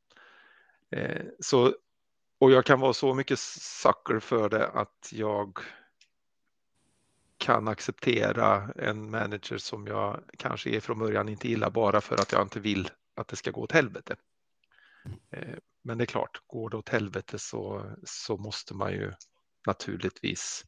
Eh, 0.91 1.25
så, 1.39 1.73
och 2.39 2.51
jag 2.51 2.65
kan 2.65 2.79
vara 2.79 2.93
så 2.93 3.13
mycket 3.13 3.39
sucker 3.39 4.19
för 4.19 4.49
det 4.49 4.67
att 4.67 5.09
jag 5.11 5.59
kan 7.39 7.67
acceptera 7.67 8.71
en 8.75 9.11
manager 9.11 9.57
som 9.57 9.87
jag 9.87 10.19
kanske 10.37 10.69
är 10.69 10.79
från 10.79 10.99
början 10.99 11.29
inte 11.29 11.47
gillar 11.47 11.69
bara 11.69 12.01
för 12.01 12.15
att 12.15 12.31
jag 12.31 12.41
inte 12.41 12.59
vill 12.59 12.89
att 13.15 13.27
det 13.27 13.35
ska 13.35 13.51
gå 13.51 13.61
åt 13.61 13.71
helvete. 13.71 14.15
Eh, 15.31 15.57
men 15.83 15.97
det 15.97 16.03
är 16.03 16.05
klart, 16.05 16.41
går 16.47 16.69
det 16.69 16.77
åt 16.77 16.89
helvete 16.89 17.39
så, 17.39 17.91
så 18.03 18.37
måste 18.37 18.73
man 18.73 18.91
ju 18.91 19.13
naturligtvis 19.67 20.65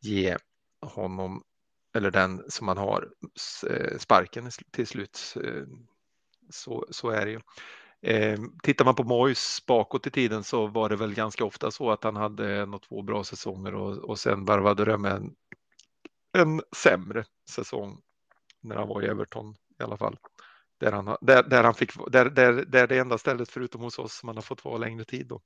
ge 0.00 0.36
honom 0.80 1.42
eller 1.94 2.10
den 2.10 2.50
som 2.50 2.66
man 2.66 2.78
har 2.78 3.08
eh, 3.70 3.98
sparken 3.98 4.50
till 4.70 4.86
slut. 4.86 5.36
Eh, 5.44 5.64
så, 6.50 6.86
så 6.90 7.10
är 7.10 7.26
det 7.26 7.32
ju. 7.32 7.40
tittar 8.62 8.84
man 8.84 8.94
på 8.94 9.04
Mois 9.04 9.66
bakåt 9.66 10.06
i 10.06 10.10
tiden 10.10 10.44
så 10.44 10.66
var 10.66 10.88
det 10.88 10.96
väl 10.96 11.14
ganska 11.14 11.44
ofta 11.44 11.70
så 11.70 11.90
att 11.90 12.04
han 12.04 12.16
hade 12.16 12.56
en 12.56 12.74
och 12.74 12.82
två 12.82 13.02
bra 13.02 13.24
säsonger 13.24 13.74
och, 13.74 13.96
och 13.96 14.18
sen 14.18 14.44
varvade 14.44 14.84
det 14.84 14.98
med 14.98 15.12
en, 15.12 15.34
en 16.34 16.62
sämre 16.76 17.24
säsong 17.50 18.00
när 18.60 18.76
han 18.76 18.88
var 18.88 19.02
i 19.02 19.06
Everton 19.06 19.56
i 19.80 19.82
alla 19.82 19.96
fall. 19.96 20.18
Där 20.78 20.92
han, 20.92 21.16
där, 21.20 21.42
där 21.42 21.64
han 21.64 21.74
fick, 21.74 21.90
där, 22.12 22.30
där, 22.30 22.52
där 22.52 22.86
det 22.86 22.98
enda 22.98 23.18
stället 23.18 23.48
förutom 23.48 23.80
hos 23.80 23.98
oss 23.98 24.18
som 24.18 24.28
han 24.28 24.36
har 24.36 24.42
fått 24.42 24.64
vara 24.64 24.78
längre 24.78 25.04
tid 25.04 25.26
då. 25.26 25.40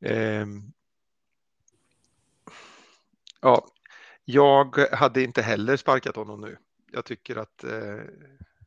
Eh, 0.00 0.46
ja, 3.40 3.66
jag 4.24 4.78
hade 4.92 5.22
inte 5.22 5.42
heller 5.42 5.76
sparkat 5.76 6.16
honom 6.16 6.40
nu. 6.40 6.58
Jag 6.92 7.04
tycker 7.04 7.36
att 7.36 7.64
eh, 7.64 8.00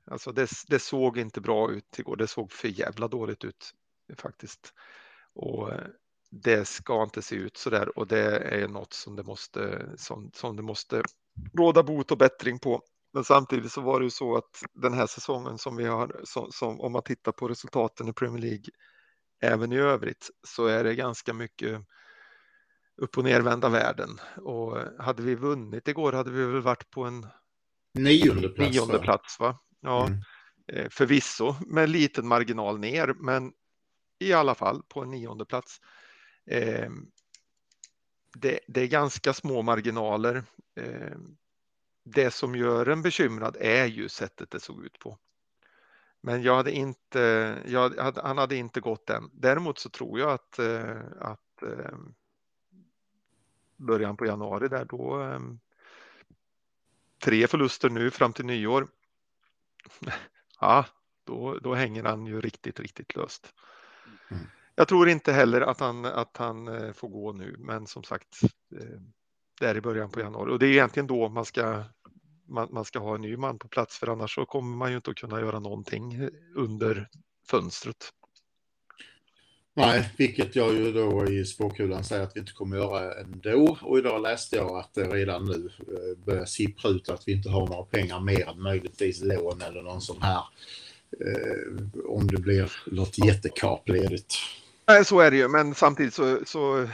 alltså 0.05 0.31
det, 0.31 0.49
det, 0.67 0.79
såg 0.79 1.17
inte 1.17 1.41
bra 1.41 1.71
ut 1.71 1.99
igår. 1.99 2.15
Det 2.15 2.27
såg 2.27 2.51
för 2.51 2.67
jävla 2.67 3.07
dåligt 3.07 3.43
ut 3.43 3.73
faktiskt. 4.17 4.73
Och 5.33 5.71
eh, 5.71 5.87
det 6.41 6.67
ska 6.67 7.03
inte 7.03 7.21
se 7.21 7.35
ut 7.35 7.57
så 7.57 7.69
där 7.69 7.97
och 7.97 8.07
det 8.07 8.37
är 8.37 8.67
något 8.67 8.93
som 8.93 9.15
det 9.15 9.23
måste 9.23 9.89
som, 9.97 10.31
som 10.33 10.55
det 10.55 10.63
måste 10.63 11.03
råda 11.57 11.83
bot 11.83 12.11
och 12.11 12.17
bättring 12.17 12.59
på. 12.59 12.81
Men 13.13 13.23
samtidigt 13.23 13.71
så 13.71 13.81
var 13.81 13.99
det 13.99 14.03
ju 14.03 14.09
så 14.09 14.35
att 14.37 14.63
den 14.73 14.93
här 14.93 15.07
säsongen 15.07 15.57
som 15.57 15.75
vi 15.75 15.85
har, 15.85 16.21
som, 16.23 16.51
som, 16.51 16.81
om 16.81 16.91
man 16.91 17.03
tittar 17.03 17.31
på 17.31 17.47
resultaten 17.47 18.07
i 18.07 18.13
Premier 18.13 18.41
League 18.41 18.65
även 19.41 19.71
i 19.71 19.77
övrigt, 19.77 20.29
så 20.47 20.65
är 20.65 20.83
det 20.83 20.95
ganska 20.95 21.33
mycket 21.33 21.81
upp 22.97 23.17
och 23.17 23.23
nervända 23.23 23.69
världen. 23.69 24.09
Och 24.41 24.77
hade 24.99 25.23
vi 25.23 25.35
vunnit 25.35 25.87
igår 25.87 26.11
hade 26.13 26.31
vi 26.31 26.45
väl 26.45 26.61
varit 26.61 26.89
på 26.89 27.03
en 27.03 27.27
nionde 27.93 28.49
plats. 28.49 28.71
Nionde 28.71 28.99
plats 28.99 29.39
va? 29.39 29.59
Ja, 29.81 30.07
mm. 30.07 30.19
Eh, 30.67 30.89
förvisso 30.89 31.55
med 31.67 31.89
liten 31.89 32.27
marginal 32.27 32.79
ner, 32.79 33.13
men 33.19 33.51
i 34.19 34.33
alla 34.33 34.55
fall 34.55 34.83
på 34.89 35.01
en 35.01 35.09
nionde 35.09 35.45
plats. 35.45 35.79
Eh, 36.45 36.91
det, 38.35 38.59
det, 38.67 38.81
är 38.81 38.87
ganska 38.87 39.33
små 39.33 39.61
marginaler. 39.61 40.43
Eh, 40.75 41.17
det 42.03 42.31
som 42.31 42.55
gör 42.55 42.85
en 42.85 43.01
bekymrad 43.01 43.57
är 43.59 43.85
ju 43.85 44.09
sättet 44.09 44.51
det 44.51 44.59
såg 44.59 44.85
ut 44.85 44.99
på. 44.99 45.17
Men 46.21 46.43
jag 46.43 46.55
hade 46.55 46.71
inte, 46.71 47.19
jag 47.65 47.97
hade, 47.97 48.21
han 48.21 48.37
hade 48.37 48.55
inte 48.55 48.81
gått 48.81 49.09
än. 49.09 49.29
Däremot 49.33 49.79
så 49.79 49.89
tror 49.89 50.19
jag 50.19 50.31
att, 50.31 50.59
eh, 50.59 50.97
att 51.19 51.61
ehm, 51.61 52.13
början 53.77 54.17
på 54.17 54.25
januari 54.25 54.67
där 54.67 54.85
då 54.85 55.13
ehm, 55.13 55.59
tre 57.19 57.47
förluster 57.47 57.89
nu 57.89 58.11
fram 58.11 58.33
till 58.33 58.45
nyår. 58.45 58.87
Ja, 60.59 60.85
då, 61.23 61.59
då 61.59 61.73
hänger 61.73 62.03
han 62.03 62.25
ju 62.25 62.41
riktigt, 62.41 62.79
riktigt 62.79 63.15
löst. 63.15 63.53
Mm. 64.31 64.43
Jag 64.75 64.87
tror 64.87 65.09
inte 65.09 65.33
heller 65.33 65.61
att 65.61 65.79
han, 65.79 66.05
att 66.05 66.37
han 66.37 66.67
eh, 66.67 66.93
får 66.93 67.09
gå 67.09 67.31
nu, 67.31 67.55
men 67.59 67.87
som 67.87 68.03
sagt, 68.03 68.43
eh, 68.79 68.99
det 69.59 69.67
är 69.67 69.77
i 69.77 69.81
början 69.81 70.09
på 70.09 70.19
januari. 70.19 70.51
Och 70.51 70.59
det 70.59 70.67
är 70.67 70.71
egentligen 70.71 71.07
då 71.07 71.29
man 71.29 71.45
ska, 71.45 71.83
man, 72.47 72.67
man, 72.71 72.85
ska 72.85 72.99
ha 72.99 73.15
en 73.15 73.21
ny 73.21 73.37
man 73.37 73.59
på 73.59 73.67
plats, 73.67 73.97
för 73.97 74.07
annars 74.07 74.35
så 74.35 74.45
kommer 74.45 74.77
man 74.77 74.89
ju 74.89 74.95
inte 74.95 75.11
att 75.11 75.17
kunna 75.17 75.39
göra 75.39 75.59
någonting 75.59 76.13
eh, 76.13 76.29
under 76.55 77.09
fönstret. 77.47 78.09
Nej, 79.75 80.13
vilket 80.17 80.55
jag 80.55 80.73
ju 80.73 80.91
då 80.91 81.25
i 81.25 81.45
spåkulan 81.45 82.03
säger 82.03 82.23
att 82.23 82.35
vi 82.35 82.39
inte 82.39 82.51
kommer 82.51 82.77
göra 82.77 83.13
ändå. 83.13 83.77
Och 83.81 83.97
idag 83.97 84.21
läste 84.21 84.55
jag 84.55 84.77
att 84.77 84.93
det 84.93 85.03
redan 85.03 85.45
nu 85.45 85.69
börjar 86.25 86.45
sippra 86.45 86.91
ut 86.91 87.09
att 87.09 87.27
vi 87.27 87.31
inte 87.31 87.49
har 87.49 87.67
några 87.67 87.83
pengar 87.83 88.19
mer 88.19 88.49
än 88.49 88.61
möjligtvis 88.61 89.21
lån 89.21 89.61
eller 89.61 89.81
någon 89.81 90.01
sån 90.01 90.21
här. 90.21 90.43
Eh, 91.19 92.05
om 92.05 92.27
det 92.27 92.37
blir 92.37 92.71
något 92.85 93.25
jättekap 93.25 93.89
ledigt. 93.89 94.35
Nej, 94.87 95.05
så 95.05 95.19
är 95.19 95.31
det 95.31 95.37
ju, 95.37 95.47
men 95.47 95.75
samtidigt 95.75 96.13
så, 96.13 96.39
så, 96.45 96.87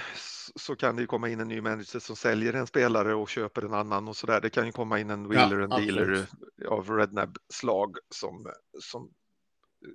så 0.56 0.76
kan 0.76 0.96
det 0.96 1.02
ju 1.02 1.08
komma 1.08 1.30
in 1.30 1.40
en 1.40 1.48
ny 1.48 1.62
manager 1.62 2.00
som 2.00 2.16
säljer 2.16 2.54
en 2.54 2.68
spelare 2.68 3.16
och 3.16 3.30
köper 3.30 3.62
en 3.62 3.74
annan 3.74 4.08
och 4.08 4.18
så 4.18 4.28
där. 4.28 4.42
Det 4.42 4.50
kan 4.50 4.66
ju 4.66 4.72
komma 4.72 5.00
in 5.00 5.10
en 5.10 5.30
wheeler 5.30 5.60
and 5.60 5.74
dealer 5.74 6.26
av 6.68 6.90
Rednab 6.90 7.38
slag 7.54 7.98
som, 8.10 8.48
som 8.80 9.10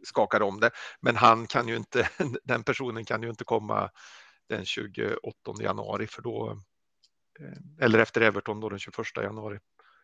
skakar 0.02 0.42
om 0.42 0.60
det. 0.60 0.70
Men 1.00 1.16
han 1.16 1.46
kan 1.46 1.68
ju 1.68 1.76
inte, 1.76 2.08
den 2.44 2.62
personen 2.62 3.04
kan 3.04 3.22
ju 3.22 3.28
inte 3.28 3.44
komma 3.44 3.90
den 4.48 4.64
28 4.64 5.18
januari 5.60 6.06
för 6.06 6.22
då, 6.22 6.60
eh, 7.40 7.84
eller 7.84 7.98
efter 7.98 8.20
Everton 8.20 8.60
då 8.60 8.68
den 8.68 8.78
21 8.78 8.96
januari. 9.16 9.58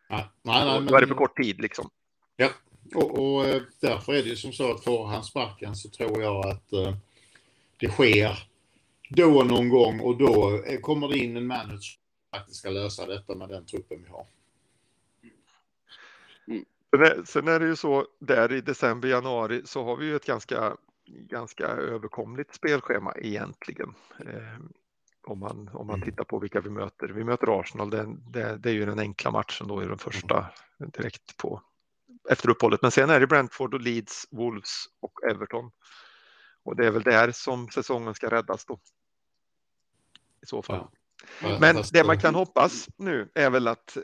Ja, 0.09 0.33
nej, 0.43 0.65
nej, 0.65 0.89
då 0.89 0.97
är 0.97 1.01
det 1.01 1.07
för 1.07 1.15
kort 1.15 1.37
tid 1.37 1.61
liksom. 1.61 1.91
Ja, 2.37 2.49
och, 2.95 3.19
och 3.19 3.47
eh, 3.47 3.63
därför 3.81 4.13
är 4.13 4.23
det 4.23 4.29
ju 4.29 4.37
som 4.37 4.53
så 4.53 4.75
att 4.75 4.85
får 4.85 5.07
han 5.07 5.25
sparken 5.25 5.77
så 5.77 5.91
tror 5.91 6.23
jag 6.23 6.47
att 6.47 6.73
uh, 6.73 6.97
det 7.81 7.89
sker 7.89 8.39
då 9.09 9.43
någon 9.43 9.69
gång 9.69 10.01
och 10.01 10.19
då 10.19 10.63
kommer 10.81 11.09
det 11.09 11.19
in 11.19 11.37
en 11.37 11.47
manager 11.47 11.79
som 11.79 12.39
faktiskt 12.39 12.59
ska 12.59 12.71
lösa 12.71 13.07
detta 13.07 13.35
med 13.35 13.49
den 13.49 13.67
truppen 13.67 14.03
vi 14.03 14.09
har. 14.09 14.27
Mm. 16.47 17.27
Sen 17.27 17.49
är 17.49 17.61
det 17.61 17.67
ju 17.67 17.77
så 17.77 18.07
där 18.19 18.53
i 18.53 18.61
december, 18.61 19.09
januari 19.09 19.63
så 19.65 19.85
har 19.85 19.97
vi 19.97 20.07
ju 20.07 20.17
ett 20.17 20.27
ganska, 20.27 20.77
ganska 21.07 21.67
överkomligt 21.67 22.55
spelschema 22.55 23.15
egentligen. 23.17 23.95
Eh, 24.27 24.61
om 25.23 25.39
man, 25.39 25.71
om 25.73 25.87
man 25.87 25.97
mm. 25.97 26.11
tittar 26.11 26.25
på 26.25 26.39
vilka 26.39 26.61
vi 26.61 26.71
möter. 26.71 27.09
Vi 27.09 27.25
möter 27.25 27.61
Arsenal, 27.61 27.91
det, 27.91 28.17
det, 28.33 28.57
det 28.57 28.71
är 28.71 28.75
ju 28.75 28.87
den 28.87 28.99
enkla 28.99 29.31
matchen 29.31 29.69
då 29.69 29.83
i 29.83 29.87
den 29.87 29.99
första 29.99 30.47
direkt 30.79 31.37
på 31.37 31.63
efter 32.31 32.51
uppehållet. 32.51 32.83
Men 32.83 32.91
sen 32.91 33.11
är 33.11 33.21
det 33.21 33.27
Brentford 33.27 33.75
och 33.75 33.81
Leeds, 33.81 34.27
Wolves 34.31 34.85
och 35.01 35.13
Everton. 35.31 35.71
Och 36.63 36.77
det 36.77 36.87
är 36.87 36.91
väl 36.91 37.03
där 37.03 37.31
som 37.33 37.69
säsongen 37.69 38.15
ska 38.15 38.31
räddas 38.31 38.65
då 38.65 38.79
i 40.43 40.47
så 40.47 40.63
fall. 40.63 40.87
Ja. 41.43 41.59
Men 41.61 41.83
det 41.93 42.05
man 42.05 42.19
kan 42.19 42.35
hoppas 42.35 42.89
nu 42.97 43.31
är 43.35 43.51
väl 43.51 43.69
att 43.69 43.97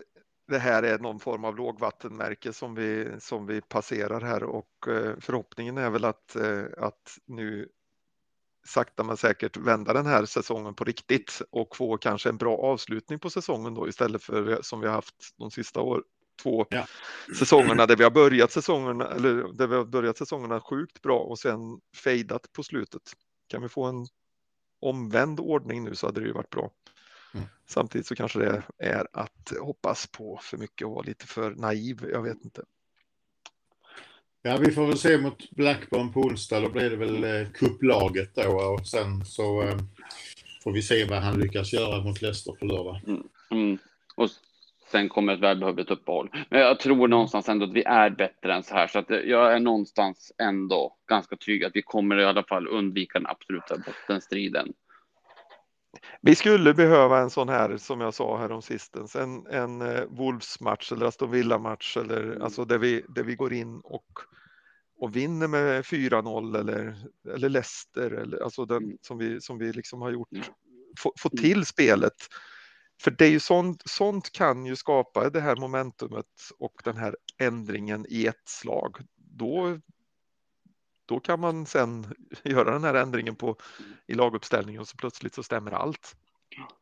det 0.49 0.59
här 0.59 0.83
är 0.83 0.99
någon 0.99 1.21
form 1.21 1.45
av 1.45 1.57
lågvattenmärke 1.57 2.53
som 2.53 2.75
vi, 2.75 3.17
som 3.19 3.47
vi 3.47 3.61
passerar 3.61 4.21
här 4.21 4.43
och 4.43 4.89
eh, 4.89 5.15
förhoppningen 5.21 5.79
är 5.79 5.91
väl 5.91 6.05
att, 6.05 6.37
eh, 6.37 6.65
att 6.79 7.19
nu 7.27 7.69
sakta 8.67 9.05
men 9.05 9.17
säkert 9.17 9.57
vända 9.57 9.93
den 9.93 10.07
här 10.07 10.25
säsongen 10.25 10.75
på 10.75 10.85
riktigt 10.85 11.43
och 11.51 11.77
få 11.77 11.97
kanske 11.97 12.29
en 12.29 12.37
bra 12.37 12.57
avslutning 12.57 13.19
på 13.19 13.31
säsongen 13.31 13.75
då 13.75 13.89
istället 13.89 14.23
för 14.23 14.59
som 14.63 14.81
vi 14.81 14.87
har 14.87 14.95
haft 14.95 15.35
de 15.37 15.51
sista 15.51 15.81
år, 15.81 16.03
två 16.43 16.67
ja. 16.71 16.87
säsongerna 17.39 17.87
där 17.87 17.97
vi 17.97 18.05
har 18.05 18.11
börjat 18.11 18.53
säsongerna 18.53 19.07
eller 19.07 19.53
där 19.53 19.67
vi 19.67 19.75
har 19.75 19.85
börjat 19.85 20.19
säsongerna 20.19 20.61
sjukt 20.61 21.03
bra 21.03 21.19
och 21.19 21.39
sen 21.39 21.81
fejdat 21.97 22.53
på 22.53 22.63
slutet. 22.63 23.03
Kan 23.49 23.63
vi 23.63 23.69
få 23.69 23.85
en 23.85 24.07
omvänd 24.81 25.41
ordning 25.41 25.85
nu 25.85 25.95
så 25.95 26.07
hade 26.07 26.21
det 26.21 26.27
ju 26.27 26.33
varit 26.33 26.51
bra. 26.51 26.71
Mm. 27.35 27.47
Samtidigt 27.67 28.07
så 28.07 28.15
kanske 28.15 28.39
det 28.39 28.63
är 28.79 29.07
att 29.13 29.53
hoppas 29.61 30.07
på 30.07 30.41
för 30.43 30.57
mycket 30.57 30.87
och 30.87 30.93
vara 30.93 31.07
lite 31.07 31.27
för 31.27 31.51
naiv. 31.51 32.09
Jag 32.13 32.23
vet 32.23 32.45
inte. 32.45 32.63
Ja, 34.43 34.57
vi 34.57 34.73
får 34.73 34.87
väl 34.87 34.99
se 34.99 35.19
mot 35.19 35.51
Blackburn 35.51 36.13
på 36.13 36.21
onsdag. 36.21 36.61
Då 36.61 36.69
blir 36.69 36.91
det 36.91 36.97
väl 36.97 37.25
eh, 37.25 37.51
kupplaget 37.53 38.35
då 38.35 38.51
och 38.51 38.87
sen 38.87 39.25
så 39.25 39.63
eh, 39.63 39.79
får 40.63 40.73
vi 40.73 40.83
se 40.83 41.05
vad 41.05 41.19
han 41.19 41.41
lyckas 41.41 41.73
göra 41.73 42.05
mot 42.05 42.23
Leicester 42.23 42.53
på 42.53 42.65
lördag. 42.65 43.01
Mm. 43.07 43.23
Mm. 43.51 43.79
Och 44.17 44.31
sen 44.97 45.09
kommer 45.09 45.35
ett 45.35 45.41
välbehövligt 45.41 45.91
uppehåll. 45.91 46.31
Men 46.51 46.61
jag 46.61 46.81
tror 46.81 47.09
någonstans 47.09 47.49
ändå 47.49 47.65
att 47.65 47.73
vi 47.73 47.83
är 47.83 48.11
bättre 48.11 48.55
än 48.55 48.63
så 48.63 48.75
här, 48.75 48.87
så 48.87 48.99
att 48.99 49.11
jag 49.11 49.53
är 49.53 49.61
någonstans 49.61 50.33
ändå 50.39 50.97
ganska 51.09 51.37
trygg 51.37 51.65
att 51.65 51.77
vi 51.77 51.83
kommer 51.83 52.19
i 52.19 52.25
alla 52.25 52.43
fall 52.43 52.69
undvika 52.69 53.19
den 53.19 53.27
absoluta 53.27 53.77
bottenstriden. 53.77 54.73
Vi 56.21 56.35
skulle 56.35 56.75
behöva 56.75 57.19
en 57.19 57.31
sån 57.31 57.49
här 57.49 57.77
som 57.77 58.01
jag 58.01 58.15
sa 58.15 58.39
här 58.39 58.53
om 58.53 58.63
sistens, 58.63 59.17
en, 59.17 59.47
en 59.47 59.83
uh, 59.83 60.05
Wolves-match 60.09 60.93
eller 60.93 61.07
Aston 61.07 61.31
Villa-match 61.31 61.97
eller 61.97 62.23
mm. 62.23 62.43
alltså 62.43 62.65
där 62.65 62.79
vi, 62.79 63.05
där 63.09 63.23
vi 63.23 63.35
går 63.35 63.53
in 63.53 63.81
och, 63.85 64.07
och 64.99 65.17
vinner 65.17 65.49
med 65.49 65.83
4-0 65.83 66.61
eller, 66.61 66.97
eller 67.35 67.49
Leicester 67.49 68.11
eller 68.11 68.43
alltså 68.43 68.65
den 68.65 68.85
mm. 68.85 68.99
som 69.01 69.19
vi, 69.19 69.41
som 69.41 69.59
vi 69.59 69.73
liksom 69.73 70.03
har 70.03 70.11
gjort, 70.11 70.33
mm. 70.33 70.45
få, 70.99 71.13
få 71.19 71.29
till 71.29 71.67
spelet 71.67 72.15
för 73.01 73.11
det 73.11 73.25
är 73.25 73.31
ju 73.31 73.41
sånt, 73.41 73.83
sånt 73.85 74.33
kan 74.33 74.67
ju 74.67 74.77
skapa 74.77 75.31
det 75.31 75.41
här 75.41 75.57
momentumet 75.57 76.27
och 76.59 76.81
den 76.85 76.97
här 76.97 77.17
ändringen 77.39 78.07
i 78.09 78.27
ett 78.27 78.49
slag. 78.49 78.97
Då, 79.17 79.81
då 81.07 81.21
kan 81.21 81.41
man 81.41 81.67
sen 81.67 82.15
göra 82.43 82.73
den 82.73 82.85
här 82.85 82.95
ändringen 82.95 83.37
på, 83.37 83.57
i 84.07 84.15
laguppställningen 84.15 84.81
och 84.81 84.89
så 84.89 84.97
plötsligt 84.97 85.35
så 85.35 85.43
stämmer 85.43 85.71
allt. 85.73 86.17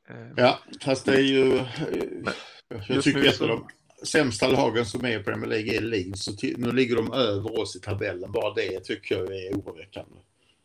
Eh, 0.08 0.28
ja, 0.36 0.58
fast 0.80 1.04
det 1.04 1.14
är 1.14 1.20
ju... 1.20 1.60
jag 2.88 3.02
tycker 3.02 3.28
att 3.28 3.38
de 3.38 3.68
sämsta 4.06 4.48
lagen 4.48 4.86
som 4.86 5.04
är 5.04 5.20
i 5.20 5.22
Premier 5.22 5.46
League 5.46 5.76
är 5.76 5.80
Leeds. 5.80 6.42
Nu 6.56 6.72
ligger 6.72 6.96
de 6.96 7.12
över 7.12 7.60
oss 7.60 7.76
i 7.76 7.80
tabellen. 7.80 8.32
Bara 8.32 8.54
det 8.54 8.80
tycker 8.80 9.14
jag 9.14 9.24
är 9.24 9.52
oroväckande. 9.52 10.16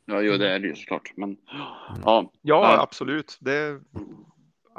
Ja, 0.05 0.21
jo, 0.21 0.37
det 0.37 0.51
är 0.51 0.59
det 0.59 0.67
ju 0.67 0.75
såklart. 0.75 1.11
Men, 1.15 1.29
mm. 1.29 1.37
ja, 2.05 2.31
ja, 2.41 2.81
absolut. 2.81 3.37
Det, 3.39 3.81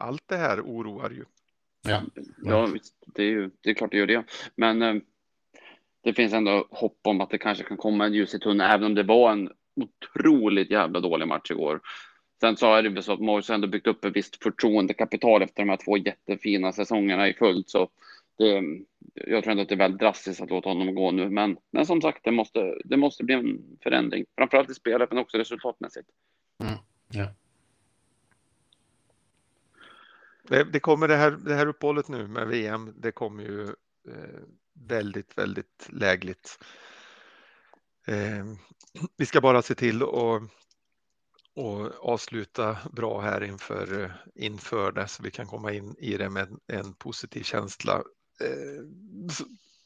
allt 0.01 0.29
det 0.29 0.37
här 0.37 0.61
oroar 0.61 1.11
ju. 1.11 1.25
Ja, 1.83 2.03
ja 2.43 2.69
det, 3.07 3.23
är 3.23 3.27
ju, 3.27 3.51
det 3.61 3.71
är 3.71 3.75
klart 3.75 3.91
det 3.91 3.99
gör 3.99 4.07
det. 4.07 4.25
Men 4.55 4.83
eh, 4.83 4.95
det 6.03 6.15
finns 6.15 6.33
ändå 6.33 6.69
hopp 6.71 6.99
om 7.03 7.21
att 7.21 7.31
det 7.31 7.39
kanske 7.39 7.65
kan 7.65 7.77
komma 7.77 8.05
en 8.07 8.15
ljus 8.15 8.35
i 8.35 8.39
tunneln, 8.39 8.71
även 8.71 8.87
om 8.87 8.95
det 8.95 9.03
var 9.03 9.33
en 9.33 9.51
otroligt 9.77 10.71
jävla 10.71 11.01
dålig 11.01 11.29
match 11.29 11.51
igår. 11.51 11.81
Sen 12.41 12.57
så 12.57 12.75
är 12.75 12.83
det 12.83 12.89
väl 12.89 13.03
så 13.03 13.13
att 13.13 13.21
Morris 13.21 13.51
ändå 13.51 13.69
byggt 13.69 13.87
upp 13.87 14.05
ett 14.05 14.17
visst 14.17 14.43
förtroendekapital 14.43 15.43
efter 15.43 15.63
de 15.63 15.69
här 15.69 15.77
två 15.77 15.97
jättefina 15.97 16.73
säsongerna 16.73 17.29
i 17.29 17.35
följd. 17.35 17.69
Så 17.69 17.89
det, 18.39 18.63
jag 19.15 19.45
tror 19.45 19.51
ändå 19.51 19.63
att 19.63 19.69
det 19.69 19.75
är 19.75 19.79
väldigt 19.79 20.01
drastiskt 20.01 20.41
att 20.41 20.51
låta 20.51 20.69
honom 20.69 20.95
gå 20.95 21.11
nu. 21.11 21.31
Men, 21.31 21.57
men 21.71 21.87
som 21.87 22.01
sagt, 22.01 22.25
det 22.25 22.31
måste, 22.31 22.79
det 22.85 22.97
måste 22.97 23.25
bli 23.25 23.35
en 23.35 23.79
förändring. 23.83 24.25
Framförallt 24.37 24.71
i 24.71 24.75
spelet, 24.75 25.11
men 25.11 25.19
också 25.19 25.39
resultatmässigt. 25.39 26.09
Mm. 26.63 26.75
Ja. 27.09 27.27
Det, 30.51 30.65
det, 30.65 30.81
kommer 30.81 31.09
det 31.09 31.17
här, 31.17 31.31
det 31.31 31.55
här 31.55 31.67
uppehållet 31.67 32.09
nu 32.09 32.29
med 32.29 32.49
VM. 32.49 32.95
Det 32.97 33.13
kommer 33.13 33.43
ju 33.43 33.65
eh, 34.09 34.41
väldigt, 34.89 35.39
väldigt 35.39 35.89
lägligt. 35.89 36.59
Eh, 38.07 38.45
vi 39.17 39.27
ska 39.27 39.41
bara 39.41 39.63
se 39.63 39.75
till 39.75 40.03
att 40.03 40.43
och 41.55 42.09
avsluta 42.13 42.79
bra 42.93 43.21
här 43.21 43.43
inför, 43.43 44.13
inför 44.35 44.93
det 44.93 45.09
så 45.09 45.23
vi 45.23 45.31
kan 45.31 45.47
komma 45.47 45.73
in 45.73 45.97
i 45.99 46.17
det 46.17 46.29
med 46.29 46.59
en 46.67 46.95
positiv 46.95 47.43
känsla. 47.43 47.95
Eh, 48.41 48.85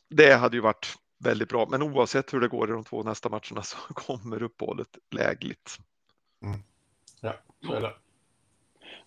det 0.09 0.35
hade 0.35 0.57
ju 0.57 0.61
varit 0.61 0.95
väldigt 1.19 1.49
bra, 1.49 1.67
men 1.71 1.83
oavsett 1.83 2.35
hur 2.35 2.41
det 2.41 2.49
går 2.49 2.71
i 2.71 2.73
de 2.73 2.85
två 2.85 3.03
nästa 3.03 3.29
matcherna 3.29 3.63
så 3.63 3.77
kommer 3.95 4.43
uppehållet 4.43 4.99
lägligt. 5.11 5.79
Mm. 6.43 6.61
Ja, 7.21 7.35
så 7.67 7.73
är 7.73 7.81
det. 7.81 7.95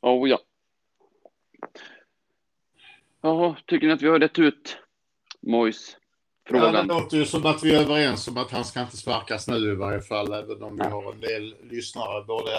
Oh, 0.02 0.30
ja. 0.30 0.40
Ja, 3.22 3.56
tycker 3.66 3.88
ni 3.88 3.94
att 3.94 4.02
vi 4.02 4.08
har 4.08 4.20
rätt 4.20 4.40
ut 4.40 4.78
Mois 5.42 5.98
frågan? 6.48 6.74
Ja, 6.74 6.82
det 6.82 6.88
låter 6.88 7.18
ju 7.18 7.26
som 7.26 7.46
att 7.46 7.64
vi 7.64 7.76
är 7.76 7.82
överens 7.82 8.28
om 8.28 8.38
att 8.38 8.52
han 8.52 8.66
ska 8.66 8.82
inte 8.82 8.98
sparkas 8.98 9.48
nu 9.48 9.72
i 9.72 9.76
varje 9.76 10.02
fall, 10.02 10.34
även 10.34 10.64
om 10.64 10.76
vi 10.76 10.84
har 10.84 11.14
en 11.14 11.20
del 11.20 11.56
lyssnare 11.70 12.24
både 12.24 12.52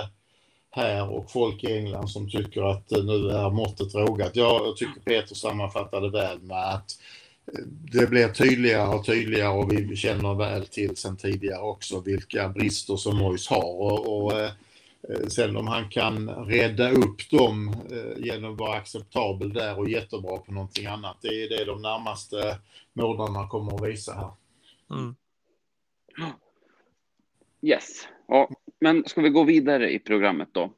här 0.71 1.11
och 1.11 1.31
folk 1.31 1.65
i 1.65 1.73
England 1.73 2.09
som 2.09 2.31
tycker 2.31 2.63
att 2.63 2.91
nu 2.91 3.31
är 3.31 3.51
måttet 3.51 3.95
rågat. 3.95 4.37
Jag 4.37 4.77
tycker 4.77 5.01
Peter 5.01 5.35
sammanfattade 5.35 6.11
väl 6.11 6.41
med 6.41 6.75
att 6.75 6.99
det 7.93 8.11
blir 8.11 8.29
tydligare 8.29 8.89
och 8.89 9.07
tydligare 9.07 9.49
och 9.49 9.73
vi 9.73 9.97
känner 9.97 10.35
väl 10.35 10.67
till 10.67 10.97
sedan 10.97 11.17
tidigare 11.17 11.61
också 11.61 12.01
vilka 12.01 12.49
brister 12.49 12.97
som 12.97 13.17
Mois 13.17 13.49
har. 13.49 13.81
Och, 13.81 14.25
och 14.25 14.41
eh, 14.41 14.51
sen 15.29 15.57
om 15.57 15.67
han 15.69 15.89
kan 15.89 16.29
rädda 16.31 16.91
upp 16.91 17.31
dem 17.31 17.69
eh, 17.91 18.25
genom 18.25 18.53
att 18.53 18.59
vara 18.59 18.77
acceptabel 18.77 19.53
där 19.53 19.79
och 19.79 19.89
jättebra 19.89 20.37
på 20.37 20.53
någonting 20.53 20.87
annat. 20.87 21.17
Det 21.23 21.29
är 21.29 21.49
det 21.49 21.65
de 21.65 21.83
närmaste 21.83 22.59
månaderna 22.93 23.49
kommer 23.49 23.75
att 23.75 23.89
visa 23.89 24.15
här. 24.15 24.31
Mm. 24.99 25.15
Yes, 27.63 28.09
ja, 28.29 28.51
men 28.81 29.05
ska 29.07 29.21
vi 29.21 29.29
gå 29.29 29.45
vidare 29.45 29.91
i 29.93 29.99
programmet 29.99 30.49
då? 30.53 30.73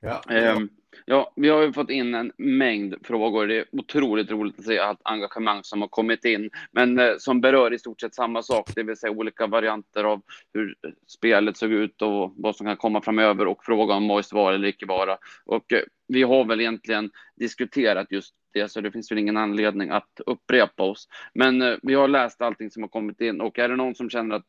Ja. 0.00 0.22
Um, 0.56 0.70
Ja, 1.04 1.32
vi 1.36 1.48
har 1.48 1.62
ju 1.62 1.72
fått 1.72 1.90
in 1.90 2.14
en 2.14 2.32
mängd 2.36 2.94
frågor. 3.02 3.46
Det 3.46 3.58
är 3.58 3.64
otroligt 3.72 4.30
roligt 4.30 4.58
att 4.58 4.64
se 4.64 4.78
allt 4.78 5.00
engagemang 5.02 5.60
som 5.62 5.80
har 5.80 5.88
kommit 5.88 6.24
in, 6.24 6.50
men 6.72 6.98
eh, 6.98 7.14
som 7.18 7.40
berör 7.40 7.74
i 7.74 7.78
stort 7.78 8.00
sett 8.00 8.14
samma 8.14 8.42
sak, 8.42 8.70
det 8.74 8.82
vill 8.82 8.96
säga 8.96 9.10
olika 9.10 9.46
varianter 9.46 10.04
av 10.04 10.22
hur 10.54 10.74
spelet 11.06 11.56
såg 11.56 11.72
ut 11.72 12.02
och 12.02 12.34
vad 12.36 12.56
som 12.56 12.66
kan 12.66 12.76
komma 12.76 13.02
framöver 13.02 13.46
och 13.46 13.64
fråga 13.64 13.94
om 13.94 14.02
Moist 14.02 14.32
var 14.32 14.52
eller 14.52 14.68
icke 14.68 14.86
vara. 14.86 15.18
Och 15.44 15.72
eh, 15.72 15.82
vi 16.08 16.22
har 16.22 16.44
väl 16.44 16.60
egentligen 16.60 17.10
diskuterat 17.36 18.06
just 18.10 18.34
det, 18.52 18.72
så 18.72 18.80
det 18.80 18.92
finns 18.92 19.10
väl 19.10 19.18
ingen 19.18 19.36
anledning 19.36 19.90
att 19.90 20.20
upprepa 20.26 20.82
oss. 20.82 21.08
Men 21.34 21.62
eh, 21.62 21.76
vi 21.82 21.94
har 21.94 22.08
läst 22.08 22.42
allting 22.42 22.70
som 22.70 22.82
har 22.82 22.88
kommit 22.88 23.20
in 23.20 23.40
och 23.40 23.58
är 23.58 23.68
det 23.68 23.76
någon 23.76 23.94
som 23.94 24.10
känner 24.10 24.36
att 24.36 24.46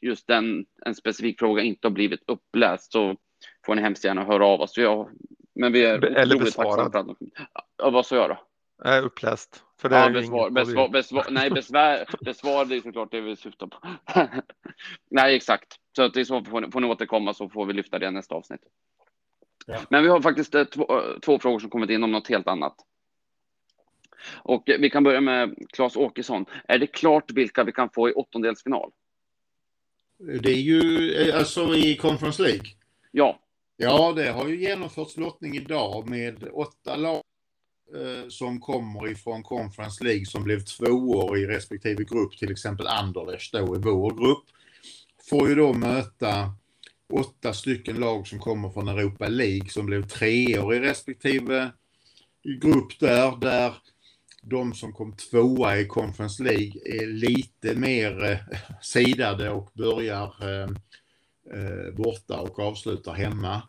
just 0.00 0.26
den, 0.26 0.66
en 0.86 0.94
specifik 0.94 1.38
fråga 1.38 1.62
inte 1.62 1.86
har 1.88 1.92
blivit 1.92 2.22
uppläst 2.26 2.92
så 2.92 3.16
får 3.66 3.74
ni 3.74 3.82
hemskt 3.82 4.04
gärna 4.04 4.24
höra 4.24 4.46
av 4.46 4.60
oss. 4.60 4.78
Jag 4.78 5.08
men 5.54 5.72
vi 5.72 5.84
är 5.84 6.04
Eller 6.04 6.38
besvarad. 6.38 7.16
Ja, 7.76 7.90
vad 7.90 8.06
sa 8.06 8.16
jag 8.16 8.30
då? 8.30 8.38
Nej, 8.84 9.00
uppläst. 9.00 9.62
För 9.80 9.88
det 9.88 9.96
ja, 9.96 10.10
besvar, 10.10 10.50
besvar, 10.50 10.88
besvar, 10.88 11.26
nej, 11.30 11.50
besvär, 11.54 12.06
besvarade 12.20 12.76
är 12.76 12.80
såklart 12.80 13.10
det 13.10 13.20
vi 13.20 13.36
syftar 13.36 13.66
på. 13.66 13.78
nej, 15.10 15.36
exakt. 15.36 15.76
Så 15.96 16.02
att 16.02 16.16
i 16.16 16.24
så 16.24 16.44
får, 16.44 16.70
får 16.70 16.80
ni 16.80 16.86
återkomma 16.86 17.34
så 17.34 17.48
får 17.48 17.66
vi 17.66 17.72
lyfta 17.72 17.98
det 17.98 18.06
i 18.06 18.10
nästa 18.10 18.34
avsnitt. 18.34 18.60
Ja. 19.66 19.80
Men 19.90 20.02
vi 20.02 20.08
har 20.08 20.20
faktiskt 20.20 20.54
eh, 20.54 20.64
två, 20.64 20.98
eh, 20.98 21.18
två 21.20 21.38
frågor 21.38 21.58
som 21.58 21.70
kommit 21.70 21.90
in 21.90 22.04
om 22.04 22.12
något 22.12 22.28
helt 22.28 22.48
annat. 22.48 22.74
Och 24.34 24.62
vi 24.66 24.90
kan 24.90 25.04
börja 25.04 25.20
med 25.20 25.54
Claes 25.68 25.96
Åkesson. 25.96 26.46
Är 26.68 26.78
det 26.78 26.86
klart 26.86 27.30
vilka 27.30 27.64
vi 27.64 27.72
kan 27.72 27.90
få 27.90 28.08
i 28.08 28.12
åttondelsfinal? 28.12 28.90
Det 30.18 30.50
är 30.50 30.62
ju 30.62 31.12
eh, 31.14 31.38
alltså 31.38 31.74
i 31.74 31.96
Conference 31.96 32.42
League. 32.42 32.66
Ja. 33.10 33.38
Ja, 33.82 34.12
det 34.12 34.30
har 34.30 34.48
ju 34.48 34.60
genomförts 34.60 35.16
lottning 35.16 35.56
idag 35.56 36.08
med 36.08 36.48
åtta 36.52 36.96
lag 36.96 37.22
eh, 37.94 38.28
som 38.28 38.60
kommer 38.60 39.10
ifrån 39.10 39.42
Conference 39.42 40.04
League 40.04 40.26
som 40.26 40.44
blev 40.44 40.60
tvåor 40.60 41.38
i 41.38 41.46
respektive 41.46 42.04
grupp, 42.04 42.38
till 42.38 42.52
exempel 42.52 42.86
Anderlecht 42.86 43.52
då 43.52 43.76
i 43.76 43.78
vår 43.78 44.10
grupp, 44.10 44.44
får 45.30 45.48
ju 45.48 45.54
då 45.54 45.72
möta 45.72 46.54
åtta 47.12 47.52
stycken 47.52 47.96
lag 47.96 48.26
som 48.26 48.38
kommer 48.38 48.70
från 48.70 48.88
Europa 48.88 49.28
League 49.28 49.68
som 49.68 49.86
blev 49.86 50.08
treor 50.08 50.74
i 50.74 50.80
respektive 50.80 51.70
grupp 52.60 52.98
där, 53.00 53.36
där 53.36 53.74
de 54.42 54.74
som 54.74 54.92
kom 54.92 55.16
tvåa 55.16 55.78
i 55.78 55.86
Conference 55.86 56.42
League 56.42 56.72
är 56.84 57.06
lite 57.06 57.74
mer 57.74 58.24
eh, 58.24 58.38
sidade 58.82 59.50
och 59.50 59.70
börjar 59.74 60.34
eh, 60.42 60.62
eh, 60.62 60.68
Eh, 61.50 61.94
borta 61.94 62.40
och 62.40 62.58
avslutar 62.58 63.14
hemma. 63.14 63.62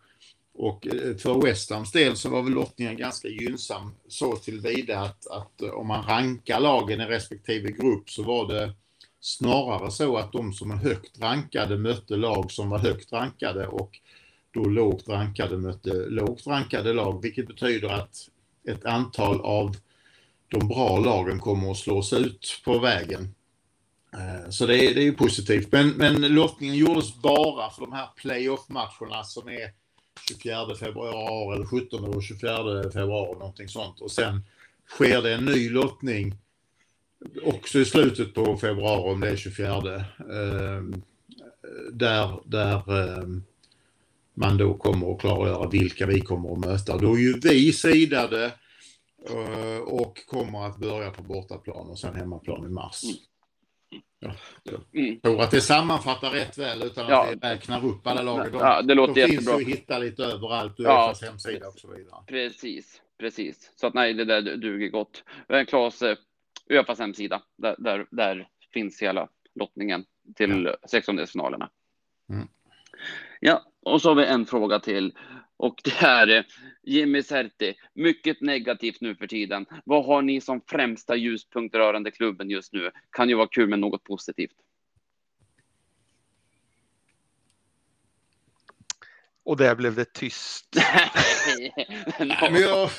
Och 0.54 0.88
eh, 0.88 1.18
för 1.18 1.42
West 1.42 1.72
Hams 1.72 1.92
del 1.92 2.16
så 2.18 2.30
var 2.30 2.42
väl 2.42 2.54
lottningen 2.54 2.98
ganska 2.98 3.28
gynnsam 3.28 3.92
så 4.08 4.36
tillvida 4.36 5.00
att, 5.00 5.28
att 5.28 5.62
eh, 5.62 5.70
om 5.70 5.88
man 5.88 6.06
rankar 6.06 6.60
lagen 6.60 7.02
i 7.02 7.06
respektive 7.06 7.72
grupp 7.72 8.10
så 8.10 8.24
var 8.24 8.48
det 8.48 8.74
snarare 9.20 9.92
så 9.92 10.18
att 10.18 10.32
de 10.32 10.54
som 10.54 10.72
är 10.72 10.76
högt 10.76 11.20
rankade 11.20 11.78
mötte 11.78 12.16
lag 12.16 12.52
som 12.52 12.70
var 12.70 12.80
högt 12.80 13.12
rankade 13.12 13.68
och 13.68 14.00
då 14.52 14.64
lågt 14.64 15.08
rankade 15.08 15.58
mötte 15.58 15.94
lågt 15.94 16.48
rankade 16.48 16.94
lag, 16.94 17.22
vilket 17.22 17.48
betyder 17.48 17.90
att 17.90 18.30
ett 18.68 18.86
antal 18.86 19.42
av 19.42 19.76
de 20.48 20.68
bra 20.68 21.00
lagen 21.00 21.40
kommer 21.40 21.72
att 21.72 21.78
slås 21.78 22.14
ut 22.14 22.62
på 22.66 22.80
vägen. 22.80 23.36
Eh, 24.14 24.50
så 24.50 24.66
det 24.66 24.86
är, 24.86 24.96
det 24.96 25.08
är 25.08 25.12
positivt. 25.12 25.72
Men, 25.72 25.90
men 25.90 26.22
lottningen 26.22 26.76
gjordes 26.76 27.16
bara 27.22 27.70
för 27.70 27.82
de 27.82 27.94
här 27.94 28.08
playoff-matcherna 28.16 29.24
som 29.24 29.50
är 29.50 29.72
24 30.28 30.76
februari 30.76 31.56
eller 31.56 31.66
17 31.66 32.04
och 32.04 32.24
24 32.24 32.92
februari 32.92 33.40
någonting 33.40 33.68
sånt. 33.68 34.02
Och 34.02 34.12
sen 34.12 34.44
sker 34.90 35.22
det 35.22 35.34
en 35.34 35.46
ny 35.46 35.70
lottning 35.70 36.36
också 37.44 37.80
i 37.80 37.86
slutet 37.86 38.34
på 38.34 38.58
februari 38.58 39.14
om 39.14 39.20
det 39.20 39.30
är 39.30 39.36
24. 39.36 39.96
Eh, 39.96 40.84
där 41.92 42.40
där 42.46 42.76
eh, 43.02 43.28
man 44.34 44.58
då 44.58 44.74
kommer 44.74 45.14
att 45.14 45.20
klargöra 45.20 45.70
vilka 45.70 46.06
vi 46.06 46.22
kommer 46.22 46.54
att 46.54 46.60
möta. 46.60 46.98
Då 46.98 47.14
är 47.14 47.20
ju 47.20 47.40
vi 47.40 47.74
sidade 47.74 48.46
eh, 49.30 49.78
och 49.78 50.26
kommer 50.26 50.66
att 50.66 50.78
börja 50.78 51.12
på 51.12 51.24
bortaplan 51.24 51.90
och 51.90 52.00
sen 52.00 52.16
hemmaplan 52.16 52.66
i 52.66 52.70
mars. 52.70 53.04
Mm. 53.04 53.16
Mm. 53.94 54.36
Ja, 54.64 54.72
jag 54.92 55.22
tror 55.22 55.42
att 55.42 55.52
det 55.52 55.62
sammanfattar 55.62 56.32
rätt 56.32 56.58
väl 56.58 56.84
utan 56.84 57.04
att 57.04 57.10
ja. 57.10 57.28
vi 57.30 57.48
räknar 57.48 57.86
upp 57.86 58.08
alla 58.08 58.22
lag. 58.22 58.52
De, 58.52 58.58
ja, 58.58 58.82
det 58.82 58.96
låter 58.96 59.14
de 59.14 59.20
jättebra. 59.20 59.58
finns 59.58 59.68
ju 59.68 59.74
att 59.74 59.80
hitta 59.80 60.00
lite 60.00 60.24
överallt, 60.24 60.80
Uefas 60.80 61.22
ja. 61.22 61.28
hemsida 61.28 61.68
och 61.68 61.80
så 61.80 61.92
vidare. 61.92 62.24
Precis, 62.28 63.02
precis. 63.20 63.72
Så 63.76 63.88
att 63.88 63.94
nej, 63.94 64.14
det 64.14 64.26
där 64.26 64.42
duger 64.42 64.90
gott. 64.90 65.24
Klas, 65.68 66.02
eh, 66.02 66.18
Uefas 66.70 67.00
hemsida, 67.00 67.42
där, 67.58 67.76
där, 67.78 68.08
där 68.12 68.48
finns 68.74 69.02
hela 69.02 69.28
lottningen 69.56 70.06
till 70.36 70.64
ja. 70.64 70.88
sextondelsfinalerna. 70.90 71.70
Mm. 72.30 72.48
Ja, 73.40 73.64
och 73.86 74.02
så 74.02 74.10
har 74.10 74.16
vi 74.16 74.26
en 74.26 74.46
fråga 74.46 74.80
till 74.80 75.14
och 75.64 75.82
det 75.84 76.06
är 76.06 76.46
Jimmy 76.84 77.24
Serti, 77.24 77.76
mycket 77.94 78.42
negativt 78.42 79.02
nu 79.02 79.16
för 79.16 79.28
tiden. 79.28 79.66
Vad 79.86 80.06
har 80.06 80.22
ni 80.22 80.42
som 80.42 80.62
främsta 80.62 81.16
ljuspunkt 81.16 81.76
rörande 81.76 82.12
klubben 82.12 82.50
just 82.50 82.74
nu? 82.74 82.92
Kan 83.10 83.30
ju 83.30 83.36
vara 83.36 83.48
kul 83.48 83.70
med 83.70 83.80
något 83.80 84.04
positivt. 84.04 84.56
Och 89.44 89.58
där 89.58 89.76
blev 89.76 89.96
det 89.96 90.14
tyst. 90.14 90.76
Men 92.20 92.56
jag, 92.56 92.90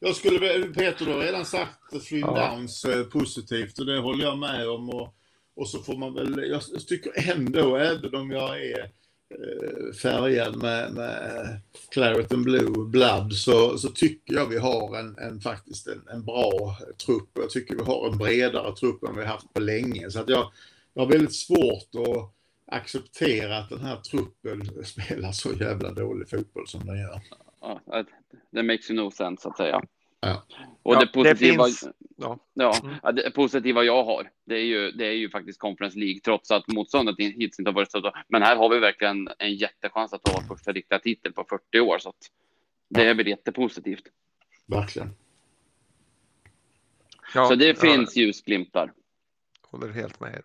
jag 0.00 0.16
skulle, 0.16 0.64
Peter, 0.64 1.04
du 1.04 1.12
har 1.12 1.20
redan 1.20 1.44
sagt 1.44 2.02
Slim 2.02 2.20
ja. 2.20 2.50
Downs 2.50 2.84
eh, 2.84 3.04
positivt 3.04 3.78
och 3.78 3.86
det 3.86 3.98
håller 3.98 4.24
jag 4.24 4.38
med 4.38 4.68
om. 4.68 4.90
Och, 4.90 5.14
och 5.56 5.68
så 5.68 5.82
får 5.82 5.96
man 5.96 6.14
väl, 6.14 6.50
jag 6.50 6.86
tycker 6.88 7.30
ändå, 7.30 7.76
även 7.76 8.14
om 8.14 8.30
jag 8.30 8.64
är 8.64 8.80
eh, 8.80 8.86
Eh, 9.30 9.92
färgad 9.92 10.56
med, 10.56 10.92
med 10.92 11.40
eh, 11.40 11.56
Claret 11.90 12.32
and 12.32 12.44
Blue 12.44 12.86
Blood 12.86 13.32
så, 13.32 13.78
så 13.78 13.88
tycker 13.88 14.34
jag 14.34 14.46
vi 14.46 14.58
har 14.58 14.96
en, 14.98 15.18
en 15.18 15.40
faktiskt 15.40 15.86
en, 15.86 16.02
en, 16.10 16.24
bra 16.24 16.76
trupp. 17.06 17.30
Jag 17.34 17.50
tycker 17.50 17.74
vi 17.74 17.82
har 17.82 18.10
en 18.12 18.18
bredare 18.18 18.76
trupp 18.76 19.02
än 19.02 19.16
vi 19.16 19.24
haft 19.24 19.54
på 19.54 19.60
länge. 19.60 20.10
Så 20.10 20.20
att 20.20 20.28
jag, 20.28 20.52
jag 20.94 21.02
har 21.02 21.12
väldigt 21.12 21.34
svårt 21.34 22.06
att 22.06 22.34
acceptera 22.66 23.58
att 23.58 23.68
den 23.68 23.80
här 23.80 23.96
truppen 23.96 24.84
spelar 24.84 25.32
så 25.32 25.52
jävla 25.52 25.92
dålig 25.92 26.30
fotboll 26.30 26.68
som 26.68 26.86
den 26.86 27.00
gör. 27.00 27.20
Ja, 27.60 28.04
det 28.50 28.62
makes 28.62 28.90
you 28.90 29.04
no 29.04 29.10
sense 29.10 29.42
så 29.42 29.48
att 29.48 29.56
säga. 29.56 29.82
Ja. 30.20 30.42
Och 30.82 30.94
Ja, 30.94 31.00
det 31.00 31.06
positiva, 31.06 31.64
det 31.64 31.70
finns- 31.72 31.88
ja. 32.16 32.38
ja, 32.54 32.80
Mm. 32.84 32.96
ja, 33.02 33.12
det 33.12 33.30
positiva 33.30 33.84
jag 33.84 34.04
har, 34.04 34.30
det 34.46 34.54
är 34.54 34.64
ju, 34.64 34.90
det 34.90 35.06
är 35.06 35.12
ju 35.12 35.30
faktiskt 35.30 35.58
Conference 35.60 35.98
League, 35.98 36.20
trots 36.20 36.50
att 36.50 36.68
motståndet 36.68 37.14
hittills 37.18 37.58
inte 37.58 37.68
har 37.70 37.74
varit 37.74 37.90
så 37.90 38.00
bra. 38.00 38.24
Men 38.28 38.42
här 38.42 38.56
har 38.56 38.68
vi 38.68 38.78
verkligen 38.78 39.28
en 39.38 39.54
jättechans 39.54 40.12
att 40.12 40.22
ta 40.22 40.32
vår 40.40 40.56
första 40.56 40.72
riktiga 40.72 40.98
titel 40.98 41.32
på 41.32 41.44
40 41.44 41.80
år, 41.80 41.98
så 41.98 42.08
att 42.08 42.30
det 42.88 43.02
är 43.08 43.14
väl 43.14 43.26
jättepositivt. 43.28 44.02
Verkligen. 44.66 45.14
Ja, 47.34 47.48
så 47.48 47.54
det 47.54 47.80
finns 47.80 48.16
ljusglimtar. 48.16 48.92
håller 49.62 49.88
helt 49.92 50.20
med 50.20 50.34
er. 50.34 50.42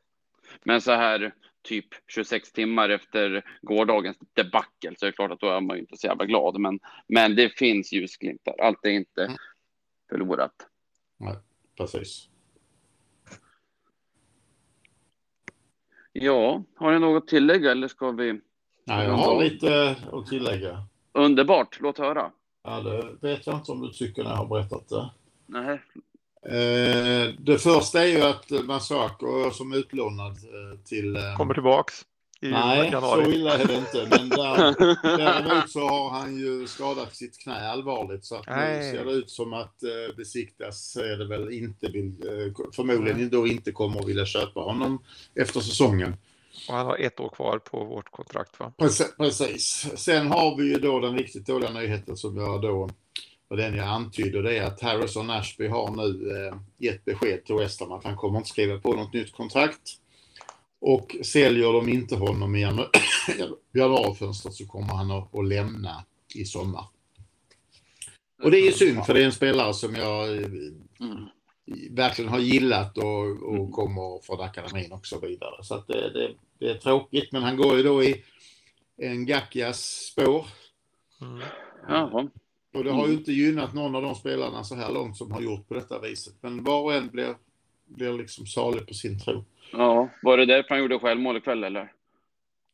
Men 0.64 0.82
så 0.82 0.92
här 0.92 1.34
typ 1.62 1.86
26 2.08 2.52
timmar 2.52 2.90
efter 2.90 3.44
gårdagens 3.62 4.18
debacle 4.34 4.94
så 4.98 5.06
är 5.06 5.12
det 5.12 5.16
klart 5.16 5.32
att 5.32 5.40
då 5.40 5.50
är 5.50 5.62
man 5.62 5.76
ju 5.78 5.82
inte 5.82 5.98
så 5.98 6.08
jävla 6.08 6.26
glad. 6.26 6.60
Men, 6.60 6.80
men 7.08 7.36
det 7.36 7.50
finns 7.58 7.94
ljusglimtar. 7.94 8.56
Allt 8.62 8.86
är 8.86 8.90
inte 8.90 9.38
Förlorat. 10.14 10.68
Precis. 11.78 12.30
Ja, 16.12 16.64
har 16.76 16.92
ni 16.92 17.00
något 17.00 17.24
att 17.24 17.30
tillägga 17.30 17.72
eller 17.72 17.88
ska 17.88 18.12
vi? 18.12 18.42
Nej, 18.86 19.08
jag 19.08 19.14
har 19.14 19.44
lite 19.44 19.96
att 20.12 20.28
tillägga. 20.28 20.84
Underbart, 21.12 21.80
låt 21.82 21.98
höra. 21.98 22.32
Ja, 22.64 22.82
det 22.82 23.28
vet 23.28 23.48
jag 23.48 23.56
inte 23.56 23.72
om 23.72 23.82
du 23.82 23.90
tycker 23.90 24.24
när 24.24 24.30
jag 24.30 24.38
har 24.38 24.46
berättat 24.46 24.90
det. 24.90 25.10
Nej. 25.46 25.82
Eh, 26.46 27.34
det 27.40 27.58
första 27.58 28.04
är 28.04 28.08
ju 28.08 28.22
att 28.22 28.66
Masako 28.66 29.52
som 29.52 29.74
utlånad 29.74 30.32
eh, 30.32 30.80
till... 30.84 31.16
Eh, 31.16 31.38
Kommer 31.38 31.54
tillbaks 31.54 32.06
i 32.44 32.52
nej, 32.52 32.88
så 32.90 32.94
januari. 32.96 33.36
illa 33.36 33.54
är 33.58 33.66
det 33.68 33.76
inte. 33.76 34.08
Men 34.10 34.30
där, 34.30 34.76
däremot 35.18 35.70
så 35.72 35.80
har 35.88 36.10
han 36.10 36.38
ju 36.38 36.68
skadat 36.68 37.16
sitt 37.16 37.38
knä 37.40 37.70
allvarligt. 37.70 38.26
Så 38.26 38.36
att 38.36 38.48
nu 38.48 38.54
Nej. 38.56 38.92
ser 38.92 39.06
det 39.06 39.12
ut 39.12 39.30
som 39.30 39.54
att 39.54 39.84
eh, 39.84 40.16
besiktas 40.18 40.96
är 40.96 41.18
det 41.18 41.28
väl 41.28 41.52
inte 41.54 41.88
vill, 41.88 42.08
eh, 42.28 42.72
förmodligen 42.76 43.30
då 43.30 43.48
inte 43.48 43.72
kommer 43.72 44.00
att 44.00 44.08
vilja 44.08 44.26
köpa 44.26 44.60
honom 44.60 45.04
efter 45.36 45.60
säsongen. 45.60 46.16
Och 46.70 46.76
han 46.76 46.86
har 46.86 46.98
ett 46.98 47.20
år 47.20 47.30
kvar 47.30 47.60
på 47.60 47.84
vårt 47.84 48.12
kontrakt 48.12 48.60
va? 48.60 48.74
Prec- 48.78 49.18
Precis. 49.18 49.88
Sen 49.96 50.28
har 50.28 50.58
vi 50.58 50.64
ju 50.64 50.80
då 50.80 51.00
den 51.00 51.18
riktigt 51.18 51.48
dåliga 51.48 51.70
nyheten 51.72 52.18
som 52.18 52.38
jag 52.38 52.62
då, 52.62 52.90
och 53.50 53.58
den 53.58 53.76
jag 53.76 53.88
antydde, 53.88 54.42
det 54.42 54.58
är 54.58 54.64
att 54.64 54.82
Harrison 54.82 55.30
Ashby 55.30 55.68
har 55.68 55.92
nu 55.92 56.32
eh, 56.48 56.56
gett 56.78 57.06
besked 57.06 57.46
till 57.46 57.56
West 57.56 57.80
Ham 57.80 57.92
att 57.92 58.04
han 58.04 58.16
kommer 58.18 58.38
inte 58.38 58.50
skriva 58.50 58.78
på 58.80 58.94
något 58.94 59.14
nytt 59.14 59.34
kontrakt. 59.34 59.82
Och 60.86 61.16
säljer 61.24 61.74
de 61.74 61.90
inte 61.90 62.16
honom 62.16 62.56
i 62.56 62.66
janu- 62.66 62.90
januarifönstret 63.74 64.54
så 64.54 64.66
kommer 64.68 64.94
han 64.94 65.12
att, 65.12 65.36
att 65.36 65.48
lämna 65.48 66.06
i 66.36 66.46
sommar. 66.46 66.86
Och 68.44 68.52
det 68.52 68.58
är 68.60 68.66
ju 68.66 68.72
synd 68.72 69.06
för 69.06 69.14
det 69.14 69.22
är 69.22 69.26
en 69.26 69.32
spelare 69.32 69.74
som 69.74 69.96
jag 69.96 70.38
eh, 70.38 70.48
Mm. 71.00 71.26
verkligen 71.92 72.32
har 72.32 72.40
gillat 72.40 72.98
och, 72.98 73.44
och 73.44 73.56
Mm. 73.56 73.72
kommer 73.72 74.22
från 74.26 74.42
akademin 74.42 74.92
och 74.92 75.06
så 75.06 75.20
vidare. 75.20 75.64
Så 75.64 75.76
att 75.76 75.88
det, 75.88 76.10
det, 76.14 76.36
det 76.60 76.70
är 76.70 76.78
tråkigt, 76.78 77.32
men 77.32 77.44
han 77.44 77.58
går 77.58 77.78
ju 77.78 77.84
då 77.84 78.04
i 78.04 78.24
en 78.98 79.26
Gackias 79.26 79.82
spår. 80.12 80.46
Mm. 81.22 81.40
Jaha. 81.88 82.28
Och 82.74 82.84
det 82.84 82.92
har 82.92 83.08
ju 83.08 83.14
inte 83.14 83.32
gynnat 83.32 83.74
någon 83.74 83.96
av 83.96 84.02
de 84.02 84.16
spelarna 84.16 84.64
så 84.64 84.76
här 84.76 84.92
långt 84.92 85.18
som 85.18 85.32
har 85.32 85.42
gjort 85.42 85.68
på 85.68 85.74
detta 85.74 86.00
viset. 86.00 86.34
Men 86.42 86.64
var 86.64 86.82
och 86.82 86.94
en 86.94 87.08
blir, 87.10 87.36
blir 87.86 88.14
liksom 88.14 88.46
salig 88.46 88.88
på 88.88 88.94
sin 88.94 89.20
tro. 89.20 89.46
Ja, 89.74 90.10
var 90.22 90.38
det 90.38 90.46
därför 90.46 90.70
han 90.70 90.80
gjorde 90.80 91.00
självmål 91.00 91.38
ikväll 91.38 91.64
eller? 91.64 91.92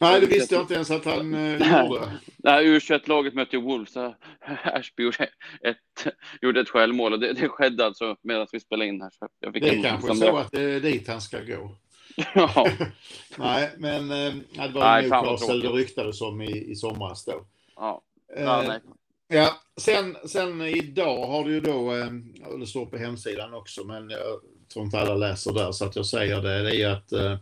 Nej, 0.01 0.21
det 0.21 0.27
visste 0.27 0.55
jag 0.55 0.63
inte 0.63 0.73
ens 0.73 0.91
att 0.91 1.05
han 1.05 1.33
eh, 1.33 1.83
gjorde. 1.83 2.19
Nej, 2.37 2.65
U21-laget 2.65 3.33
mötte 3.33 3.57
Wolves. 3.57 3.97
Ashby 4.63 5.03
gjorde 5.03 5.29
ett, 5.61 6.13
gjorde 6.41 6.61
ett 6.61 6.69
självmål 6.69 7.13
och 7.13 7.19
det, 7.19 7.33
det 7.33 7.49
skedde 7.49 7.85
alltså 7.85 8.15
medan 8.21 8.47
vi 8.51 8.59
spelade 8.59 8.89
in 8.89 9.01
här. 9.01 9.09
Så 9.09 9.27
jag 9.39 9.53
fick 9.53 9.63
Det 9.63 9.69
är 9.69 9.83
kanske 9.83 10.15
så 10.15 10.37
att 10.37 10.51
det 10.51 10.61
är 10.61 10.79
dit 10.79 11.07
han 11.07 11.21
ska 11.21 11.39
gå. 11.39 11.75
Ja, 12.35 12.67
Nej, 13.37 13.69
men 13.77 14.11
eh, 14.11 14.33
det 14.67 14.73
var 14.73 15.01
Newcastle 15.01 15.61
det 15.61 15.67
ryktades 15.67 16.21
om 16.21 16.41
i, 16.41 16.71
i 16.71 16.75
somras 16.75 17.25
då. 17.25 17.45
ja. 17.75 18.01
Eh, 18.35 18.43
ja 18.43 18.63
nej. 18.67 18.79
Ja, 19.27 19.53
sen, 19.77 20.17
sen 20.25 20.61
idag 20.61 21.27
har 21.27 21.43
det 21.43 21.51
ju 21.51 21.59
då, 21.59 21.95
eh, 21.95 22.11
det 22.59 22.67
står 22.67 22.85
på 22.85 22.97
hemsidan 22.97 23.53
också, 23.53 23.83
men 23.83 24.09
jag 24.09 24.41
tror 24.73 24.85
inte 24.85 24.99
alla 24.99 25.15
läser 25.15 25.53
där 25.53 25.71
så 25.71 25.85
att 25.85 25.95
jag 25.95 26.05
säger 26.05 26.41
det, 26.41 26.63
det 26.63 26.81
är 26.81 26.89
att 26.89 27.11
eh, 27.11 27.37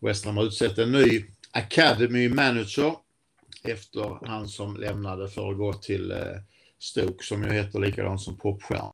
West 0.00 0.24
Ham 0.24 0.36
har 0.36 0.44
utsett 0.44 0.78
en 0.78 0.92
ny 0.92 1.24
Academy 1.50 2.28
Manager 2.28 2.94
efter 3.62 4.26
han 4.26 4.48
som 4.48 4.76
lämnade 4.76 5.28
för 5.28 5.50
att 5.50 5.56
gå 5.58 5.72
till 5.72 6.10
eh, 6.10 6.18
Stoke 6.78 7.24
som 7.24 7.42
ju 7.44 7.50
heter 7.50 7.78
likadant 7.80 8.20
som 8.20 8.36
popstjärnan. 8.36 8.92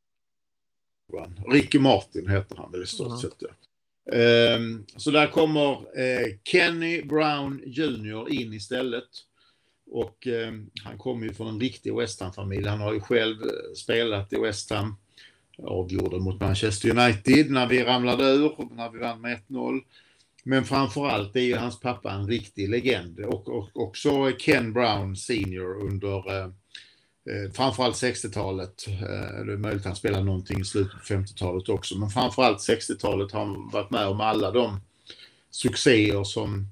Ricky 1.48 1.78
Martin 1.78 2.28
heter 2.28 2.56
han 2.56 2.72
väl 2.72 2.82
i 2.82 2.86
stort 2.86 3.08
Mhm. 3.08 3.18
sett. 3.18 3.34
Ja. 3.38 3.48
Ehm, 4.12 4.86
så 4.96 5.10
där 5.10 5.26
kommer 5.26 5.98
eh, 6.00 6.26
Kenny 6.44 7.02
Brown 7.02 7.62
Jr 7.66 8.32
in 8.32 8.52
istället. 8.52 9.08
Och 9.90 10.26
eh, 10.26 10.52
han 10.84 10.98
kommer 10.98 11.26
ju 11.26 11.34
från 11.34 11.48
en 11.48 11.60
riktig 11.60 11.94
West 11.94 12.20
Ham-familj. 12.20 12.68
Han 12.68 12.80
har 12.80 12.92
ju 12.92 13.00
själv 13.00 13.36
spelat 13.76 14.32
i 14.32 14.36
West 14.36 14.70
Ham. 14.70 14.96
Avgjorde 15.58 16.18
mot 16.18 16.40
Manchester 16.40 16.90
United 16.98 17.50
när 17.50 17.66
vi 17.66 17.84
ramlade 17.84 18.24
ur, 18.24 18.74
när 18.76 18.90
vi 18.90 18.98
vann 18.98 19.20
med 19.20 19.38
1-0. 19.48 19.80
Men 20.44 20.64
framförallt 20.64 21.36
är 21.36 21.40
ju 21.40 21.56
hans 21.56 21.80
pappa 21.80 22.12
en 22.12 22.26
riktig 22.28 22.68
legend. 22.68 23.20
Och, 23.20 23.48
och 23.48 23.68
också 23.74 24.32
Ken 24.38 24.72
Brown 24.72 25.16
senior 25.16 25.80
under 25.80 26.30
eh, 26.30 26.44
eh 26.44 27.52
framförallt 27.52 27.96
60-talet. 27.96 28.88
Eh, 28.88 29.44
det 29.44 29.52
är 29.52 29.56
möjligt 29.56 29.80
att 29.80 29.86
han 29.86 29.96
spelade 29.96 30.24
någonting 30.24 30.60
i 30.60 30.64
slutet 30.64 30.92
på 30.92 31.14
50-talet 31.14 31.68
också. 31.68 31.98
Men 31.98 32.10
framförallt 32.10 32.58
60-talet 32.58 33.32
har 33.32 33.40
han 33.40 33.70
varit 33.72 33.90
med 33.90 34.06
om 34.06 34.20
alla 34.20 34.50
de 34.50 34.80
succéer 35.50 36.24
som 36.24 36.66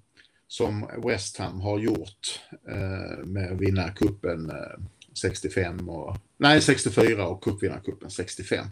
som 0.51 0.89
West 1.05 1.37
Ham 1.37 1.61
har 1.61 1.79
gjort 1.79 2.41
eh, 2.69 3.25
med 3.25 3.53
att 3.53 3.61
vinna 3.61 3.91
kuppen 3.91 4.51
eh, 4.51 4.81
65 5.13 5.89
och 5.89 6.17
nej 6.41 6.61
64 6.61 7.27
och 7.27 7.45
cupvinnarcupen 7.45 8.11
65. 8.11 8.67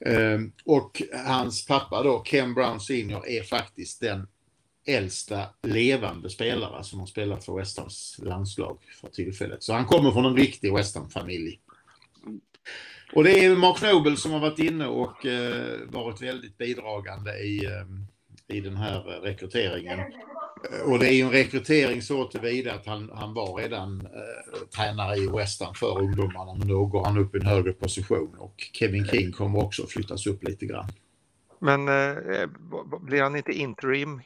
Eh, 0.00 0.40
och 0.64 1.02
hans 1.26 1.66
pappa 1.66 2.02
då, 2.02 2.22
Ken 2.24 2.54
Brown 2.54 2.80
senior, 2.80 3.28
är 3.28 3.42
faktiskt 3.42 4.00
den 4.00 4.26
äldsta 4.86 5.46
levande 5.62 6.30
spelare 6.30 6.84
som 6.84 7.00
har 7.00 7.06
spelat 7.06 7.44
för 7.44 7.56
West 7.56 7.78
Hams 7.78 8.16
landslag 8.22 8.78
för 9.00 9.08
tillfället. 9.08 9.62
Så 9.62 9.72
han 9.72 9.84
kommer 9.84 10.10
från 10.10 10.24
en 10.24 10.36
riktig 10.36 10.74
West 10.74 10.94
Ham-familj. 10.96 11.60
Och 13.12 13.24
det 13.24 13.44
är 13.44 13.56
Mark 13.56 13.82
Noble 13.82 14.16
som 14.16 14.32
har 14.32 14.40
varit 14.40 14.58
inne 14.58 14.86
och 14.86 15.26
eh, 15.26 15.78
varit 15.86 16.22
väldigt 16.22 16.58
bidragande 16.58 17.38
i, 17.38 17.64
eh, 17.64 18.56
i 18.56 18.60
den 18.60 18.76
här 18.76 19.16
eh, 19.16 19.20
rekryteringen. 19.20 20.00
Och 20.86 20.98
det 20.98 21.08
är 21.08 21.12
ju 21.12 21.22
en 21.22 21.30
rekrytering 21.30 22.02
så 22.02 22.24
tillvida 22.24 22.74
att 22.74 22.86
han, 22.86 23.10
han 23.14 23.34
var 23.34 23.56
redan 23.56 24.00
eh, 24.00 24.66
tränare 24.76 25.16
i 25.16 25.26
West 25.26 25.62
Ham 25.62 25.74
för 25.74 25.98
ungdomarna 25.98 26.54
men 26.54 26.68
då 26.68 26.86
går 26.86 27.04
han 27.04 27.18
upp 27.18 27.34
i 27.34 27.38
en 27.38 27.46
högre 27.46 27.72
position 27.72 28.34
och 28.38 28.54
Kevin 28.72 29.06
King 29.06 29.32
kommer 29.32 29.64
också 29.64 29.86
flyttas 29.86 30.26
upp 30.26 30.44
lite 30.44 30.66
grann. 30.66 30.86
Men 31.58 31.88
eh, 31.88 32.46
b- 32.46 32.96
blir 33.00 33.22
han 33.22 33.36
inte 33.36 33.52
interim 33.52 34.20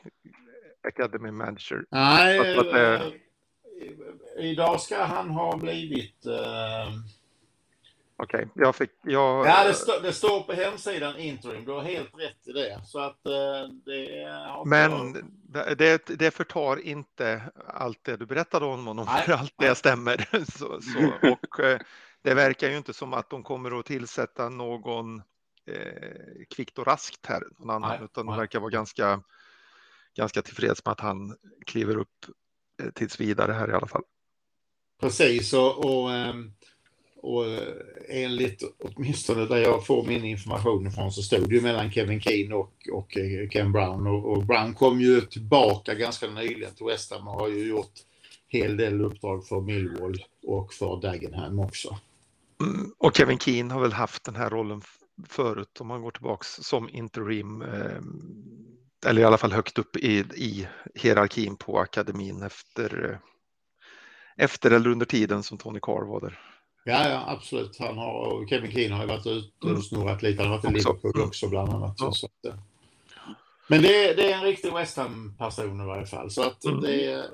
Academy 0.89 1.31
Manager? 1.31 1.85
Nej, 1.91 2.39
Att- 2.39 2.59
att, 2.67 2.75
eh, 2.75 2.93
eh, 2.93 4.45
idag 4.51 4.81
ska 4.81 5.05
han 5.05 5.31
ha 5.31 5.57
blivit... 5.57 6.27
Eh, 6.27 6.93
Okej, 8.21 8.49
jag 8.55 8.77
fick... 8.77 8.91
Jag, 9.03 9.47
ja, 9.47 9.65
det, 9.65 9.75
stå, 9.75 10.01
det 10.03 10.13
står 10.13 10.41
på 10.43 10.53
hemsidan 10.53 11.19
interim, 11.19 11.65
du 11.65 11.73
har 11.73 11.83
helt 11.83 12.19
rätt 12.19 12.49
i 12.49 12.53
det. 12.53 12.81
Så 12.85 12.99
att 12.99 13.27
eh, 13.27 13.69
det 13.85 14.25
har 14.49 14.65
Men 14.65 15.13
det, 15.79 16.07
det 16.07 16.31
förtar 16.31 16.81
inte 16.81 17.43
allt 17.67 18.05
det 18.05 18.17
du 18.17 18.27
berättade 18.27 18.67
om 18.67 18.87
honom, 18.87 19.07
Nej. 19.09 19.23
för 19.23 19.33
allt 19.33 19.55
det 19.59 19.75
stämmer. 19.75 20.29
Så, 20.59 20.81
så, 20.81 21.13
och 21.33 21.61
eh, 21.61 21.79
det 22.23 22.35
verkar 22.35 22.71
ju 22.71 22.77
inte 22.77 22.93
som 22.93 23.13
att 23.13 23.31
de 23.31 23.43
kommer 23.43 23.79
att 23.79 23.87
tillsätta 23.87 24.49
någon 24.49 25.23
eh, 25.67 26.45
kvickt 26.51 26.79
och 26.79 26.87
raskt 26.87 27.27
här, 27.27 27.43
någon 27.59 27.71
annan, 27.71 27.91
nej, 27.91 28.05
utan 28.05 28.27
de 28.27 28.37
verkar 28.37 28.61
vara 28.61 28.71
ganska, 28.71 29.23
ganska 30.17 30.43
tillfreds 30.43 30.85
med 30.85 30.93
att 30.93 31.01
han 31.01 31.37
kliver 31.67 31.97
upp 31.97 32.27
eh, 32.83 32.91
tills 32.91 33.21
vidare 33.21 33.53
här 33.53 33.71
i 33.71 33.75
alla 33.75 33.87
fall. 33.87 34.03
Precis, 35.01 35.53
och, 35.53 35.85
och, 35.85 36.13
ehm, 36.13 36.53
och 37.23 37.47
eh, 37.47 37.75
enligt 38.09 38.63
åtminstone 38.79 39.47
där 39.47 39.57
jag 39.57 39.87
får 39.87 40.07
min 40.07 40.25
information 40.25 40.87
ifrån 40.87 41.13
så 41.13 41.23
stod 41.23 41.49
det 41.49 41.55
ju 41.55 41.61
mellan 41.61 41.93
Kevin 41.93 42.21
Keane 42.21 42.55
och, 42.55 42.73
och 42.93 43.17
eh, 43.17 43.49
Ken 43.49 43.73
Brown. 43.73 44.07
Och, 44.07 44.33
och, 44.33 44.47
Brown 44.47 44.75
kom 44.75 45.01
ju 45.01 45.21
tillbaka 45.21 45.95
ganska 45.95 46.27
nyligen 46.27 46.75
till 46.75 46.87
West 46.87 47.13
Ham 47.13 47.29
och 47.29 47.35
har 47.35 47.49
ju 47.49 47.69
gjort 47.69 47.93
hel 48.49 48.77
del 48.77 49.01
uppdrag 49.01 49.47
för 49.47 49.61
Millwall 49.61 50.25
och 50.47 50.73
för 50.73 51.01
Dagenham 51.01 51.59
också. 51.59 51.99
Mm, 52.61 52.93
och 52.99 53.17
Kevin 53.17 53.39
Keane 53.39 53.75
har 53.75 53.81
väl 53.81 53.93
haft 53.93 54.25
den 54.25 54.37
här 54.37 54.51
rollen 54.51 54.83
förut 55.29 55.81
om 55.81 55.87
man 55.87 56.03
går 56.03 56.11
tillbaks 56.11 56.49
som 56.49 56.89
interim 56.89 57.63
eh, 57.63 58.01
eller 59.07 59.23
i 59.23 59.25
alla 59.25 59.39
fall 59.39 59.53
högt 59.53 59.79
upp 59.79 59.97
i, 59.97 60.19
i 60.19 60.69
hierarkin 60.95 61.57
på 61.57 61.79
akademin 61.79 62.43
efter 62.43 63.11
eh, 63.11 63.19
efter 64.37 64.71
eller 64.71 64.91
under 64.91 65.07
tiden 65.07 65.43
som 65.43 65.59
Tony 65.59 65.81
Carr 65.83 66.05
var 66.05 66.21
där. 66.21 66.48
Ja, 66.89 67.09
ja 67.09 67.25
absolut. 67.27 67.79
Han 67.79 67.99
har, 67.99 68.13
och 68.13 68.49
Kevin 68.49 68.73
Keane 68.73 68.95
har 68.95 69.03
ju 69.03 69.09
varit 69.09 69.27
ute 69.27 69.67
och 69.67 69.85
snurrat 69.85 70.23
lite. 70.23 70.43
Han 70.43 70.51
har 70.53 70.59
varit 70.59 70.71
i 70.71 70.75
Liverpool 70.75 71.13
mm. 71.15 71.29
också 71.29 71.49
bland 71.49 71.73
annat. 71.73 71.97
Ja. 71.99 72.13
Så 72.13 72.27
att, 72.27 72.55
men 73.69 73.83
det, 73.83 74.15
det, 74.15 74.33
är 74.33 74.39
en 74.39 74.45
riktig 74.45 74.73
West 74.73 74.97
Ham-person 74.97 75.81
i 75.81 75.87
varje 75.87 76.07
fall. 76.07 76.31
Så 76.31 76.43
att 76.43 76.65
mm. 76.65 76.81
det, 76.81 77.25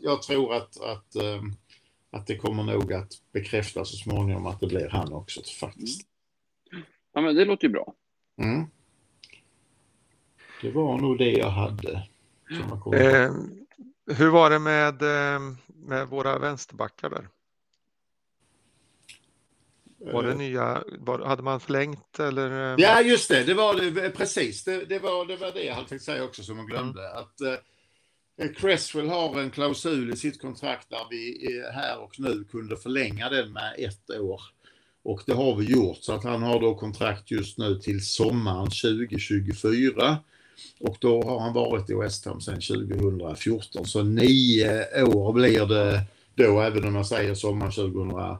jag 0.00 0.22
tror 0.22 0.54
att, 0.54 0.80
att, 0.80 1.14
ehm, 1.14 1.52
att 2.10 2.26
det 2.26 2.36
kommer 2.36 2.62
nog 2.62 2.92
att 2.92 3.12
bekräftas 3.32 3.90
så 3.90 3.96
småningom 3.96 4.46
att 4.46 4.60
det 4.60 4.66
blir 4.66 4.88
han 4.88 5.12
också 5.12 5.40
faktiskt. 5.60 6.06
Ja, 7.12 7.20
men 7.20 7.34
det 7.34 7.44
låter 7.44 7.66
ju 7.66 7.72
bra. 7.72 7.94
Mm. 8.38 8.66
Det 10.62 10.70
var 10.70 10.98
nog 10.98 11.18
det 11.18 11.32
jag 11.32 11.50
hade. 11.50 12.08
Eh, 12.94 13.32
hur 14.16 14.30
var 14.30 14.50
det 14.50 14.58
med, 14.58 15.02
ehm, 15.02 15.56
med 15.66 16.08
våra 16.08 16.38
vänsterbackar 16.38 17.10
där? 17.10 17.28
Var 20.00 20.22
det 20.22 20.30
eh. 20.30 20.36
nya, 20.36 20.84
var, 20.98 21.18
hade 21.18 21.42
man 21.42 21.60
förlängt 21.60 22.20
eller? 22.20 22.76
Ja, 22.78 23.02
just 23.02 23.28
det, 23.28 23.44
det 23.44 23.54
var 23.54 23.90
det, 23.90 24.10
precis. 24.10 24.64
Det, 24.64 24.84
det, 24.84 24.98
var, 24.98 25.26
det 25.26 25.36
var 25.36 25.52
det 25.52 25.64
jag 25.64 25.74
hade 25.74 25.88
tänkt 25.88 26.04
säga 26.04 26.24
också 26.24 26.42
som 26.42 26.58
jag 26.58 26.66
glömde. 26.66 27.08
Mm. 27.08 27.18
Att 27.18 27.40
eh, 27.40 28.52
Cresswell 28.56 29.08
har 29.08 29.40
en 29.40 29.50
klausul 29.50 30.12
i 30.12 30.16
sitt 30.16 30.40
kontrakt 30.40 30.90
där 30.90 31.06
vi 31.10 31.48
här 31.72 31.98
och 31.98 32.20
nu 32.20 32.44
kunde 32.44 32.76
förlänga 32.76 33.28
den 33.28 33.52
med 33.52 33.74
ett 33.78 34.10
år. 34.20 34.40
Och 35.02 35.22
det 35.26 35.32
har 35.32 35.56
vi 35.56 35.64
gjort 35.64 35.98
så 36.00 36.12
att 36.12 36.24
han 36.24 36.42
har 36.42 36.60
då 36.60 36.74
kontrakt 36.74 37.30
just 37.30 37.58
nu 37.58 37.78
till 37.78 38.06
sommaren 38.06 38.70
2024. 38.70 40.18
Och 40.80 40.96
då 41.00 41.22
har 41.22 41.40
han 41.40 41.52
varit 41.52 41.90
i 41.90 41.94
West 41.94 42.24
Ham 42.24 42.40
sedan 42.40 42.60
2014. 42.60 43.86
Så 43.86 44.02
nio 44.02 45.04
år 45.04 45.32
blir 45.32 45.66
det 45.66 46.02
då, 46.34 46.60
även 46.60 46.84
om 46.84 46.92
man 46.92 47.04
säger 47.04 47.34
sommaren 47.34 47.72
2000 47.72 48.38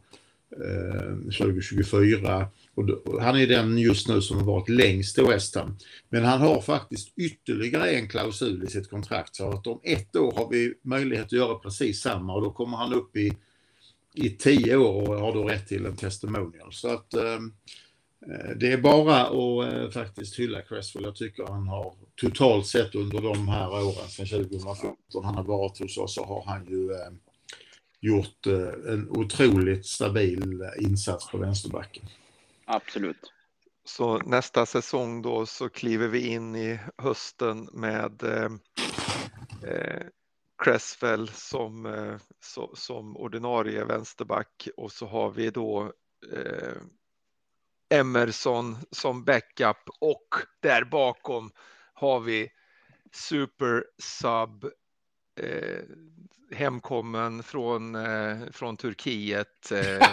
Eh, 0.51 1.15
2024. 1.31 2.49
Och 2.75 3.23
han 3.23 3.37
är 3.37 3.47
den 3.47 3.79
just 3.79 4.09
nu 4.09 4.21
som 4.21 4.37
har 4.37 4.45
varit 4.45 4.69
längst 4.69 5.19
i 5.19 5.23
West 5.23 5.55
Ham. 5.55 5.77
Men 6.09 6.25
han 6.25 6.41
har 6.41 6.61
faktiskt 6.61 7.13
ytterligare 7.19 7.91
en 7.91 8.09
klausul 8.09 8.65
i 8.65 8.67
sitt 8.67 8.91
kontrakt. 8.91 9.37
Så 9.37 9.51
att 9.51 9.67
om 9.67 9.81
ett 9.83 10.17
år 10.17 10.33
har 10.33 10.49
vi 10.51 10.75
möjlighet 10.83 11.27
att 11.27 11.33
göra 11.33 11.55
precis 11.55 12.01
samma 12.01 12.35
och 12.35 12.43
då 12.43 12.51
kommer 12.51 12.77
han 12.77 12.95
upp 12.95 13.17
i, 13.17 13.33
i 14.15 14.31
tio 14.31 14.77
år 14.77 15.09
och 15.09 15.21
har 15.21 15.33
då 15.33 15.45
rätt 15.45 15.69
till 15.69 15.87
en 15.87 15.97
testimonial. 15.97 16.73
Så 16.73 16.89
att 16.89 17.15
ehm, 17.15 17.53
eh, 18.27 18.57
det 18.57 18.73
är 18.73 18.79
bara 18.79 19.27
att 19.27 19.73
eh, 19.73 19.91
faktiskt 19.91 20.39
hylla 20.39 20.63
Cresswell. 20.63 21.05
Jag 21.05 21.17
tycker 21.17 21.47
han 21.47 21.69
har 21.69 21.95
totalt 22.21 22.67
sett 22.67 22.95
under 22.95 23.21
de 23.21 23.49
här 23.49 23.71
åren 23.73 24.09
sedan 24.09 24.27
2014 24.27 25.25
han 25.25 25.35
har 25.35 25.45
varit 25.45 25.79
hos 25.79 25.99
oss 25.99 26.15
så 26.15 26.25
har 26.25 26.45
han 26.47 26.67
ju 26.67 26.93
eh, 26.93 27.13
gjort 28.01 28.47
eh, 28.47 28.93
en 28.93 29.09
otroligt 29.11 29.87
stabil 29.87 30.71
insats 30.79 31.31
på 31.31 31.39
vänsterbacken. 31.39 32.05
Absolut. 32.65 33.33
Så 33.85 34.19
nästa 34.19 34.67
säsong 34.67 35.23
då 35.23 35.47
så 35.47 35.69
kliver 35.69 36.09
vi 36.09 36.27
in 36.27 36.57
i 36.57 36.81
hösten 36.97 37.69
med 37.73 38.23
eh, 38.23 38.51
eh 39.71 40.07
Cresswell 40.63 41.29
som, 41.29 41.87
eh, 41.87 42.17
so, 42.41 42.77
som 42.77 43.17
ordinarie 43.17 43.85
vänsterback 43.85 44.69
och 44.77 44.93
så 44.93 45.07
har 45.07 45.31
vi 45.31 45.51
då 45.51 45.93
eh, 46.33 46.77
Emerson 47.91 48.77
som 48.91 49.25
backup 49.25 49.89
och 50.01 50.29
där 50.61 50.85
bakom 50.85 51.51
har 51.93 52.21
vi 52.21 52.51
super 53.13 53.85
sub 53.99 54.73
hemkommen 56.55 57.43
från, 57.43 57.95
eh, 57.95 58.37
från 58.53 58.77
Turkiet, 58.77 59.73
eh, 59.73 60.09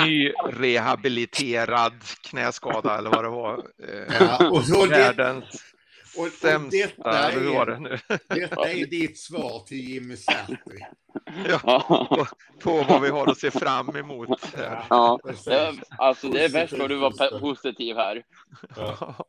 nyrehabiliterad 0.04 2.02
knäskada 2.22 2.98
eller 2.98 3.10
vad 3.10 3.24
det 3.24 3.30
var. 3.30 3.66
Eh, 3.88 4.16
ja, 4.20 4.50
och 4.50 4.64
så 4.64 4.86
världens 4.86 5.73
och, 6.16 6.24
och 6.24 6.30
detta 6.42 7.30
är, 7.30 7.54
var 7.54 7.66
det 7.66 7.78
nu? 7.78 7.98
Detta 8.28 8.70
är 8.70 8.86
ditt 8.86 9.18
svar 9.18 9.66
till 9.66 9.90
Jimmy 9.90 10.16
Sarpi. 10.16 10.86
Ja, 11.48 12.06
på, 12.10 12.26
på, 12.60 12.82
vad 12.82 13.02
vi 13.02 13.08
har 13.08 13.30
att 13.30 13.38
se 13.38 13.50
fram 13.50 13.96
emot. 13.96 14.44
Här. 14.44 14.84
Ja, 14.90 15.20
det, 15.44 15.74
alltså 15.98 16.28
det 16.28 16.44
är 16.44 16.48
värst 16.48 16.72
vad 16.72 16.88
du 16.88 16.96
var 16.96 17.40
positiv 17.40 17.96
här. 17.96 18.22
Ja. 18.76 19.26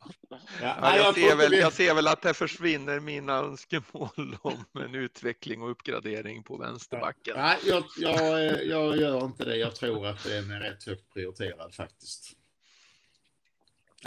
Ja, 0.62 0.98
jag, 0.98 1.16
ser 1.16 1.36
väl, 1.36 1.54
jag 1.54 1.74
ser 1.74 1.94
väl 1.94 2.08
att 2.08 2.22
det 2.22 2.34
försvinner 2.34 3.00
mina 3.00 3.34
önskemål 3.34 4.38
om 4.42 4.66
en 4.74 4.96
utveckling 4.96 5.62
och 5.62 5.72
uppgradering 5.72 6.44
på 6.44 6.58
vänsterbacken. 6.58 7.34
Nej, 7.38 7.58
jag, 7.66 7.84
jag, 7.98 8.66
jag 8.66 8.98
gör 8.98 9.26
inte 9.26 9.46
det. 9.46 9.58
Jag 9.58 9.76
tror 9.76 10.08
att 10.08 10.24
den 10.24 10.52
är 10.52 10.60
rätt 10.60 10.84
högt 10.84 11.14
prioriterad 11.14 11.74
faktiskt. 11.76 12.32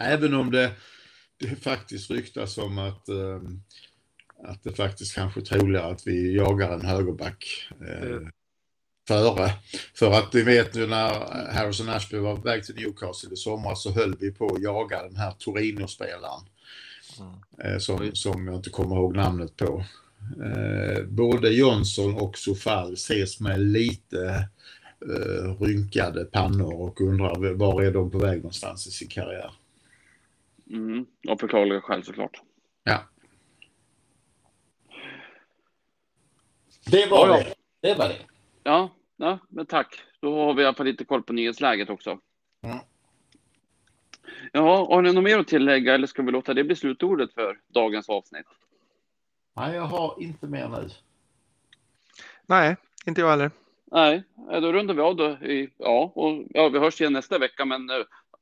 Även 0.01 0.35
om 0.35 0.51
det, 0.51 0.73
det 1.39 1.57
faktiskt 1.57 2.11
ryktas 2.11 2.59
om 2.59 2.79
att 2.79 3.09
um, 3.09 3.63
att 4.45 4.63
det 4.63 4.73
faktiskt 4.73 5.15
kanske 5.15 5.41
är 5.41 5.45
troligare 5.45 5.93
att 5.93 6.07
vi 6.07 6.37
jagar 6.37 6.73
en 6.73 6.87
högerback 6.87 7.69
eh, 7.81 8.11
mm. 8.11 8.31
före. 9.09 9.51
För 9.95 10.13
att 10.13 10.35
vi 10.35 10.43
vet 10.43 10.75
nu 10.75 10.87
när 10.87 11.11
Harrison 11.53 11.89
Ashby 11.89 12.19
var 12.19 12.37
på 12.37 12.43
väg 12.43 12.65
till 12.65 12.75
Newcastle 12.75 13.33
i 13.33 13.37
somras 13.37 13.83
så 13.83 13.93
höll 13.93 14.17
vi 14.21 14.31
på 14.31 14.47
att 14.47 14.63
jaga 14.63 15.03
den 15.03 15.17
här 15.17 15.33
Torino-spelaren. 15.39 16.41
Mm. 17.21 17.75
Eh, 17.75 17.79
som, 17.79 18.11
som 18.15 18.47
jag 18.47 18.57
inte 18.57 18.71
kommer 18.71 18.97
ihåg 18.97 19.17
namnet 19.17 19.57
på. 19.57 19.85
Eh, 20.45 21.05
både 21.05 21.49
Johnson 21.49 22.15
och 22.15 22.39
Sofal 22.39 22.93
ses 22.93 23.41
med 23.41 23.61
lite 23.61 24.49
eh, 25.09 25.61
rynkade 25.61 26.25
pannor 26.25 26.75
och 26.75 27.01
undrar 27.01 27.55
var 27.55 27.83
är 27.83 27.93
de 27.93 28.11
på 28.11 28.19
väg 28.19 28.37
någonstans 28.37 28.87
i 28.87 28.91
sin 28.91 29.09
karriär. 29.09 29.51
Mm, 30.71 31.07
av 31.29 31.37
förklarliga 31.37 31.81
skäl 31.81 32.05
såklart. 32.05 32.43
Ja. 32.85 33.01
Det 36.91 37.11
var 37.11 37.29
ja, 37.29 37.37
det. 37.37 37.55
Det 37.81 37.95
var 37.95 38.09
det. 38.09 38.19
Ja, 38.63 38.91
ja, 39.17 39.39
men 39.49 39.67
tack. 39.67 40.03
Då 40.21 40.45
har 40.45 40.55
vi 40.55 40.63
i 40.63 40.67
alla 40.67 40.75
fall 40.75 40.87
lite 40.87 41.05
koll 41.05 41.23
på 41.23 41.33
nyhetsläget 41.33 41.91
också. 41.91 42.19
Mm. 42.63 42.79
Ja, 44.53 44.87
har 44.87 45.03
ni 45.03 45.13
något 45.13 45.25
mer 45.25 45.39
att 45.39 45.49
tillägga 45.49 45.95
eller 45.95 46.07
ska 46.07 46.23
vi 46.23 46.33
låta 46.33 46.55
det 46.55 46.65
bli 46.65 46.77
slutordet 46.77 47.35
för 47.35 47.61
dagens 47.67 48.09
avsnitt? 48.09 48.47
Nej, 49.57 49.75
jag 49.75 49.83
har 49.83 50.23
inte 50.23 50.47
mer 50.47 50.69
nu. 50.69 50.89
Nej, 52.47 52.77
inte 53.07 53.21
jag 53.21 53.31
heller. 53.31 53.51
Nej, 53.85 54.23
då 54.37 54.73
rundar 54.73 54.95
vi 54.95 55.01
av 55.01 55.17
då. 55.17 55.29
I, 55.29 55.71
ja, 55.77 56.13
och 56.15 56.45
ja, 56.51 56.69
vi 56.69 56.79
hörs 56.79 57.01
igen 57.01 57.13
nästa 57.13 57.39
vecka, 57.39 57.65
men 57.65 57.91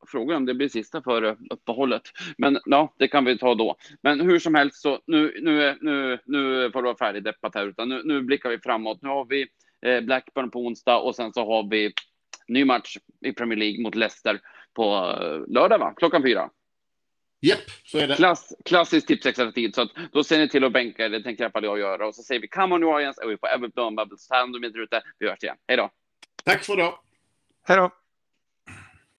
eh, 0.02 0.06
frågan 0.06 0.36
om 0.36 0.46
det 0.46 0.54
blir 0.54 0.68
sista 0.68 1.02
före 1.02 1.36
uppehållet. 1.50 2.02
Men 2.38 2.58
ja, 2.64 2.94
det 2.98 3.08
kan 3.08 3.24
vi 3.24 3.38
ta 3.38 3.54
då. 3.54 3.76
Men 4.02 4.20
hur 4.20 4.38
som 4.38 4.54
helst 4.54 4.82
så 4.82 5.00
nu, 5.06 5.40
nu, 5.42 5.78
nu, 5.80 6.18
nu 6.24 6.70
får 6.70 6.82
det 6.82 6.86
vara 6.86 6.96
färdigdeppat 6.96 7.54
här, 7.54 7.66
utan 7.66 7.88
nu, 7.88 8.02
nu 8.04 8.22
blickar 8.22 8.50
vi 8.50 8.58
framåt. 8.58 9.02
Nu 9.02 9.08
har 9.08 9.24
vi 9.24 9.46
eh, 9.86 10.00
Blackburn 10.00 10.50
på 10.50 10.66
onsdag 10.66 10.98
och 10.98 11.14
sen 11.14 11.32
så 11.32 11.46
har 11.46 11.70
vi 11.70 11.92
ny 12.48 12.64
match 12.64 12.96
i 13.24 13.32
Premier 13.32 13.58
League 13.58 13.82
mot 13.82 13.94
Leicester 13.94 14.40
på 14.74 14.84
eh, 15.20 15.54
lördag, 15.54 15.78
va? 15.78 15.94
Klockan 15.96 16.22
fyra. 16.22 16.50
Japp, 17.40 17.70
så 17.84 17.98
är 17.98 18.08
det. 18.08 18.16
Klass, 18.16 18.52
klassisk 18.64 19.06
tipsextra-tid, 19.06 19.74
så 19.74 19.82
att 19.82 19.90
då 20.12 20.24
ser 20.24 20.38
ni 20.38 20.48
till 20.48 20.64
att 20.64 20.72
bänka 20.72 21.04
er, 21.04 21.08
det 21.08 21.22
tänker 21.22 21.42
i 21.42 21.44
alla 21.44 21.52
fall 21.52 21.64
jag 21.64 21.78
göra. 21.78 22.06
Och 22.06 22.14
så 22.14 22.22
säger 22.22 22.40
vi 22.40 22.48
come 22.48 22.74
on 22.74 22.84
Orleans 22.84 23.18
och 23.18 23.30
vi 23.30 23.36
får 23.38 23.48
Everton 23.48 23.96
Bubbles. 23.96 24.28
Ta 24.28 24.36
hand 24.36 24.56
om 24.56 24.64
er 24.64 24.78
ute. 24.78 25.02
Vi 25.18 25.28
hörs 25.28 25.42
igen. 25.42 25.56
Hej 25.68 25.76
då. 25.76 25.90
Tack 26.44 26.64
för 26.64 26.72
idag. 26.72 26.98
Hej 27.68 27.76
då. 27.76 27.90